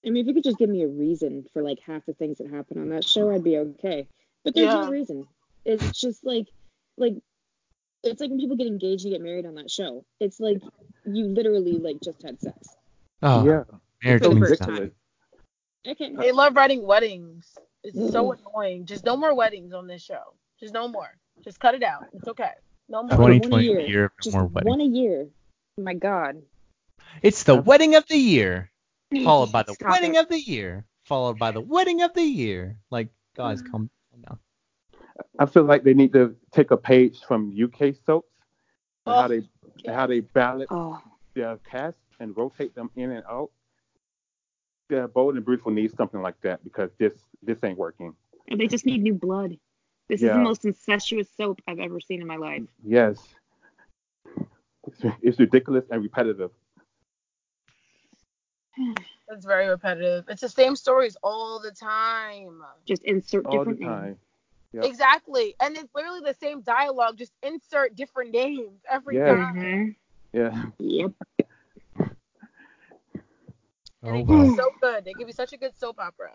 I 0.07 0.11
mean, 0.11 0.23
if 0.23 0.27
you 0.27 0.35
could 0.35 0.45
just 0.45 0.59
give 0.59 0.69
me 0.69 0.83
a 0.83 0.89
reason 0.89 1.47
for 1.53 1.63
like 1.63 1.79
half 1.81 2.05
the 2.05 2.13
things 2.13 2.39
that 2.39 2.51
happen 2.51 2.79
on 2.79 2.91
that 2.91 3.05
show, 3.05 3.31
I'd 3.31 3.45
be 3.45 3.57
okay. 3.59 4.07
But 4.45 4.55
there's 4.55 4.67
Yeah. 4.67 4.85
no 4.85 4.91
reason. 4.91 5.27
It's 5.65 5.99
just 5.99 6.25
like, 6.25 6.49
like, 6.99 7.15
it's 8.05 8.21
like 8.21 8.31
when 8.31 8.39
people 8.39 8.57
get 8.57 8.67
engaged 8.67 9.05
and 9.05 9.13
get 9.13 9.23
married 9.23 9.47
on 9.47 9.55
that 9.57 9.71
show. 9.71 10.05
It's 10.21 10.41
like 10.41 10.59
you 11.07 11.27
literally 11.27 11.79
like 11.79 12.01
just 12.03 12.23
had 12.23 12.41
sex. 12.41 12.57
Oh, 13.23 13.45
yeah. 13.45 13.63
marriage 14.03 14.23
For 14.23 14.29
the 14.29 14.35
means 14.35 14.49
first 14.49 14.63
time. 14.63 14.93
Okay. 15.87 16.15
They 16.17 16.33
love 16.33 16.57
writing 16.57 16.83
weddings. 16.83 17.47
It's 17.83 17.97
so 18.13 18.31
mm. 18.31 18.39
annoying. 18.39 18.87
Just 18.87 19.05
no 19.05 19.17
more 19.17 19.35
weddings 19.35 19.73
on 19.75 19.87
this 19.87 20.03
show. 20.03 20.35
Just 20.61 20.73
no 20.73 20.89
more. 20.89 21.11
Just 21.43 21.61
cut 21.61 21.75
it 21.75 21.83
out. 21.83 22.07
It's 22.15 22.29
okay. 22.29 22.51
No 22.89 23.03
more. 23.03 23.17
Twenty- 23.17 23.41
2020 23.41 23.65
year. 23.65 23.81
year 23.81 24.13
Just 24.23 24.35
more 24.35 24.47
weddings. 24.47 24.71
one 24.71 24.81
a 24.81 24.85
year. 24.85 25.27
Oh 25.79 25.83
my 25.83 25.95
God. 25.95 26.43
It's 27.23 27.43
the 27.43 27.57
wedding 27.57 27.95
of 27.95 28.07
the 28.09 28.17
year, 28.17 28.71
followed 29.25 29.53
by 29.53 29.63
the 29.63 29.75
Stop 29.75 29.91
wedding 29.91 30.15
it. 30.15 30.23
of 30.23 30.29
the 30.29 30.41
year, 30.41 30.85
followed 31.05 31.39
by 31.39 31.51
the 31.51 31.61
wedding 31.61 32.03
of 32.03 32.15
the 32.15 32.23
year. 32.23 32.79
Like, 32.91 33.09
guys, 33.37 33.63
mm. 33.63 33.71
calm 33.71 33.91
calm 34.11 34.23
down. 34.23 34.39
I 35.39 35.47
feel 35.47 35.65
like 35.65 35.85
they 35.85 35.95
need 35.95 36.13
to 36.15 36.35
take 36.55 36.71
a 36.71 36.77
page 36.77 37.21
from 37.27 37.53
UK 37.53 37.95
soaps 38.07 38.33
and 39.07 39.15
how 39.15 39.25
Oh, 39.25 39.29
they 39.29 39.43
and 39.85 39.95
how 39.95 40.07
they 40.07 40.21
balance 40.21 40.69
Oh, 40.71 41.01
their 41.35 41.57
cast 41.69 41.99
and 42.21 42.37
rotate 42.37 42.75
them 42.75 42.91
in 42.97 43.11
and 43.11 43.25
out. 43.29 43.51
Yeah, 44.91 45.07
Bold 45.07 45.37
and 45.37 45.45
Beautiful 45.45 45.73
needs 45.73 45.97
something 45.97 46.23
like 46.23 46.41
that 46.43 46.63
because 46.63 46.91
this 46.99 47.15
this 47.43 47.59
ain't 47.65 47.79
working. 47.79 48.15
they 48.57 48.67
just 48.69 48.87
need 48.87 49.03
new 49.03 49.15
blood. 49.15 49.57
This 50.09 50.23
is 50.23 50.29
the 50.33 50.39
most 50.39 50.65
incestuous 50.65 51.29
soap 51.37 51.61
I've 51.67 51.79
ever 51.79 51.99
seen 51.99 52.21
in 52.21 52.27
my 52.27 52.37
life. 52.37 52.63
Yes, 52.85 53.19
it's, 54.87 55.01
it's 55.23 55.41
ridiculous 55.41 55.87
and 55.91 56.03
repetitive. 56.03 56.51
It's 59.29 59.47
very 59.47 59.69
repetitive. 59.69 60.27
It's 60.29 60.43
the 60.43 60.49
same 60.49 60.77
stories 60.77 61.17
all 61.23 61.59
the 61.59 61.71
time. 61.71 62.61
Just 62.85 63.03
insert 63.03 63.47
all 63.47 63.65
the 63.65 63.71
different 63.73 63.81
names. 63.81 64.19
Time. 64.75 64.83
Yep. 64.83 64.91
Exactly. 64.91 65.55
And 65.61 65.77
it's 65.77 65.95
literally 65.95 66.21
the 66.25 66.35
same 66.35 66.63
dialogue, 66.63 67.17
just 67.19 67.33
insert 67.43 67.95
different 67.97 68.33
names 68.33 68.81
every 68.91 69.17
Yeah. 69.17 69.35
time. 69.37 69.57
Mhm. 69.57 69.97
Yeah, 70.33 70.67
Yep. 70.79 71.13
And 74.03 74.17
Oh, 74.17 74.19
it 74.19 74.27
can 74.27 74.43
be 74.51 74.57
so 74.57 74.71
good. 74.81 75.07
It 75.07 75.17
can 75.17 75.27
be 75.27 75.33
such 75.33 75.53
a 75.53 75.57
good 75.57 75.75
soap 75.77 75.99
opera. 75.99 76.33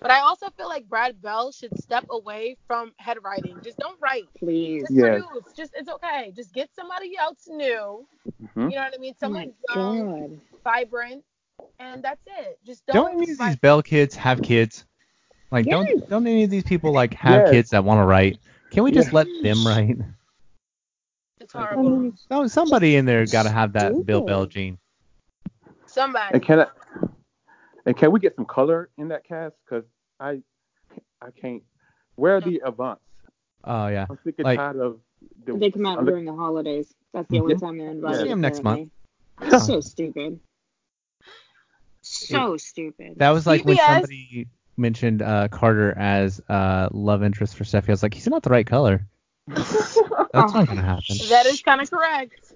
But 0.00 0.12
I 0.12 0.20
also 0.20 0.48
feel 0.50 0.68
like 0.68 0.88
Brad 0.88 1.20
Bell 1.20 1.50
should 1.50 1.76
step 1.78 2.04
away 2.10 2.56
from 2.68 2.94
head 2.98 3.18
writing. 3.24 3.60
Just 3.62 3.78
don't 3.78 4.00
write. 4.00 4.28
Please. 4.38 4.82
Just 4.82 4.92
Yes. 4.94 5.24
produce. 5.24 5.52
Just 5.56 5.74
it's 5.74 5.88
okay. 5.88 6.32
Just 6.36 6.52
get 6.54 6.72
somebody 6.74 7.16
else 7.16 7.48
new. 7.48 8.06
Mhm. 8.40 8.70
You 8.70 8.76
know 8.76 8.82
what 8.84 8.94
I 8.94 8.98
mean? 8.98 9.14
Oh 9.14 9.18
Someone 9.18 9.54
my 9.68 9.74
young, 9.74 10.06
God. 10.28 10.40
vibrant, 10.62 11.24
and 11.80 12.04
that's 12.04 12.22
it. 12.26 12.58
Just 12.64 12.86
Don't 12.86 13.06
don't. 13.12 13.22
any 13.22 13.32
of 13.32 13.38
these 13.38 13.56
Bell 13.56 13.82
kids 13.82 14.14
have 14.14 14.40
kids? 14.42 14.84
Like, 15.50 15.66
Yes. 15.66 15.72
don't 15.72 16.08
don't 16.10 16.26
any 16.26 16.44
of 16.44 16.50
these 16.50 16.64
people 16.64 16.92
like 16.92 17.14
have 17.14 17.42
Yes. 17.42 17.50
kids 17.50 17.70
that 17.70 17.84
want 17.84 18.00
to 18.00 18.04
write? 18.04 18.38
Can 18.70 18.84
we 18.84 18.92
just 18.92 19.08
Yeah. 19.08 19.14
let 19.16 19.26
them 19.42 19.66
write? 19.66 19.96
It's 21.40 21.52
horrible. 21.52 21.90
mean, 21.90 22.18
No, 22.30 22.42
oh, 22.42 22.46
somebody 22.46 22.96
in 22.96 23.04
there 23.06 23.24
got 23.26 23.44
to 23.44 23.50
have 23.50 23.72
that 23.74 23.92
Bill 24.04 24.18
Stupid. 24.20 24.26
Bell 24.26 24.46
gene. 24.46 24.78
Somebody. 25.86 26.34
and 26.34 26.42
can 26.42 26.60
I, 26.60 26.66
and 27.86 27.96
can 27.96 28.12
we 28.12 28.20
get 28.20 28.36
some 28.36 28.44
color 28.44 28.90
in 28.98 29.08
that 29.08 29.24
cast? 29.24 29.54
Cause 29.68 29.84
I 30.20 30.42
I 31.22 31.30
can't. 31.40 31.62
Where 32.16 32.36
are 32.36 32.40
the 32.40 32.60
Avants? 32.66 32.98
Oh 33.64 33.86
yeah. 33.88 34.06
I'm 34.10 34.18
sick 34.24 34.34
and 34.38 34.44
Like- 34.44 34.58
tired 34.58 34.76
of. 34.76 35.00
The, 35.46 35.56
they 35.56 35.70
come 35.70 35.86
out 35.86 35.96
I'm- 35.98 36.06
during 36.06 36.24
the 36.26 36.34
holidays. 36.34 36.94
That's 37.14 37.28
the 37.30 37.40
only 37.40 37.54
Yeah. 37.54 37.58
time 37.60 37.78
they're 37.78 37.90
invited. 37.90 38.20
See 38.22 38.28
'em 38.30 38.40
next 38.40 38.62
month. 38.62 38.90
apparently. 39.38 39.58
So 39.66 39.80
stupid. 39.80 40.40
So 42.02 42.56
stupid. 42.56 43.14
That 43.16 43.30
was 43.30 43.46
like 43.46 43.64
when 43.64 43.76
somebody 43.76 44.48
mentioned 44.78 45.22
uh, 45.22 45.48
Carter 45.48 45.96
as 45.98 46.40
uh, 46.48 46.88
love 46.92 47.22
interest 47.22 47.56
for 47.56 47.64
Steffy. 47.64 47.88
I 47.88 47.92
was 47.92 48.02
like, 48.02 48.14
he's 48.14 48.26
not 48.28 48.42
the 48.42 48.50
right 48.50 48.66
color. 48.66 49.06
That's 49.48 49.94
not 50.34 50.66
gonna 50.66 50.82
happen. 50.82 51.16
That 51.28 51.46
is 51.46 51.62
kind 51.62 51.80
of 51.80 51.90
correct. 51.90 52.52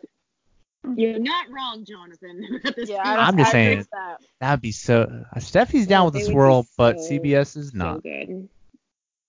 You're 0.96 1.18
not 1.20 1.46
wrong, 1.50 1.85
Johnathon. 1.85 2.76
Yeah, 2.88 2.96
point. 3.04 3.06
I, 3.06 3.16
I'm 3.28 3.37
just 3.37 3.48
I 3.50 3.52
saying. 3.52 3.87
that. 3.92 4.16
That'd 4.40 4.61
be 4.62 4.72
so. 4.72 5.02
Uh, 5.35 5.38
Steffy's 5.38 5.87
down 5.87 6.06
with 6.06 6.14
the 6.14 6.20
would 6.20 6.26
be 6.26 6.32
swirl, 6.32 6.66
but 6.76 6.96
CBS 6.96 7.56
is 7.56 7.70
So 7.70 7.78
not. 7.78 8.02
good. 8.02 8.48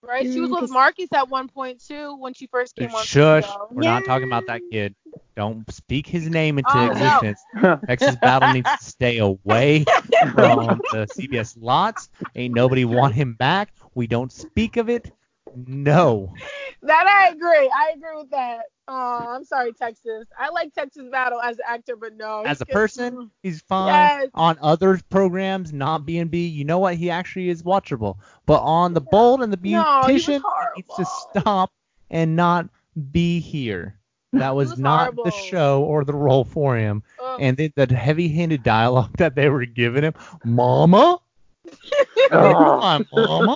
Right? 0.04 0.28
She 0.32 0.40
was 0.40 0.50
mm, 0.50 0.62
with 0.62 0.70
Marcus 0.70 1.10
at 1.14 1.30
one 1.30 1.48
point 1.48 1.82
too 1.86 2.16
when 2.18 2.34
she 2.34 2.48
first 2.48 2.76
came 2.76 2.94
on. 2.94 3.04
Shush. 3.04 3.48
the. 3.48 3.68
We're 3.72 3.84
not 3.84 4.04
talking 4.06 4.28
about 4.28 4.46
that 4.48 4.62
kid. 4.70 4.96
Don't 5.36 5.70
speak 5.72 6.06
his 6.08 6.30
name 6.30 6.60
into 6.60 6.72
Oh, 6.72 6.88
no. 6.94 6.96
existence. 6.96 7.40
Texas 7.88 8.16
Battle 8.18 8.50
needs 8.50 8.70
to 8.72 8.84
stay 8.84 9.18
away 9.18 9.86
from 10.34 10.82
the 10.92 11.06
CBS 11.08 11.56
lots. 11.60 12.10
Ain't 12.36 12.54
nobody 12.54 12.86
want 12.86 13.14
him 13.16 13.34
back. 13.34 13.74
We 13.96 14.08
don't 14.08 14.32
speak 14.32 14.78
of 14.78 14.90
it. 14.90 15.12
No. 15.56 16.34
That 16.86 17.08
I 17.08 17.30
agree. 17.30 17.72
I 17.74 17.94
agree 17.96 18.18
with 18.18 18.30
that. 18.32 18.64
Oh, 18.90 19.26
I'm 19.30 19.46
sorry, 19.46 19.72
Texas. 19.72 20.28
I 20.38 20.50
like 20.50 20.74
Texas 20.74 21.06
Battle 21.10 21.40
as 21.40 21.58
an 21.58 21.64
actor, 21.66 21.96
but 21.96 22.18
no. 22.18 22.42
As 22.42 22.60
a 22.60 22.66
person, 22.66 23.32
he's 23.42 23.62
fine. 23.62 23.88
Yes. 23.88 24.30
On 24.34 24.58
other 24.62 25.00
programs, 25.10 25.72
not 25.72 26.06
B&B, 26.06 26.46
you 26.46 26.66
know 26.66 26.80
what? 26.80 26.96
He 26.96 27.10
actually 27.10 27.48
is 27.48 27.64
watchable. 27.64 28.18
But 28.46 28.64
on 28.64 28.94
The 28.94 29.00
Bold 29.00 29.44
and 29.44 29.54
the 29.54 29.58
No, 29.62 30.02
he 30.08 30.16
Beautician, 30.16 30.42
he 30.76 30.82
needs 30.82 30.96
to 30.98 31.06
stop 31.06 31.72
and 32.10 32.36
not 32.36 32.68
be 33.14 33.40
here. 33.40 33.98
That 34.34 34.54
was, 34.54 34.72
was 34.72 34.80
not 34.80 35.16
the 35.16 35.32
show 35.32 35.84
or 35.84 36.04
the 36.04 36.14
role 36.14 36.44
for 36.44 36.76
him. 36.76 37.02
Ugh. 37.24 37.40
And 37.40 37.56
the, 37.56 37.72
the 37.78 37.96
heavy-handed 37.96 38.62
dialogue 38.62 39.12
that 39.20 39.36
they 39.36 39.48
were 39.48 39.66
giving 39.66 40.04
him, 40.04 40.16
Mama, 40.44 41.22
Oh. 42.32 43.00
Mama, 43.14 43.56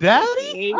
Daddy, 0.00 0.42
hate 0.52 0.68
you. 0.68 0.76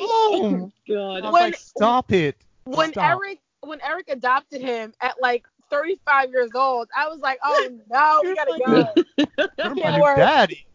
oh. 0.00 0.72
God. 0.88 0.96
I 0.96 1.20
was 1.26 1.32
When- 1.32 1.42
like, 1.42 1.56
stop 1.56 2.12
it. 2.12 2.36
when 2.64 2.92
Stop. 2.92 3.10
Eric 3.10 3.38
when 3.64 3.80
Eric 3.82 4.08
adopted 4.08 4.60
him 4.60 4.92
at 5.00 5.14
like 5.22 5.46
35 5.70 6.30
years 6.30 6.50
old, 6.54 6.88
I 6.96 7.08
was 7.08 7.20
like, 7.20 7.38
oh 7.44 7.68
no, 7.90 8.20
we 8.24 8.34
gotta 8.34 8.60
go. 8.66 9.44
You're 9.58 9.74
my 9.76 9.96
new 9.96 10.16
daddy. 10.16 10.66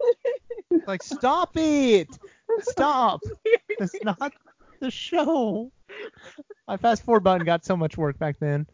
like, 0.85 1.03
stop 1.03 1.51
it. 1.55 2.07
Stop. 2.61 3.21
It's 3.69 3.93
not 4.03 4.33
the 4.79 4.89
show. 4.89 5.71
My 6.67 6.77
fast 6.77 7.03
forward 7.03 7.23
button 7.23 7.45
got 7.45 7.65
so 7.65 7.75
much 7.75 7.97
work 7.97 8.17
back 8.17 8.39
then. 8.39 8.67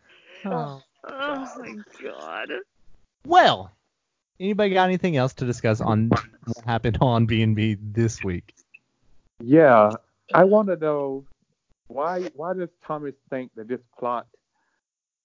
Oh. 0.45 0.49
Oh, 0.51 0.81
oh 1.09 1.47
my 1.59 1.75
god. 2.01 2.49
Well, 3.25 3.71
anybody 4.39 4.73
got 4.73 4.85
anything 4.85 5.17
else 5.17 5.33
to 5.35 5.45
discuss 5.45 5.81
on 5.81 6.09
what 6.09 6.65
happened 6.65 6.97
on 7.01 7.25
B&B 7.25 7.77
this 7.81 8.23
week? 8.23 8.53
Yeah, 9.45 9.91
I 10.33 10.45
want 10.45 10.69
to 10.69 10.77
know 10.77 11.25
why 11.87 12.29
why 12.33 12.53
does 12.53 12.69
Thomas 12.81 13.13
think 13.29 13.51
that 13.55 13.67
this 13.67 13.81
plot 13.99 14.25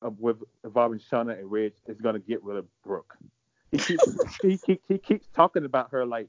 of 0.03 0.19
with 0.19 0.39
involving 0.65 0.99
Shauna 0.99 1.39
and 1.39 1.49
Ridge 1.49 1.77
is 1.87 2.01
gonna 2.01 2.19
get 2.19 2.43
rid 2.43 2.57
of 2.57 2.67
Brooke? 2.83 3.15
He 3.71 3.79
keeps 3.79 4.03
he, 4.43 4.59
he, 4.67 4.81
he 4.89 4.99
keeps 4.99 5.29
talking 5.29 5.65
about 5.65 5.93
her 5.93 6.05
like 6.05 6.29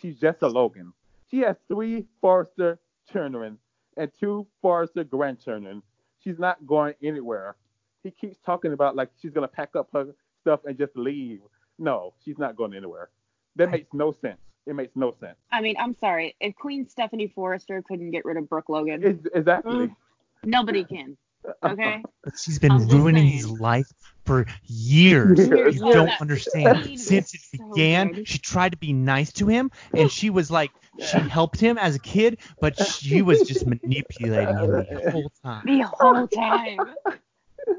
she's 0.00 0.18
just 0.18 0.40
a 0.40 0.48
Logan. 0.48 0.94
She 1.30 1.40
has 1.40 1.56
three 1.68 2.06
Forrester 2.22 2.78
children 3.12 3.58
and 3.98 4.10
two 4.18 4.46
Forrester 4.62 5.04
grandchildren. 5.04 5.82
She's 6.24 6.38
not 6.38 6.66
going 6.66 6.94
anywhere. 7.02 7.56
He 8.02 8.10
keeps 8.10 8.38
talking 8.38 8.72
about 8.72 8.96
like 8.96 9.10
she's 9.20 9.32
gonna 9.32 9.48
pack 9.48 9.76
up 9.76 9.90
her 9.92 10.14
stuff 10.40 10.60
and 10.64 10.78
just 10.78 10.96
leave. 10.96 11.40
No, 11.78 12.14
she's 12.24 12.38
not 12.38 12.56
going 12.56 12.72
anywhere. 12.72 13.10
That 13.56 13.70
makes 13.70 13.92
no 13.92 14.12
sense. 14.12 14.40
It 14.68 14.74
makes 14.74 14.94
no 14.94 15.14
sense. 15.18 15.36
I 15.50 15.60
mean, 15.62 15.76
I'm 15.78 15.94
sorry. 15.98 16.36
If 16.40 16.54
Queen 16.56 16.86
Stephanie 16.88 17.32
Forrester 17.34 17.82
couldn't 17.82 18.10
get 18.10 18.24
rid 18.24 18.36
of 18.36 18.48
Brooke 18.48 18.68
Logan, 18.68 19.02
It's, 19.02 19.26
exactly. 19.34 19.72
Mm, 19.88 19.96
nobody 20.44 20.84
can. 20.84 21.16
Okay? 21.64 22.02
But 22.22 22.34
she's 22.38 22.58
been 22.58 22.72
I'm 22.72 22.88
ruining 22.88 23.28
saying. 23.28 23.32
his 23.38 23.50
life 23.50 23.86
for 24.26 24.44
years. 24.66 25.38
Years. 25.48 25.76
You 25.76 25.86
Yeah, 25.86 25.92
don't 25.94 26.06
that 26.06 26.20
understand. 26.20 27.00
Since 27.00 27.34
it 27.34 27.40
so 27.56 27.68
began, 27.72 28.12
good. 28.12 28.28
she 28.28 28.38
tried 28.38 28.72
to 28.72 28.78
be 28.78 28.92
nice 28.92 29.32
to 29.34 29.46
him, 29.46 29.70
and 29.94 30.10
she 30.12 30.28
was 30.28 30.50
like, 30.50 30.70
she 30.98 31.18
helped 31.18 31.58
him 31.60 31.78
as 31.78 31.94
a 31.96 32.00
kid, 32.00 32.38
but 32.60 32.78
she 32.78 33.22
was 33.22 33.42
just 33.48 33.66
manipulating 33.66 34.58
him 34.58 34.70
the 34.70 35.10
whole 35.10 35.32
time. 35.42 35.62
The 35.64 35.82
whole 35.98 36.28
time. 36.28 36.78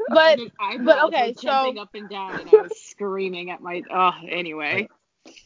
But 0.10 0.38
His 0.38 0.52
eyebrows 0.60 0.86
but 0.86 1.04
okay, 1.06 1.28
were 1.30 1.34
so- 1.36 1.42
jumping 1.42 1.78
up 1.80 1.90
and 1.96 2.10
down, 2.10 2.40
and 2.42 2.50
I 2.50 2.62
was 2.62 2.80
screaming 2.80 3.50
at 3.50 3.60
my. 3.62 3.82
Oh, 3.92 4.12
anyway. 4.30 4.88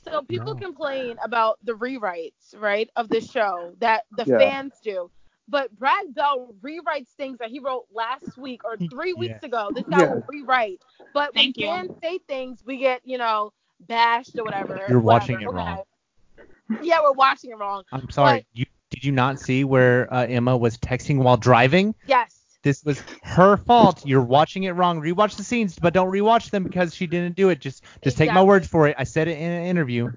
So 0.03 0.21
people 0.21 0.53
No. 0.53 0.59
complain 0.59 1.17
about 1.23 1.59
the 1.63 1.73
rewrites, 1.73 2.55
right, 2.57 2.89
of 2.95 3.09
the 3.09 3.21
show 3.21 3.75
that 3.79 4.05
the 4.11 4.25
Yeah. 4.25 4.37
fans 4.37 4.73
do. 4.83 5.09
But 5.47 5.77
Brad 5.77 6.13
Bell 6.13 6.53
rewrites 6.61 7.09
things 7.09 7.39
that 7.39 7.49
he 7.49 7.59
wrote 7.59 7.85
last 7.91 8.37
week 8.37 8.63
or 8.63 8.77
three 8.89 9.13
weeks 9.13 9.41
Yeah. 9.41 9.47
ago. 9.47 9.71
This 9.73 9.85
guy 9.89 10.05
will 10.05 10.23
rewrite. 10.27 10.81
But 11.13 11.33
Thank 11.33 11.57
when 11.57 11.65
you. 11.65 11.67
fans 11.67 11.91
say 12.01 12.19
things, 12.19 12.63
we 12.65 12.77
get, 12.77 13.01
you 13.05 13.17
know, 13.17 13.51
bashed 13.87 14.37
or 14.37 14.43
whatever. 14.43 14.75
You're 14.87 14.99
whatever. 14.99 15.01
watching 15.01 15.41
it 15.41 15.47
Okay. 15.47 15.53
wrong. 15.55 15.83
Yeah, 16.81 17.01
we're 17.01 17.13
watching 17.13 17.51
it 17.51 17.57
wrong. 17.57 17.83
I'm 17.91 18.09
sorry. 18.09 18.45
You 18.53 18.65
did 18.89 19.03
you 19.03 19.11
not 19.11 19.39
see 19.39 19.63
where 19.63 20.11
uh, 20.13 20.25
Emma 20.27 20.55
was 20.55 20.77
texting 20.77 21.17
while 21.17 21.37
driving? 21.37 21.95
Yes. 22.05 22.42
This 22.63 22.83
was 22.83 23.03
her 23.23 23.57
fault. 23.57 24.05
You're 24.05 24.21
watching 24.21 24.63
it 24.63 24.71
wrong. 24.71 25.01
Rewatch 25.01 25.35
the 25.35 25.43
scenes, 25.43 25.77
but 25.77 25.93
don't 25.93 26.11
rewatch 26.11 26.49
them 26.49 26.63
because 26.63 26.95
she 26.95 27.07
didn't 27.07 27.35
do 27.35 27.49
it. 27.49 27.59
Just 27.59 27.83
just 28.01 28.17
take 28.17 28.29
my 28.29 28.41
Exactly. 28.41 28.47
word 28.47 28.69
for 28.69 28.87
it. 28.87 28.95
I 28.97 29.03
said 29.03 29.27
it 29.27 29.37
in 29.37 29.51
an 29.51 29.65
interview. 29.65 30.11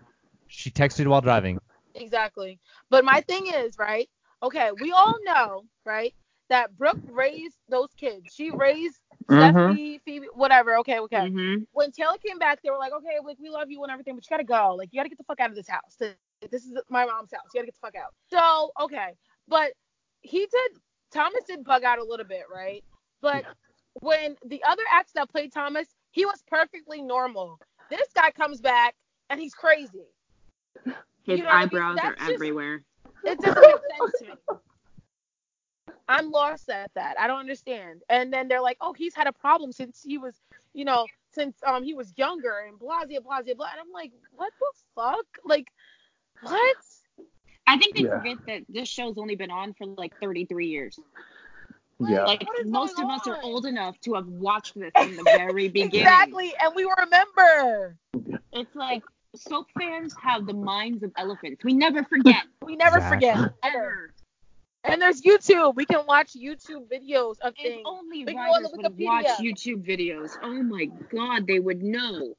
She 0.47 0.71
texted 0.71 1.07
while 1.09 1.21
driving. 1.21 1.59
Exactly. 1.95 2.61
But 2.89 3.05
my 3.05 3.21
thing 3.23 3.49
is, 3.49 3.77
right? 3.79 4.09
Okay, 4.43 4.71
we 4.81 4.93
all 4.93 5.17
know, 5.25 5.65
right, 5.85 6.15
that 6.51 6.77
Brooke 6.77 7.01
raised 7.11 7.57
those 7.69 7.89
kids. 7.97 8.33
She 8.33 8.51
raised 8.51 9.01
Mhm. 9.29 9.41
Stephanie, 9.41 9.99
Phoebe, 10.05 10.27
whatever. 10.35 10.77
Okay, 10.79 11.01
okay. 11.01 11.17
Mm-hmm. 11.29 11.65
When 11.73 11.91
Taylor 11.91 12.19
came 12.25 12.39
back, 12.39 12.63
they 12.63 12.71
were 12.71 12.79
like, 12.79 12.93
okay, 12.93 13.19
like 13.25 13.39
we 13.41 13.49
love 13.49 13.71
you 13.71 13.83
and 13.83 13.91
everything, 13.91 14.15
but 14.15 14.25
you 14.25 14.31
gotta 14.31 14.45
go. 14.45 14.75
Like 14.77 14.91
you 14.93 14.99
gotta 15.01 15.09
get 15.09 15.19
the 15.19 15.25
fuck 15.25 15.41
out 15.41 15.51
of 15.51 15.57
this 15.57 15.69
house. 15.69 15.97
This 15.99 16.15
this 16.51 16.65
is 16.65 16.79
my 16.91 17.07
mom's 17.07 17.33
house. 17.33 17.43
You 17.53 17.59
gotta 17.61 17.67
get 17.67 17.75
the 17.75 17.81
fuck 17.81 17.97
out. 17.97 18.13
So 18.31 18.71
okay, 18.85 19.15
but 19.49 19.73
he 20.21 20.41
did. 20.47 20.73
Thomas 21.17 21.45
did 21.45 21.65
bug 21.65 21.85
out 21.85 21.99
a 21.99 22.05
little 22.05 22.27
bit, 22.27 22.45
right? 22.53 22.85
But 23.21 23.45
when 24.01 24.37
the 24.47 24.63
other 24.65 24.83
acts 24.93 25.13
that 25.15 25.29
played 25.31 25.53
Thomas, 25.53 25.89
he 26.11 26.25
was 26.27 26.43
perfectly 26.49 27.01
normal. 27.03 27.59
This 27.91 28.09
guy 28.15 28.31
comes 28.31 28.61
back 28.61 28.95
and 29.31 29.41
he's 29.41 29.55
crazy. 29.55 30.07
His 30.85 31.39
You 31.39 31.39
know 31.39 31.45
what 31.45 31.55
I 31.55 31.59
mean? 31.61 31.65
eyebrows 31.69 31.99
are 32.03 32.15
just- 32.17 32.31
everywhere. 32.31 32.83
It 33.25 33.41
doesn't 33.41 33.61
make 33.61 33.99
sense 33.99 34.13
to 34.21 34.25
me. 34.27 35.95
I'm 36.09 36.31
lost 36.31 36.69
at 36.69 36.93
that. 36.95 37.19
I 37.19 37.27
don't 37.27 37.41
understand. 37.41 38.03
And 38.09 38.33
then 38.33 38.47
they're 38.47 38.61
like, 38.61 38.77
oh, 38.81 38.93
he's 38.93 39.15
had 39.15 39.27
a 39.27 39.33
problem 39.33 39.73
since 39.73 40.03
he 40.05 40.19
was, 40.19 40.35
you 40.73 40.85
know, 40.85 41.07
since 41.33 41.57
um 41.67 41.83
he 41.83 41.95
was 41.95 42.13
younger 42.17 42.65
and 42.69 42.79
blah 42.79 43.05
blah 43.05 43.19
blah 43.21 43.43
blah. 43.43 43.67
And 43.73 43.81
I'm 43.81 43.91
like, 43.93 44.13
what 44.37 44.53
the 44.61 44.73
fuck? 44.95 45.27
Like, 45.45 45.67
what? 46.43 46.77
I 47.67 47.79
think 47.79 47.97
they 47.97 48.03
Yeah. 48.05 48.19
forget 48.19 48.39
that 48.47 48.63
this 48.69 48.89
show's 48.89 49.19
only 49.19 49.35
been 49.37 49.51
on 49.51 49.75
for 49.75 49.87
like 49.87 50.13
33 50.21 50.69
years. 50.69 50.99
Yeah. 51.99 52.25
Like 52.25 52.47
most 52.67 52.93
of 52.99 53.07
going 53.07 53.11
us 53.19 53.27
are 53.27 53.41
old 53.43 53.67
enough 53.67 53.99
to 54.03 54.15
have 54.15 54.27
watched 54.27 54.75
this 54.79 54.93
from 54.95 55.17
the 55.17 55.23
very 55.37 55.69
beginning. 55.69 56.01
Exactly. 56.07 56.53
And 56.63 56.75
we 56.75 56.85
remember. 56.99 57.97
It's 58.53 58.75
like 58.75 59.03
soap 59.35 59.67
fans 59.79 60.15
have 60.23 60.47
the 60.47 60.53
minds 60.55 61.03
of 61.03 61.13
elephants. 61.17 61.65
We 61.65 61.75
never 61.75 62.05
forget. 62.05 62.45
We 62.63 62.75
never 62.77 62.97
Exactly. 62.97 63.17
forget. 63.29 63.37
Ever. 63.63 63.77
Ever. 63.77 64.13
And 64.85 65.01
there's 65.03 65.23
YouTube. 65.23 65.75
We 65.77 65.85
can 65.85 66.05
watch 66.07 66.33
YouTube 66.35 66.89
videos 66.89 67.39
of 67.41 67.55
If 67.57 67.63
things. 67.63 67.83
only 67.85 68.19
We 68.21 68.25
can 68.27 68.35
go 68.35 68.41
on 68.41 68.47
writers 68.63 68.71
the 68.71 68.77
would 68.77 68.85
have 68.87 68.99
watched 68.99 69.41
Wikipedia. 69.41 69.55
YouTube 69.55 69.87
videos. 69.87 70.37
Oh 70.43 70.63
my 70.63 70.87
god, 71.13 71.47
they 71.47 71.59
would 71.61 71.83
know. 71.83 72.35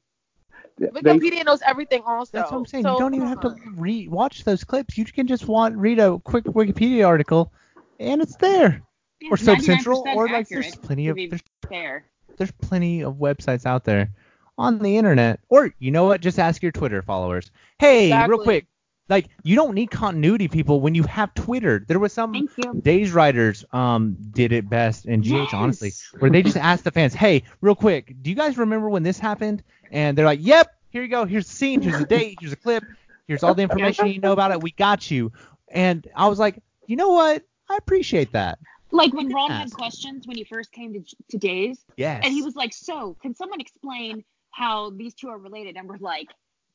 They, 0.78 0.86
Wikipedia 0.86 1.44
knows 1.44 1.60
everything 1.66 2.02
also. 2.06 2.30
That's 2.32 2.50
what 2.50 2.58
I'm 2.58 2.66
saying. 2.66 2.84
So, 2.84 2.92
you 2.94 2.98
don't 2.98 3.14
even 3.14 3.26
have 3.28 3.40
to 3.40 3.48
on. 3.48 3.74
re 3.76 4.08
watch 4.08 4.44
those 4.44 4.64
clips. 4.64 4.96
You 4.96 5.04
can 5.04 5.26
just 5.26 5.48
want 5.48 5.76
read 5.76 5.98
a 5.98 6.18
quick 6.20 6.44
Wikipedia 6.44 7.06
article, 7.06 7.52
and 7.98 8.22
it's 8.22 8.36
there. 8.36 8.82
Yeah, 9.20 9.30
Or 9.32 9.36
99% 9.36 9.62
Central, 9.62 10.04
or 10.14 10.28
like 10.28 10.48
there's 10.48 10.76
plenty 10.76 11.08
of 11.08 11.16
there's 11.16 11.42
fair. 11.68 12.04
there's 12.36 12.52
plenty 12.52 13.02
of 13.02 13.14
websites 13.14 13.66
out 13.66 13.84
there 13.84 14.10
on 14.56 14.78
the 14.78 14.96
internet. 14.96 15.40
Or 15.48 15.74
you 15.78 15.90
know 15.90 16.04
what? 16.04 16.20
Just 16.20 16.38
ask 16.38 16.62
your 16.62 16.72
Twitter 16.72 17.02
followers. 17.02 17.50
Hey, 17.78 18.12
real 18.28 18.38
quick, 18.38 18.66
like 19.08 19.28
you 19.42 19.56
don't 19.56 19.74
need 19.74 19.90
continuity 19.90 20.48
people 20.48 20.80
when 20.80 20.94
you 20.94 21.02
have 21.04 21.32
Twitter. 21.34 21.84
There 21.86 21.98
was 21.98 22.12
some 22.12 22.48
Days 22.82 23.12
writers 23.12 23.64
um 23.72 24.16
did 24.32 24.52
it 24.52 24.68
best 24.68 25.06
and 25.06 25.22
GH 25.22 25.28
Yes. 25.28 25.54
honestly, 25.54 25.92
where 26.18 26.30
they 26.30 26.42
just 26.42 26.56
asked 26.56 26.84
the 26.84 26.90
fans, 26.90 27.14
"Hey, 27.14 27.44
real 27.60 27.74
quick, 27.74 28.14
do 28.22 28.30
you 28.30 28.36
guys 28.36 28.58
remember 28.58 28.88
when 28.88 29.02
this 29.02 29.18
happened?" 29.18 29.62
And 29.90 30.16
they're 30.16 30.26
like, 30.26 30.40
"Yep, 30.42 30.74
here 30.90 31.02
you 31.02 31.08
go. 31.08 31.24
Here's 31.24 31.46
the 31.46 31.54
scene. 31.54 31.80
Here's 31.80 31.98
the 31.98 32.04
date. 32.04 32.38
Here's 32.40 32.52
a 32.52 32.56
clip. 32.56 32.84
Here's 33.26 33.42
all 33.42 33.54
the 33.54 33.62
information 33.62 34.08
you 34.08 34.20
know 34.20 34.32
about 34.32 34.50
it. 34.52 34.60
We 34.60 34.70
got 34.72 35.10
you." 35.10 35.32
And 35.70 36.06
I 36.14 36.28
was 36.28 36.38
like, 36.38 36.62
"You 36.86 36.96
know 36.96 37.10
what? 37.10 37.42
I 37.68 37.76
appreciate 37.76 38.32
that." 38.32 38.58
Like 38.90 39.12
when 39.12 39.28
Ron 39.28 39.50
had 39.50 39.70
questions 39.72 40.26
when 40.26 40.36
he 40.38 40.44
first 40.44 40.72
came 40.72 40.94
to, 40.94 41.04
to 41.30 41.38
Days, 41.38 41.84
Yes. 41.96 42.22
and 42.24 42.32
he 42.32 42.42
was 42.42 42.56
like, 42.56 42.72
"So, 42.72 43.16
can 43.20 43.34
someone 43.34 43.60
explain 43.60 44.24
how 44.50 44.90
these 44.90 45.14
two 45.14 45.28
are 45.28 45.38
related?" 45.38 45.76
And 45.76 45.86
we're 45.88 45.98
like, 45.98 46.28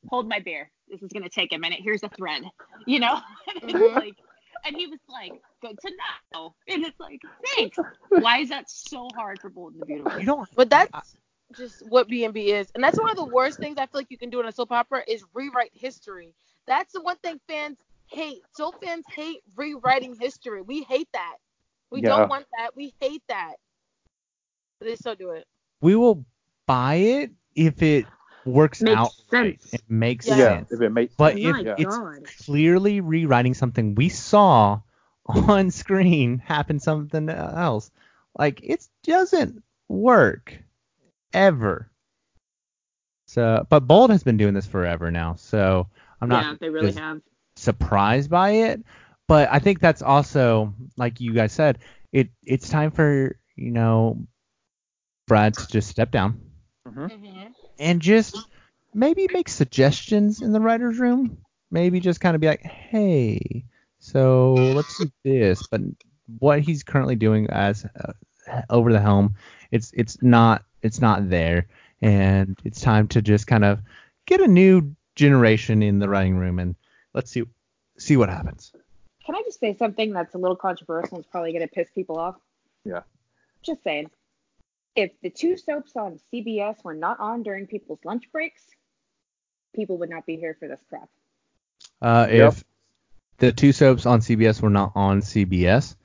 "Hold 0.08 0.28
my 0.28 0.38
beer. 0.38 0.70
This 0.88 1.02
is 1.02 1.12
gonna 1.12 1.28
take 1.28 1.52
a 1.52 1.58
minute. 1.58 1.80
Here's 1.82 2.02
a 2.02 2.08
thread." 2.10 2.42
You 2.86 3.00
know? 3.00 3.20
And 3.62 3.70
it's 3.70 3.78
Mhm. 3.78 3.94
like, 3.94 4.16
and 4.64 4.76
he 4.76 4.86
was 4.86 5.00
like, 5.08 5.32
"Good 5.60 5.78
to 5.80 5.92
know." 6.34 6.54
And 6.68 6.84
it's 6.84 6.98
like, 7.00 7.20
"Thanks." 7.56 7.78
Why 8.10 8.38
is 8.38 8.48
that 8.50 8.70
so 8.70 9.08
hard 9.16 9.40
for 9.40 9.48
Bold 9.50 9.72
and 9.74 9.82
the 9.82 9.86
Beautiful? 9.86 10.20
you 10.20 10.26
don't. 10.26 10.48
But 10.54 10.70
that's 10.70 11.16
just 11.56 11.86
what 11.88 12.08
B&B 12.08 12.52
is. 12.52 12.70
And 12.74 12.82
that's 12.82 12.98
one 12.98 13.10
of 13.10 13.16
the 13.16 13.24
worst 13.26 13.58
things 13.58 13.76
I 13.78 13.86
feel 13.86 14.00
like 14.00 14.10
you 14.10 14.18
can 14.18 14.30
do 14.30 14.40
in 14.40 14.46
a 14.46 14.52
soap 14.52 14.72
opera 14.72 15.02
is 15.06 15.24
rewrite 15.34 15.70
history. 15.72 16.34
That's 16.66 16.92
the 16.92 17.02
one 17.02 17.16
thing 17.18 17.40
fans 17.48 17.78
hate. 18.06 18.42
Soap 18.56 18.76
fans 18.82 19.04
hate 19.14 19.42
rewriting 19.56 20.16
history. 20.18 20.62
We 20.62 20.82
hate 20.82 21.08
that. 21.12 21.36
We 21.90 22.00
Yeah. 22.02 22.10
don't 22.10 22.28
want 22.28 22.46
that. 22.56 22.74
We 22.76 22.94
hate 23.00 23.22
that. 23.28 23.54
But 24.78 24.86
they 24.86 24.96
still 24.96 25.14
do 25.14 25.30
it. 25.30 25.46
We 25.80 25.94
will 25.96 26.24
buy 26.66 26.96
it 26.96 27.30
if 27.54 27.82
it 27.82 28.06
works 28.46 28.82
Makes 28.82 28.96
out 28.96 29.14
right. 29.30 29.60
sense. 29.62 29.74
It 29.74 29.82
makes 29.88 30.26
Yeah. 30.28 30.36
yeah, 30.36 30.56
sense. 30.58 30.72
if 30.72 30.80
it 30.80 30.90
makes 30.90 31.14
But 31.16 31.34
sense, 31.34 31.46
if 31.46 31.56
My 31.56 31.62
yeah. 31.62 31.74
it's 31.78 31.96
God. 31.96 32.24
clearly 32.44 33.00
rewriting 33.00 33.54
something 33.54 33.94
we 33.94 34.08
saw 34.08 34.80
on 35.26 35.70
screen 35.70 36.38
happen 36.38 36.78
something 36.80 37.28
else, 37.28 37.90
like 38.38 38.60
it 38.62 38.86
doesn't 39.04 39.62
work 39.88 40.58
ever. 41.32 41.90
So, 43.26 43.66
but 43.68 43.80
Bold 43.86 44.10
has 44.10 44.22
been 44.22 44.36
doing 44.36 44.54
this 44.54 44.66
forever 44.66 45.10
now, 45.10 45.34
so 45.34 45.88
I'm 46.20 46.28
not 46.28 46.44
yeah, 46.44 46.54
they 46.60 46.68
really 46.70 46.92
have. 46.92 47.20
surprised 47.56 48.30
by 48.30 48.50
it. 48.50 48.82
But 49.26 49.48
I 49.50 49.58
think 49.58 49.80
that's 49.80 50.02
also, 50.02 50.74
like 50.96 51.20
you 51.20 51.32
guys 51.32 51.52
said, 51.52 51.78
it 52.12 52.28
it's 52.44 52.68
time 52.68 52.90
for 52.90 53.36
you 53.56 53.70
know 53.70 54.26
Brad 55.26 55.56
to 55.56 55.66
just 55.68 55.88
step 55.88 56.10
down 56.10 56.40
Mhm. 56.86 57.53
And 57.78 58.00
just 58.00 58.36
maybe 58.92 59.28
make 59.32 59.48
suggestions 59.48 60.42
in 60.42 60.52
the 60.52 60.60
writers' 60.60 60.98
room. 60.98 61.38
Maybe 61.70 62.00
just 62.00 62.20
kind 62.20 62.34
of 62.34 62.40
be 62.40 62.46
like, 62.46 62.62
hey, 62.62 63.64
so 63.98 64.54
let's 64.54 64.98
do 64.98 65.10
this. 65.24 65.66
But 65.66 65.80
what 66.38 66.60
he's 66.60 66.82
currently 66.82 67.16
doing 67.16 67.48
as 67.50 67.84
uh, 67.84 68.12
over 68.70 68.92
the 68.92 69.00
helm, 69.00 69.34
it's 69.70 69.92
it's 69.94 70.22
not 70.22 70.64
it's 70.82 71.00
not 71.00 71.28
there, 71.28 71.66
and 72.00 72.56
it's 72.64 72.80
time 72.80 73.08
to 73.08 73.22
just 73.22 73.46
kind 73.46 73.64
of 73.64 73.80
get 74.26 74.40
a 74.40 74.46
new 74.46 74.94
generation 75.16 75.82
in 75.82 75.98
the 75.98 76.08
writing 76.08 76.36
room 76.36 76.58
and 76.58 76.74
let's 77.12 77.30
see 77.30 77.44
see 77.98 78.16
what 78.16 78.28
happens. 78.28 78.72
Can 79.24 79.34
I 79.34 79.42
just 79.44 79.58
say 79.58 79.74
something 79.76 80.12
that's 80.12 80.34
a 80.34 80.38
little 80.38 80.56
controversial 80.56 81.16
and 81.16 81.24
is 81.24 81.30
probably 81.30 81.52
going 81.52 81.66
to 81.66 81.72
piss 81.72 81.88
people 81.94 82.18
off? 82.18 82.36
Yeah. 82.84 83.00
Just 83.62 83.82
saying. 83.82 84.10
If 84.96 85.10
the 85.22 85.30
two 85.30 85.56
soaps 85.56 85.96
on 85.96 86.20
CBS 86.32 86.82
were 86.84 86.94
not 86.94 87.18
on 87.20 87.42
during 87.42 87.66
people's 87.66 87.98
lunch 88.04 88.30
breaks, 88.30 88.62
people 89.74 89.98
would 89.98 90.10
not 90.10 90.24
be 90.26 90.36
here 90.36 90.56
for 90.58 90.68
this 90.68 90.80
crap. 90.88 91.08
Uh, 92.00 92.26
Yep. 92.30 92.52
If 92.52 92.64
the 93.38 93.52
two 93.52 93.72
soaps 93.72 94.06
on 94.06 94.20
CBS 94.20 94.62
were 94.62 94.70
not 94.70 94.92
on 94.94 95.20
CBS, 95.20 95.96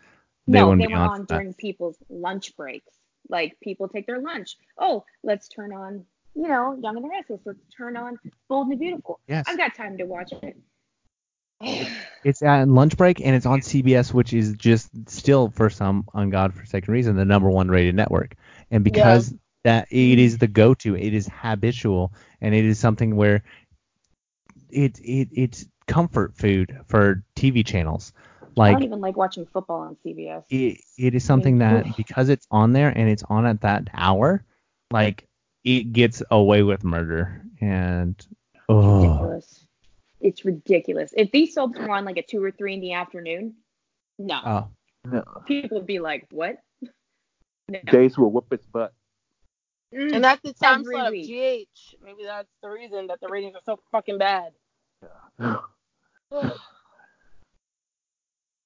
they 0.48 0.60
no, 0.60 0.68
wouldn't 0.70 0.82
they 0.82 0.88
be 0.88 0.94
were 0.94 1.00
on. 1.00 1.10
on 1.10 1.20
for 1.22 1.26
that. 1.28 1.34
during 1.36 1.54
people's 1.54 1.98
lunch 2.10 2.56
breaks. 2.58 2.92
Like 3.30 3.58
people 3.62 3.88
take 3.88 4.08
their 4.08 4.20
lunch. 4.20 4.58
Oh, 4.78 5.06
let's 5.24 5.48
turn 5.48 5.72
on, 5.72 6.06
you 6.34 6.48
know, 6.48 6.76
Young 6.82 6.96
and 6.96 7.06
the 7.06 7.10
Restless. 7.10 7.42
Let's 7.46 7.60
turn 7.78 7.96
on 7.96 8.18
Bold 8.48 8.68
and 8.68 8.72
the 8.74 8.78
Beautiful. 8.78 9.20
Yes. 9.28 9.46
I've 9.48 9.58
got 9.58 9.76
time 9.76 9.98
to 10.00 10.06
watch 10.06 10.32
it. 10.42 10.58
It's 12.26 12.42
at 12.42 12.68
lunch 12.68 12.98
break 12.98 13.22
and 13.22 13.34
it's 13.34 13.46
on 13.46 13.62
CBS, 13.62 14.14
which 14.14 14.34
is 14.34 14.54
just 14.58 14.90
still 15.10 15.50
for 15.52 15.70
some 15.70 16.04
ungodforsaken 16.14 16.90
reason 16.90 17.16
the 17.16 17.24
number 17.24 17.50
one 17.50 17.70
rated 17.70 17.96
network. 17.96 18.36
And 18.72 18.84
because 18.84 19.34
that 19.64 19.88
it 19.92 20.20
is 20.20 20.38
the 20.38 20.48
go-to, 20.48 20.96
it 20.96 21.14
is 21.14 21.28
habitual, 21.28 22.14
and 22.42 22.54
it 22.56 22.66
is 22.66 22.80
something 22.80 23.16
where 23.16 23.44
it 24.70 25.00
it 25.00 25.30
it's 25.34 25.66
comfort 25.88 26.36
food 26.38 26.80
for 26.88 27.24
TV 27.36 27.66
channels. 27.66 28.14
Like, 28.56 28.72
I 28.72 28.74
don't 28.74 28.84
even 28.84 29.02
like 29.02 29.16
watching 29.16 29.46
football 29.46 29.82
on 29.82 29.98
CBS. 30.06 30.44
it, 30.50 30.82
it 30.98 31.16
is 31.16 31.24
something 31.24 31.60
that 31.60 31.88
oof. 31.88 31.96
because 31.98 32.30
it's 32.30 32.46
on 32.52 32.74
there 32.74 32.90
and 32.90 33.10
it's 33.10 33.24
on 33.30 33.46
at 33.46 33.62
that 33.62 33.88
hour, 33.94 34.44
like 34.92 35.28
it 35.64 35.94
gets 35.94 36.22
away 36.32 36.64
with 36.64 36.84
murder 36.84 37.44
and 37.62 38.16
oh 38.68 39.02
ridiculous. 39.02 39.66
It's 40.22 40.44
ridiculous. 40.44 41.14
If 41.16 41.32
these 41.32 41.54
soaps 41.54 41.80
were 41.80 41.90
on 41.90 42.06
like 42.06 42.18
at 42.18 42.28
two 42.28 42.44
or 42.44 42.52
three 42.52 42.74
in 42.74 42.82
the 42.82 42.94
afternoon, 42.94 43.56
no, 44.18 44.42
oh 44.46 44.68
No. 45.06 45.24
people 45.48 45.78
would 45.78 45.88
be 45.88 46.00
like, 46.00 46.28
"What?" 46.32 46.58
No. 47.70 47.80
Days 47.92 48.18
will 48.18 48.32
whoop 48.32 48.52
its 48.52 48.66
butt. 48.66 48.94
Mm. 49.94 50.16
And 50.16 50.24
that's 50.24 50.42
the 50.42 50.54
time 50.54 50.82
Every 50.82 50.96
slot 50.96 51.08
of. 51.08 51.14
GH. 51.14 51.96
Maybe 52.04 52.24
that's 52.24 52.50
the 52.62 52.70
reason 52.70 53.08
that 53.08 53.20
the 53.22 53.28
ratings 53.28 53.56
are 53.56 53.62
so 53.66 53.80
fucking 53.92 54.18
bad. 54.18 54.52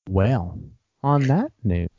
well. 0.09 0.59
On 1.03 1.21
that 1.23 1.51
note, 1.63 1.91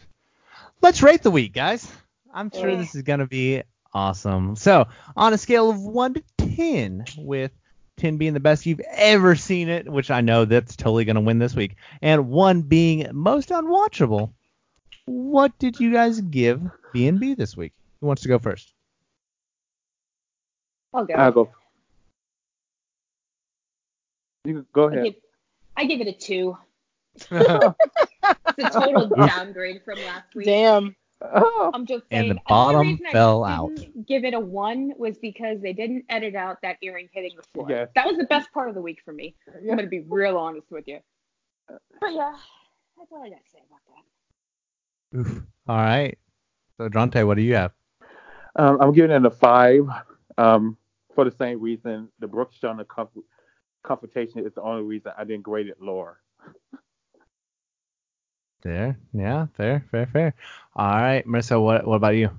let's 0.81 1.03
rate 1.03 1.23
the 1.23 1.31
week, 1.31 1.53
guys. 1.53 1.91
I'm 2.33 2.51
sure 2.51 2.71
Yeah. 2.71 2.77
this 2.77 2.95
is 2.95 3.03
gonna 3.03 3.27
be 3.27 3.63
awesome. 3.93 4.57
So 4.57 4.87
on 5.15 5.35
a 5.35 5.39
scale 5.39 5.69
of 5.69 5.81
one 5.81 6.15
to 6.15 6.23
ten, 6.39 7.05
with 7.19 7.53
10 7.99 8.17
being 8.17 8.33
the 8.35 8.41
best 8.41 8.67
you've 8.67 8.81
ever 8.91 9.37
seen 9.37 9.69
it, 9.69 9.89
which 9.89 10.11
I 10.11 10.21
know 10.21 10.45
that's 10.45 10.75
totally 10.75 11.05
going 11.05 11.15
to 11.17 11.21
win 11.23 11.39
this 11.39 11.55
week, 11.55 11.77
and 12.03 12.29
1 12.29 12.63
being 12.63 13.07
most 13.13 13.51
unwatchable. 13.51 14.33
What 15.07 15.57
did 15.59 15.79
you 15.79 15.93
guys 15.93 16.21
give 16.21 16.63
B&B 16.95 17.35
this 17.35 17.57
week? 17.57 17.73
Who 18.01 18.07
wants 18.07 18.23
to 18.23 18.29
go 18.29 18.39
first? 18.39 18.73
I'll 20.95 21.05
go. 21.05 21.15
I'll 21.15 21.33
go. 21.33 21.51
You 24.45 24.55
can 24.55 24.67
go 24.73 24.89
I 24.89 24.93
ahead. 24.93 25.05
give, 25.05 25.15
I 25.77 25.85
give 25.87 26.01
it 26.01 26.09
a 26.09 26.13
two. 26.13 26.57
It's 28.57 28.75
a 28.77 28.81
total 28.81 29.09
downgrade 29.09 29.83
from 29.85 29.99
last 29.99 30.35
week. 30.35 30.47
Damn. 30.47 30.95
Oh, 31.21 31.71
I'm 31.75 31.87
just 31.87 32.05
And 32.11 32.25
saying. 32.27 32.35
the 32.35 32.41
bottom 32.49 32.87
reason 32.89 33.07
I 33.07 33.13
fell 33.13 33.45
out. 33.45 33.75
didn't 33.75 34.07
Give 34.07 34.25
it 34.25 34.33
a 34.33 34.39
one 34.41 34.93
was 34.97 35.19
because 35.19 35.61
they 35.61 35.73
didn't 35.73 36.05
edit 36.09 36.35
out 36.37 36.63
that 36.63 36.77
earring 36.83 37.09
hitting 37.13 37.33
the 37.37 37.43
floor. 37.53 37.67
Yes. 37.69 37.89
That 37.97 38.07
was 38.07 38.17
the 38.17 38.25
best 38.25 38.53
part 38.53 38.69
of 38.69 38.75
the 38.77 38.81
week 38.81 39.01
for 39.05 39.13
me. 39.13 39.35
Yeah. 39.63 39.73
I'm 39.73 39.77
gonna 39.79 39.89
be 39.89 40.01
real 40.09 40.37
honest 40.39 40.71
with 40.71 40.87
you. 40.87 41.01
But 41.69 42.13
yeah, 42.13 42.37
that's 42.97 43.11
all 43.13 43.23
I 43.23 43.29
gotta 43.31 43.41
say 43.53 43.59
about 43.69 43.81
that. 45.13 45.19
Oof. 45.31 45.43
All 45.69 45.77
right. 45.77 46.17
So, 46.79 46.89
Deronta, 46.89 47.27
what 47.27 47.37
do 47.37 47.43
you 47.43 47.55
have? 47.55 47.73
Um, 48.57 48.79
I'm 48.81 48.93
giving 48.93 49.11
it 49.11 49.25
a 49.25 49.31
five. 49.31 49.87
Um, 50.39 50.77
for 51.15 51.25
the 51.25 51.31
same 51.31 51.61
reason, 51.61 52.09
the 52.19 52.27
Brooke's 52.27 52.57
Shauna 52.61 52.87
conf- 52.87 53.11
confrontation 53.85 54.45
is 54.45 54.53
the 54.55 54.63
only 54.63 54.83
reason 54.83 55.13
I 55.17 55.25
didn't 55.25 55.43
grade 55.45 55.69
it 55.69 55.81
lower. 55.81 56.21
There. 58.63 58.99
Yeah, 59.13 59.47
fair, 59.57 59.85
fair, 59.91 60.07
fair. 60.07 60.35
All 60.75 60.87
right, 60.97 61.25
Marissa, 61.27 61.63
what, 61.63 61.87
what 61.87 61.97
about 61.97 62.17
you? 62.17 62.31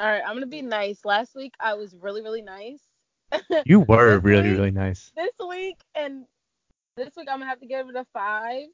All 0.00 0.06
right, 0.08 0.22
I'm 0.26 0.34
gonna 0.34 0.46
be 0.46 0.62
nice. 0.62 1.04
Last 1.04 1.34
week 1.36 1.52
I 1.60 1.74
was 1.74 1.94
really, 2.00 2.22
really 2.22 2.42
nice. 2.42 2.80
You 3.66 3.80
were 3.80 4.18
really, 4.20 4.48
week- 4.50 4.58
really 4.58 4.70
nice. 4.70 5.12
this 5.14 5.30
week 5.46 5.76
and 5.94 6.24
this 6.96 7.10
week 7.16 7.28
I'm 7.30 7.38
gonna 7.38 7.50
have 7.50 7.60
to 7.60 7.66
give 7.66 7.88
it 7.90 7.94
a 7.94 8.06
five, 8.14 8.64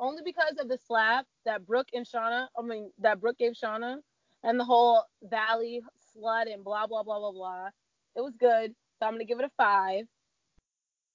only 0.00 0.22
because 0.24 0.54
of 0.58 0.68
the 0.68 0.76
slap 0.86 1.24
that 1.46 1.64
Brooke 1.64 1.88
and 1.94 2.04
Shauna, 2.04 2.48
I 2.58 2.62
mean 2.62 2.90
that 2.98 3.20
Brooke 3.20 3.38
gave 3.38 3.52
Shauna, 3.52 3.98
and 4.44 4.60
the 4.60 4.64
whole 4.64 5.02
Valley 5.22 5.82
flood 6.12 6.46
and 6.46 6.62
blah 6.62 6.86
blah 6.86 7.02
blah 7.02 7.18
blah 7.18 7.32
blah. 7.32 7.68
It 8.14 8.20
was 8.20 8.34
good, 8.38 8.74
so 8.98 9.06
I'm 9.06 9.14
gonna 9.14 9.24
give 9.24 9.40
it 9.40 9.46
a 9.46 9.50
five. 9.56 10.04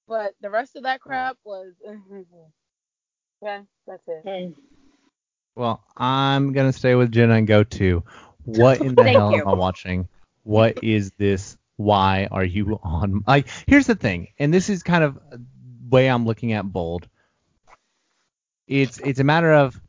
But 0.06 0.34
the 0.40 0.50
rest 0.50 0.76
of 0.76 0.82
that 0.82 1.00
oh. 1.04 1.08
crap 1.08 1.36
was, 1.44 1.72
yeah, 3.42 3.62
that's 3.86 4.02
it. 4.08 4.54
Well, 5.54 5.82
I'm 5.96 6.52
gonna 6.52 6.72
stay 6.72 6.94
with 6.94 7.12
Jenna 7.12 7.34
and 7.34 7.46
go 7.46 7.64
to 7.64 8.02
what 8.44 8.80
in 8.80 8.94
the 8.94 9.04
hell 9.08 9.32
you. 9.32 9.40
am 9.40 9.48
I 9.48 9.54
watching? 9.54 10.08
What 10.42 10.82
is 10.82 11.12
this? 11.12 11.56
Why 11.76 12.28
are 12.30 12.44
you 12.44 12.78
on? 12.82 13.22
Like, 13.26 13.46
here's 13.66 13.86
the 13.86 13.94
thing, 13.94 14.28
and 14.38 14.52
this 14.52 14.68
is 14.68 14.82
kind 14.82 15.04
of 15.04 15.18
way 15.88 16.08
I'm 16.08 16.26
looking 16.26 16.52
at 16.52 16.70
Bold. 16.70 17.08
It's 18.66 18.98
it's 18.98 19.20
a 19.20 19.24
matter 19.24 19.52
of 19.52 19.80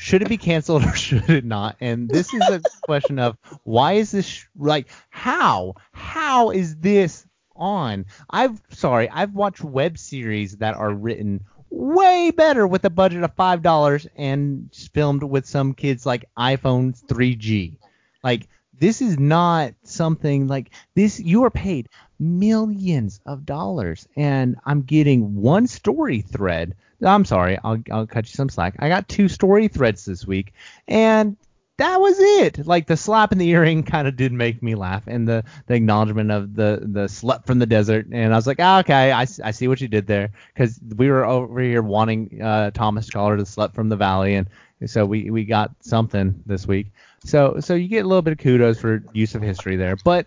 should 0.00 0.22
it 0.22 0.28
be 0.28 0.38
canceled 0.38 0.84
or 0.86 0.94
should 0.96 1.28
it 1.28 1.44
not? 1.44 1.76
And 1.80 2.08
this 2.08 2.32
is 2.32 2.48
a 2.48 2.60
question 2.82 3.18
of 3.18 3.36
why 3.64 3.92
is 3.94 4.10
this 4.10 4.26
sh- 4.26 4.46
like 4.56 4.88
how 5.10 5.74
how 5.92 6.50
is 6.50 6.76
this 6.76 7.26
on? 7.54 8.06
I've 8.30 8.60
sorry, 8.70 9.08
I've 9.08 9.34
watched 9.34 9.62
web 9.62 9.98
series 9.98 10.56
that 10.56 10.74
are 10.74 10.92
written 10.92 11.44
way 11.68 12.32
better 12.32 12.66
with 12.66 12.84
a 12.84 12.90
budget 12.90 13.22
of 13.22 13.34
five 13.34 13.62
dollars 13.62 14.06
and 14.16 14.74
filmed 14.92 15.22
with 15.22 15.46
some 15.46 15.74
kids 15.74 16.06
like 16.06 16.24
iPhone 16.36 16.98
3G. 17.06 17.76
Like 18.24 18.48
this 18.80 19.02
is 19.02 19.18
not 19.18 19.74
something 19.84 20.46
like 20.46 20.70
this. 20.94 21.20
You 21.20 21.44
are 21.44 21.50
paid 21.50 21.88
millions 22.18 23.20
of 23.26 23.44
dollars, 23.44 24.08
and 24.16 24.56
I'm 24.64 24.82
getting 24.82 25.36
one 25.36 25.66
story 25.66 26.22
thread. 26.22 26.74
I'm 27.02 27.24
sorry, 27.24 27.58
I'll 27.64 27.78
I'll 27.90 28.06
cut 28.06 28.26
you 28.26 28.36
some 28.36 28.48
slack. 28.48 28.76
I 28.78 28.88
got 28.88 29.08
two 29.08 29.28
story 29.28 29.68
threads 29.68 30.04
this 30.04 30.26
week, 30.26 30.52
and 30.88 31.36
that 31.78 31.98
was 31.98 32.18
it. 32.18 32.66
Like 32.66 32.86
the 32.86 32.96
slap 32.96 33.32
in 33.32 33.38
the 33.38 33.48
earring 33.48 33.82
kind 33.84 34.06
of 34.06 34.16
did 34.16 34.32
make 34.32 34.62
me 34.62 34.74
laugh, 34.74 35.04
and 35.06 35.26
the 35.26 35.44
the 35.66 35.74
acknowledgement 35.74 36.30
of 36.30 36.54
the 36.54 36.80
the 36.82 37.06
slut 37.06 37.46
from 37.46 37.58
the 37.58 37.66
desert, 37.66 38.06
and 38.12 38.32
I 38.32 38.36
was 38.36 38.46
like, 38.46 38.58
ah, 38.60 38.80
okay, 38.80 39.12
I 39.12 39.24
see 39.24 39.68
what 39.68 39.80
you 39.80 39.88
did 39.88 40.06
there, 40.06 40.30
because 40.54 40.78
we 40.96 41.08
were 41.08 41.24
over 41.24 41.60
here 41.60 41.82
wanting 41.82 42.42
uh, 42.42 42.70
Thomas 42.70 43.06
to 43.06 43.12
the 43.12 43.44
slut 43.44 43.74
from 43.74 43.88
the 43.88 43.96
valley, 43.96 44.34
and 44.34 44.48
so 44.86 45.06
we 45.06 45.30
we 45.30 45.44
got 45.44 45.70
something 45.80 46.42
this 46.46 46.66
week. 46.66 46.88
So 47.24 47.56
so 47.60 47.74
you 47.74 47.88
get 47.88 48.04
a 48.04 48.08
little 48.08 48.22
bit 48.22 48.32
of 48.32 48.38
kudos 48.38 48.78
for 48.78 49.02
use 49.12 49.34
of 49.34 49.42
history 49.42 49.76
there, 49.76 49.96
but 49.96 50.26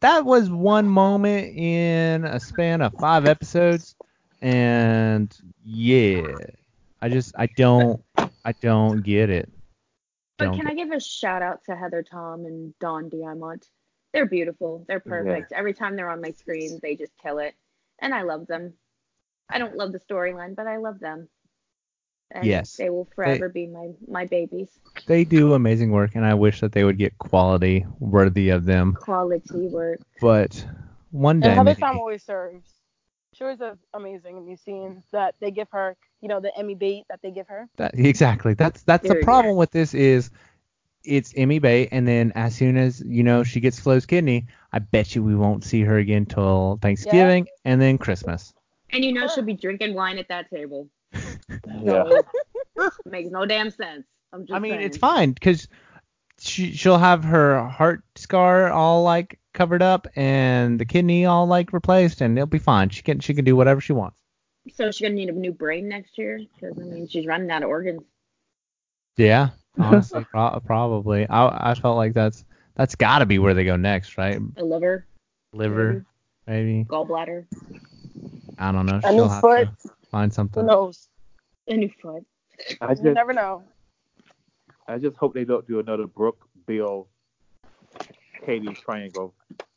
that 0.00 0.24
was 0.24 0.50
one 0.50 0.88
moment 0.88 1.56
in 1.56 2.24
a 2.24 2.40
span 2.40 2.80
of 2.80 2.92
five 2.94 3.24
episodes, 3.24 3.94
and 4.42 5.34
yeah, 5.64 6.34
I 7.00 7.08
just 7.08 7.32
I 7.38 7.46
don't 7.46 8.02
I 8.44 8.52
don't 8.60 9.02
get 9.02 9.30
it. 9.30 9.50
But 10.38 10.46
Don't 10.46 10.58
can 10.58 10.66
I 10.66 10.74
give 10.74 10.90
a 10.90 11.00
shout 11.00 11.42
out 11.42 11.60
to 11.66 11.76
Heather 11.76 12.02
Tom 12.02 12.44
and 12.44 12.74
Don 12.80 13.08
Diamont? 13.08 13.64
They're 14.12 14.26
beautiful. 14.26 14.84
They're 14.88 15.00
perfect. 15.00 15.52
Every 15.52 15.72
time 15.72 15.96
they're 15.96 16.10
on 16.10 16.20
my 16.20 16.32
screen, 16.32 16.80
they 16.82 16.96
just 16.96 17.12
kill 17.22 17.38
it, 17.38 17.54
and 18.00 18.12
I 18.12 18.22
love 18.22 18.46
them. 18.46 18.74
I 19.48 19.58
don't 19.58 19.76
love 19.76 19.92
the 19.92 20.00
storyline, 20.00 20.56
but 20.56 20.66
I 20.66 20.78
love 20.78 20.98
them. 20.98 21.28
And 22.30 22.44
Yes. 22.44 22.76
They 22.76 22.90
will 22.90 23.08
forever 23.14 23.48
be 23.48 23.66
my 23.66 23.90
my 24.08 24.26
babies. 24.26 24.70
they 25.06 25.24
do 25.24 25.54
amazing 25.54 25.92
work, 25.92 26.14
and 26.16 26.24
I 26.24 26.34
wish 26.34 26.60
that 26.60 26.72
they 26.72 26.82
would 26.82 26.98
get 26.98 27.16
quality 27.18 27.86
worthy 28.00 28.48
of 28.48 28.64
them. 28.64 28.94
Quality 28.94 29.68
work. 29.68 30.00
But 30.20 30.66
one 31.10 31.40
day, 31.40 31.48
And 31.48 31.58
Heather 31.58 31.70
maybe. 31.70 31.80
Tom 31.80 31.98
always 31.98 32.24
serves. 32.24 32.81
She 33.34 33.44
always 33.44 33.58
does 33.58 33.78
amazing 33.94 34.36
in 34.36 34.46
these 34.46 34.60
scenes 34.60 35.04
that 35.12 35.34
they 35.40 35.50
give 35.50 35.68
her, 35.70 35.96
you 36.20 36.28
know, 36.28 36.40
the 36.40 36.56
Emmy 36.56 36.74
bait 36.74 37.04
that 37.08 37.20
they 37.22 37.30
give 37.30 37.48
her. 37.48 37.68
That, 37.76 37.94
exactly. 37.94 38.54
That's 38.54 38.82
that's 38.82 39.02
the 39.02 39.14
Very 39.14 39.24
problem 39.24 39.56
with 39.56 39.70
this 39.70 39.94
is 39.94 40.30
it's 41.04 41.32
Emmy 41.36 41.58
bait, 41.58 41.88
and 41.92 42.06
then 42.06 42.32
as 42.34 42.54
soon 42.54 42.76
as 42.76 43.02
you 43.06 43.22
know 43.22 43.42
she 43.42 43.60
gets 43.60 43.80
Flo's 43.80 44.06
kidney, 44.06 44.46
I 44.72 44.80
bet 44.80 45.14
you 45.14 45.22
we 45.22 45.34
won't 45.34 45.64
see 45.64 45.82
her 45.82 45.96
again 45.98 46.26
till 46.26 46.78
Thanksgiving 46.82 47.46
and 47.64 47.80
then 47.80 47.98
Christmas. 47.98 48.52
And 48.90 49.04
you 49.04 49.12
know 49.12 49.26
she'll 49.26 49.44
be 49.44 49.54
drinking 49.54 49.94
wine 49.94 50.18
at 50.18 50.28
that 50.28 50.50
table. 50.50 50.88
Yeah. 51.80 52.22
Makes 53.04 53.30
no 53.30 53.44
damn 53.46 53.70
sense. 53.70 54.06
I'm 54.32 54.46
just 54.46 54.56
I 54.56 54.58
mean, 54.58 54.72
saying. 54.72 54.82
it's 54.82 54.96
fine 54.96 55.32
because 55.32 55.68
she 56.42 56.72
she'll 56.72 56.98
have 56.98 57.24
her 57.24 57.66
heart 57.68 58.02
scar 58.16 58.70
all 58.70 59.02
like 59.02 59.38
covered 59.54 59.82
up 59.82 60.06
and 60.16 60.78
the 60.78 60.84
kidney 60.84 61.26
all 61.26 61.46
like 61.46 61.72
replaced, 61.72 62.20
and 62.20 62.36
it'll 62.38 62.46
be 62.46 62.58
fine. 62.58 62.88
She 62.90 63.02
can 63.02 63.20
she 63.20 63.34
can 63.34 63.44
do 63.44 63.56
whatever 63.56 63.80
she 63.80 63.92
wants. 63.92 64.16
So 64.74 64.90
she's 64.90 65.00
gonna 65.02 65.14
need 65.14 65.28
a 65.28 65.32
new 65.32 65.52
brain 65.52 65.88
next 65.88 66.16
year 66.18 66.38
because 66.54 66.78
I 66.78 66.82
mean 66.82 67.08
she's 67.08 67.26
running 67.26 67.50
out 67.50 67.62
of 67.62 67.68
organs. 67.68 68.02
Yeah, 69.16 69.50
Honestly, 69.78 70.24
pro- 70.30 70.60
probably. 70.64 71.28
I 71.28 71.70
I 71.72 71.74
felt 71.74 71.96
like 71.96 72.14
that's 72.14 72.44
that's 72.74 72.94
got 72.94 73.18
to 73.18 73.26
be 73.26 73.38
where 73.38 73.54
they 73.54 73.64
go 73.64 73.76
next, 73.76 74.16
right? 74.16 74.40
A 74.56 74.64
liver, 74.64 75.06
Liver, 75.52 76.04
maybe. 76.46 76.84
gallbladder, 76.88 77.44
I 78.58 78.72
don't 78.72 78.86
know. 78.86 79.00
A 79.04 79.12
She'll 79.12 79.28
have 79.28 79.40
foot. 79.42 79.68
to 79.82 79.90
find 80.10 80.30
Who 80.30 80.34
something. 80.34 80.66
knows? 80.66 81.08
a 81.68 81.76
new 81.76 81.90
foot. 82.00 82.24
I 82.80 82.92
You 82.94 83.12
never 83.12 83.32
know. 83.32 83.62
I 84.88 84.98
just 84.98 85.16
hope 85.16 85.34
they 85.34 85.44
don't 85.44 85.66
do 85.66 85.78
another 85.80 86.06
Brooke, 86.06 86.48
Bill, 86.66 87.08
Katie 88.44 88.74
triangle. 88.74 89.34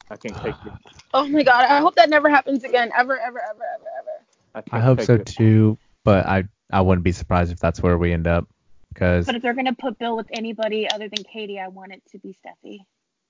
I 0.10 0.16
can't 0.18 0.36
take 0.42 0.56
it. 0.66 0.74
Oh 1.14 1.28
my 1.28 1.44
god, 1.44 1.66
I 1.70 1.80
hope 1.80 1.96
that 1.96 2.10
never 2.10 2.30
happens 2.30 2.64
again, 2.64 2.92
ever, 2.96 3.20
ever, 3.20 3.40
ever, 3.40 3.64
ever, 3.76 3.86
ever. 4.00 4.66
I, 4.72 4.78
I 4.78 4.80
hope 4.82 5.02
so 5.02 5.16
it. 5.16 5.26
too, 5.26 5.78
but 6.04 6.26
I 6.26 6.44
I 6.72 6.82
wouldn't 6.82 7.04
be 7.04 7.12
surprised 7.12 7.52
if 7.52 7.60
that's 7.60 7.82
where 7.82 7.98
we 7.98 8.12
end 8.12 8.28
up 8.28 8.48
because 8.94 9.26
But 9.26 9.36
if 9.36 9.42
they're 9.42 9.54
gonna 9.54 9.74
put 9.74 9.98
Bill 10.00 10.16
with 10.16 10.28
anybody 10.32 10.90
other 10.90 11.08
than 11.08 11.24
Katie, 11.24 11.60
I 11.60 11.68
want 11.68 11.94
it 11.94 12.02
to 12.12 12.20
be 12.20 12.36
Steffy. 12.46 12.80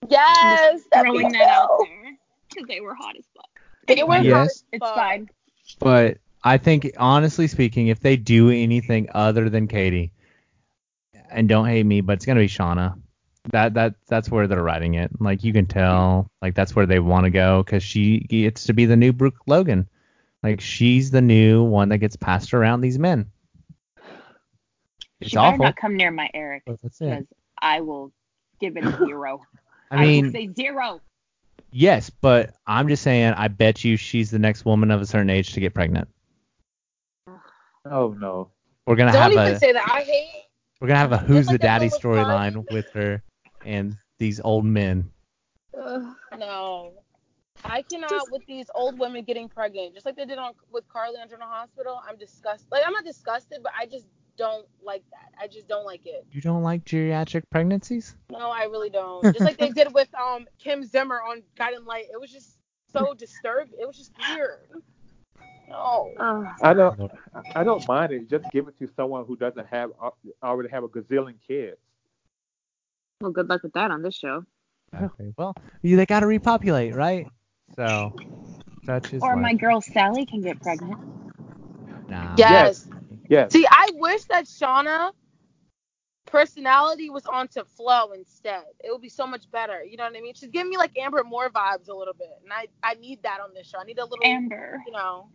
Yes, 0.10 0.82
that'd 0.92 1.12
Throwing 1.12 1.32
that 1.34 1.48
out 1.48 1.80
there 1.80 2.18
because 2.50 2.68
they 2.68 2.80
were 2.82 2.96
hot 2.96 3.16
as 3.18 3.26
fuck. 3.36 3.50
They 3.88 4.04
were 4.04 4.18
Yes. 4.18 4.34
hot 4.34 4.42
as 4.42 4.64
It's 4.74 4.90
fine. 4.90 5.30
but 5.80 6.18
I 6.44 6.58
think 6.58 6.92
honestly 6.98 7.48
speaking, 7.48 7.88
if 7.88 8.00
they 8.00 8.18
do 8.18 8.50
anything 8.50 9.10
other 9.14 9.50
than 9.50 9.68
Katie, 9.68 10.12
and 11.36 11.50
don't 11.50 11.68
hate 11.68 11.86
me, 11.86 12.02
but 12.02 12.14
it's 12.14 12.26
gonna 12.26 12.40
be 12.40 12.48
Shauna. 12.48 13.00
That 13.52 13.76
that 13.76 13.96
that's 14.08 14.32
where 14.32 14.48
they're 14.48 14.64
writing 14.64 14.96
it. 14.96 15.12
Like 15.20 15.44
you 15.44 15.54
can 15.54 15.68
tell, 15.68 16.32
like 16.42 16.56
that's 16.56 16.76
where 16.76 16.88
they 16.88 17.00
want 17.00 17.26
to 17.26 17.30
go 17.30 17.62
because 17.62 17.84
she 17.84 18.20
gets 18.20 18.64
to 18.66 18.74
be 18.74 18.86
the 18.86 18.96
new 18.96 19.14
Brooke 19.14 19.42
Logan. 19.46 19.88
Like 20.42 20.62
she's 20.62 21.12
the 21.12 21.22
new 21.22 21.64
one 21.64 21.90
that 21.90 22.00
gets 22.00 22.16
passed 22.16 22.54
around 22.54 22.82
these 22.82 22.98
men. 22.98 23.30
It's 25.20 25.30
she 25.30 25.36
better 25.36 25.48
awful. 25.48 25.66
not 25.66 25.76
come 25.76 25.96
near 25.96 26.12
my 26.12 26.30
Eric 26.34 26.64
that's 26.66 27.02
it. 27.02 27.10
because 27.10 27.26
I 27.62 27.82
will 27.82 28.12
give 28.60 28.78
it 28.78 28.86
a 28.86 28.98
zero. 29.06 29.42
I 29.92 30.06
mean, 30.06 30.26
will 30.26 30.32
say 30.32 30.50
zero. 30.56 31.02
yes, 31.72 32.10
but 32.10 32.56
I'm 32.66 32.88
just 32.88 33.04
saying. 33.04 33.34
I 33.34 33.50
bet 33.50 33.84
you 33.84 33.98
she's 33.98 34.32
the 34.32 34.40
next 34.40 34.66
woman 34.66 34.90
of 34.90 35.02
a 35.02 35.06
certain 35.06 35.30
age 35.30 35.54
to 35.54 35.60
get 35.60 35.74
pregnant. 35.74 36.08
Oh 37.86 38.16
no. 38.18 38.52
We're 38.88 38.96
gonna 38.96 39.12
Don't 39.12 39.22
have 39.22 39.32
even 39.32 39.48
a 39.48 39.60
say 39.60 39.74
that. 39.74 39.88
I 39.88 40.02
hate. 40.02 40.46
We're 40.86 40.90
gonna 40.90 41.00
have 41.00 41.12
a 41.14 41.18
who's 41.18 41.48
like 41.48 41.54
the 41.54 41.58
daddy 41.58 41.86
one 41.86 41.92
with 41.94 42.02
Carly. 42.04 42.52
storyline 42.52 42.72
with 42.72 42.92
her 42.92 43.24
and 43.66 43.98
these 44.20 44.40
old 44.40 44.66
men. 44.66 45.10
Ugh, 45.76 46.16
no. 46.38 46.94
I 47.64 47.82
cannot 47.82 48.32
with 48.32 48.46
these 48.46 48.68
old 48.76 49.00
women 49.00 49.24
getting 49.24 49.50
pregnant, 49.50 49.96
just 49.96 50.06
like 50.06 50.16
they 50.16 50.26
did 50.26 50.38
on 50.38 50.54
with 50.72 50.88
Carly 50.88 51.16
on 51.20 51.28
General 51.28 51.50
Hospital. 51.50 52.00
I'm 52.08 52.18
disgusted. 52.18 52.68
Like 52.72 52.84
I'm 52.86 52.94
not 52.94 53.04
disgusted, 53.04 53.62
but 53.64 53.72
I 53.76 53.88
just 53.88 54.06
don't 54.38 54.68
like 54.84 55.02
that. 55.10 55.32
I 55.42 55.48
just 55.48 55.68
don't 55.68 55.86
like 55.86 56.06
it. 56.06 56.24
You 56.32 56.42
don't 56.42 56.62
like 56.62 56.86
geriatric 56.86 57.42
pregnancies? 57.50 58.16
No, 58.30 58.52
I 58.52 58.66
really 58.66 58.92
don't. 58.92 59.24
Just 59.24 59.40
like 59.40 59.58
they 59.58 59.72
did 59.72 59.92
with 59.92 60.14
um 60.14 60.46
Kim 60.60 60.84
Zimmer 60.84 61.20
on 61.20 61.42
Guiding 61.58 61.86
Light. 61.86 62.06
It 62.14 62.22
was 62.22 62.32
just 62.32 62.60
so 62.94 63.14
disturbed. 63.18 63.74
It 63.74 63.88
was 63.88 63.98
just 63.98 64.12
weird. 64.30 64.60
No. 65.70 66.12
Ugh. 66.20 66.46
I 66.62 66.74
don't. 66.74 67.12
I 67.56 67.64
don't 67.64 67.88
mind 67.88 68.12
it. 68.14 68.30
Just 68.30 68.46
give 68.52 68.68
it 68.68 68.78
to 68.80 68.90
someone 68.96 69.26
who 69.26 69.36
doesn't 69.36 69.68
have 69.68 69.92
already 70.44 70.70
have 70.70 70.84
a 70.84 70.88
gazillion 70.88 71.36
kids. 71.48 71.78
well, 73.22 73.32
good 73.32 73.50
luck 73.50 73.64
with 73.64 73.74
that 73.74 73.92
on 73.92 74.02
this 74.02 74.16
show. 74.16 74.46
Okay. 74.94 75.34
Well, 75.38 75.56
you, 75.82 75.98
they 75.98 76.06
gotta 76.06 76.28
repopulate, 76.28 76.96
right? 76.96 77.28
So 77.76 78.14
such 78.86 79.14
is 79.14 79.22
Or 79.22 79.34
life. 79.34 79.42
my 79.42 79.54
girl 79.54 79.82
Sally 79.82 80.26
can 80.26 80.42
get 80.42 80.62
pregnant. 80.62 81.00
Nah. 82.08 82.36
Yes. 82.38 82.88
Yes. 83.30 83.52
See, 83.52 83.66
I 83.70 83.90
wish 83.96 84.24
that 84.26 84.46
Shauna 84.46 85.12
personality 86.26 87.10
was 87.10 87.26
onto 87.26 87.64
Flo 87.64 88.12
instead. 88.12 88.64
It 88.84 88.92
would 88.92 89.02
be 89.02 89.10
so 89.10 89.26
much 89.26 89.50
better. 89.52 89.84
You 89.84 89.98
know 89.98 90.04
what 90.04 90.16
I 90.16 90.22
mean? 90.22 90.34
She's 90.36 90.50
giving 90.50 90.70
me 90.70 90.78
like 90.78 90.98
Amber 90.98 91.24
Moore 91.24 91.50
vibes 91.50 91.90
a 91.90 91.94
little 91.94 92.14
bit, 92.14 92.30
and 92.44 92.54
I 92.54 92.68
I 92.84 92.94
need 92.96 93.24
that 93.24 93.40
on 93.42 93.54
this 93.54 93.68
show. 93.68 93.80
I 93.80 93.84
need 93.84 93.98
a 94.00 94.04
little, 94.04 94.24
Amber. 94.24 94.80
you 94.86 94.92
know. 94.94 95.30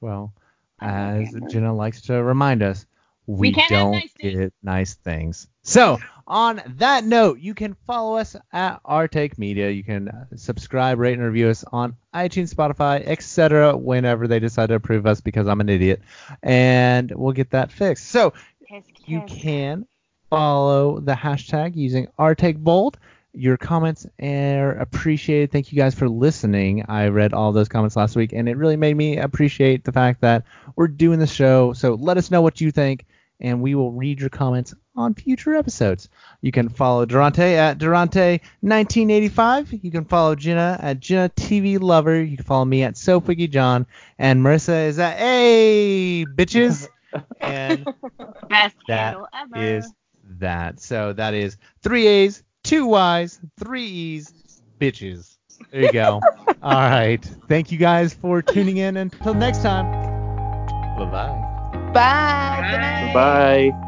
Well, 0.00 0.32
as 0.80 1.34
Jenna 1.50 1.74
likes 1.74 2.02
to 2.02 2.22
remind 2.22 2.62
us, 2.62 2.86
we, 3.26 3.50
We 3.50 3.66
don't 3.68 3.92
nice 3.92 4.12
get 4.18 4.52
nice 4.62 4.94
things. 4.94 5.48
So, 5.62 5.98
on 6.26 6.62
that 6.76 7.04
note, 7.04 7.40
you 7.40 7.52
can 7.54 7.74
follow 7.86 8.16
us 8.16 8.34
at 8.52 8.80
Our 8.86 9.06
Take 9.06 9.36
Media. 9.38 9.68
You 9.68 9.84
can 9.84 10.08
uh, 10.08 10.24
subscribe, 10.34 10.98
rate, 10.98 11.12
and 11.12 11.22
review 11.22 11.48
us 11.48 11.62
on 11.70 11.94
iTunes, 12.14 12.54
Spotify, 12.54 13.06
etc. 13.06 13.76
Whenever 13.76 14.28
they 14.28 14.38
decide 14.38 14.70
to 14.70 14.76
approve 14.76 15.04
us, 15.06 15.20
because 15.20 15.46
I'm 15.46 15.60
an 15.60 15.68
idiot, 15.68 16.00
and 16.42 17.12
we'll 17.14 17.32
get 17.32 17.50
that 17.50 17.70
fixed. 17.70 18.06
So, 18.06 18.32
you 19.04 19.20
can 19.26 19.86
follow 20.30 21.00
the 21.00 21.14
hashtag 21.14 21.76
using 21.76 22.08
rtakebold. 22.18 22.94
Your 23.34 23.56
comments 23.56 24.06
are 24.20 24.72
appreciated. 24.72 25.52
Thank 25.52 25.72
you 25.72 25.78
guys 25.78 25.94
for 25.94 26.08
listening. 26.08 26.84
I 26.88 27.08
read 27.08 27.32
all 27.32 27.52
those 27.52 27.68
comments 27.68 27.96
last 27.96 28.16
week, 28.16 28.32
and 28.32 28.48
it 28.48 28.56
really 28.56 28.76
made 28.76 28.96
me 28.96 29.18
appreciate 29.18 29.84
the 29.84 29.92
fact 29.92 30.20
that 30.22 30.44
we're 30.76 30.88
doing 30.88 31.18
the 31.18 31.26
show. 31.26 31.72
So 31.72 31.94
let 31.94 32.16
us 32.16 32.30
know 32.30 32.42
what 32.42 32.60
you 32.60 32.70
think, 32.70 33.06
and 33.40 33.60
we 33.60 33.74
will 33.74 33.92
read 33.92 34.20
your 34.20 34.30
comments 34.30 34.74
on 34.96 35.14
future 35.14 35.54
episodes. 35.54 36.08
You 36.40 36.50
can 36.50 36.68
follow 36.68 37.06
Deronta 37.06 37.56
at 37.56 37.78
Deronta1985. 37.78 39.84
You 39.84 39.90
can 39.90 40.04
follow 40.04 40.34
Jenna 40.34 40.78
at 40.82 41.00
Jenna 41.00 41.28
TV 41.28 41.78
Lover. 41.80 42.22
You 42.22 42.36
can 42.36 42.46
follow 42.46 42.64
me 42.64 42.82
at 42.82 42.94
Soapwiki 42.94 43.50
John, 43.50 43.86
and 44.18 44.42
Marissa 44.42 44.88
is 44.88 44.98
at 44.98 45.18
Hey 45.18 46.24
Bitches. 46.26 46.88
and 47.40 47.84
Best 48.48 48.76
that 48.88 49.14
handle 49.14 49.28
ever. 49.34 49.56
is 49.62 49.92
that. 50.38 50.80
So 50.80 51.12
that 51.14 51.34
is 51.34 51.56
three 51.82 52.06
A's, 52.06 52.42
two 52.68 52.86
Y's, 52.86 53.40
three 53.58 53.86
E's, 53.86 54.34
bitches. 54.78 55.38
There 55.70 55.82
you 55.82 55.92
go. 55.92 56.20
All 56.62 56.72
right. 56.72 57.24
Thank 57.48 57.72
you 57.72 57.78
guys 57.78 58.12
for 58.12 58.42
tuning 58.42 58.76
in. 58.76 58.96
Until 58.96 59.34
next 59.34 59.62
time. 59.62 59.86
Bye 60.98 61.04
bye. 61.06 61.90
Bye. 61.92 62.68
Good 62.70 62.80
night. 62.80 63.14
Bye. 63.14 63.87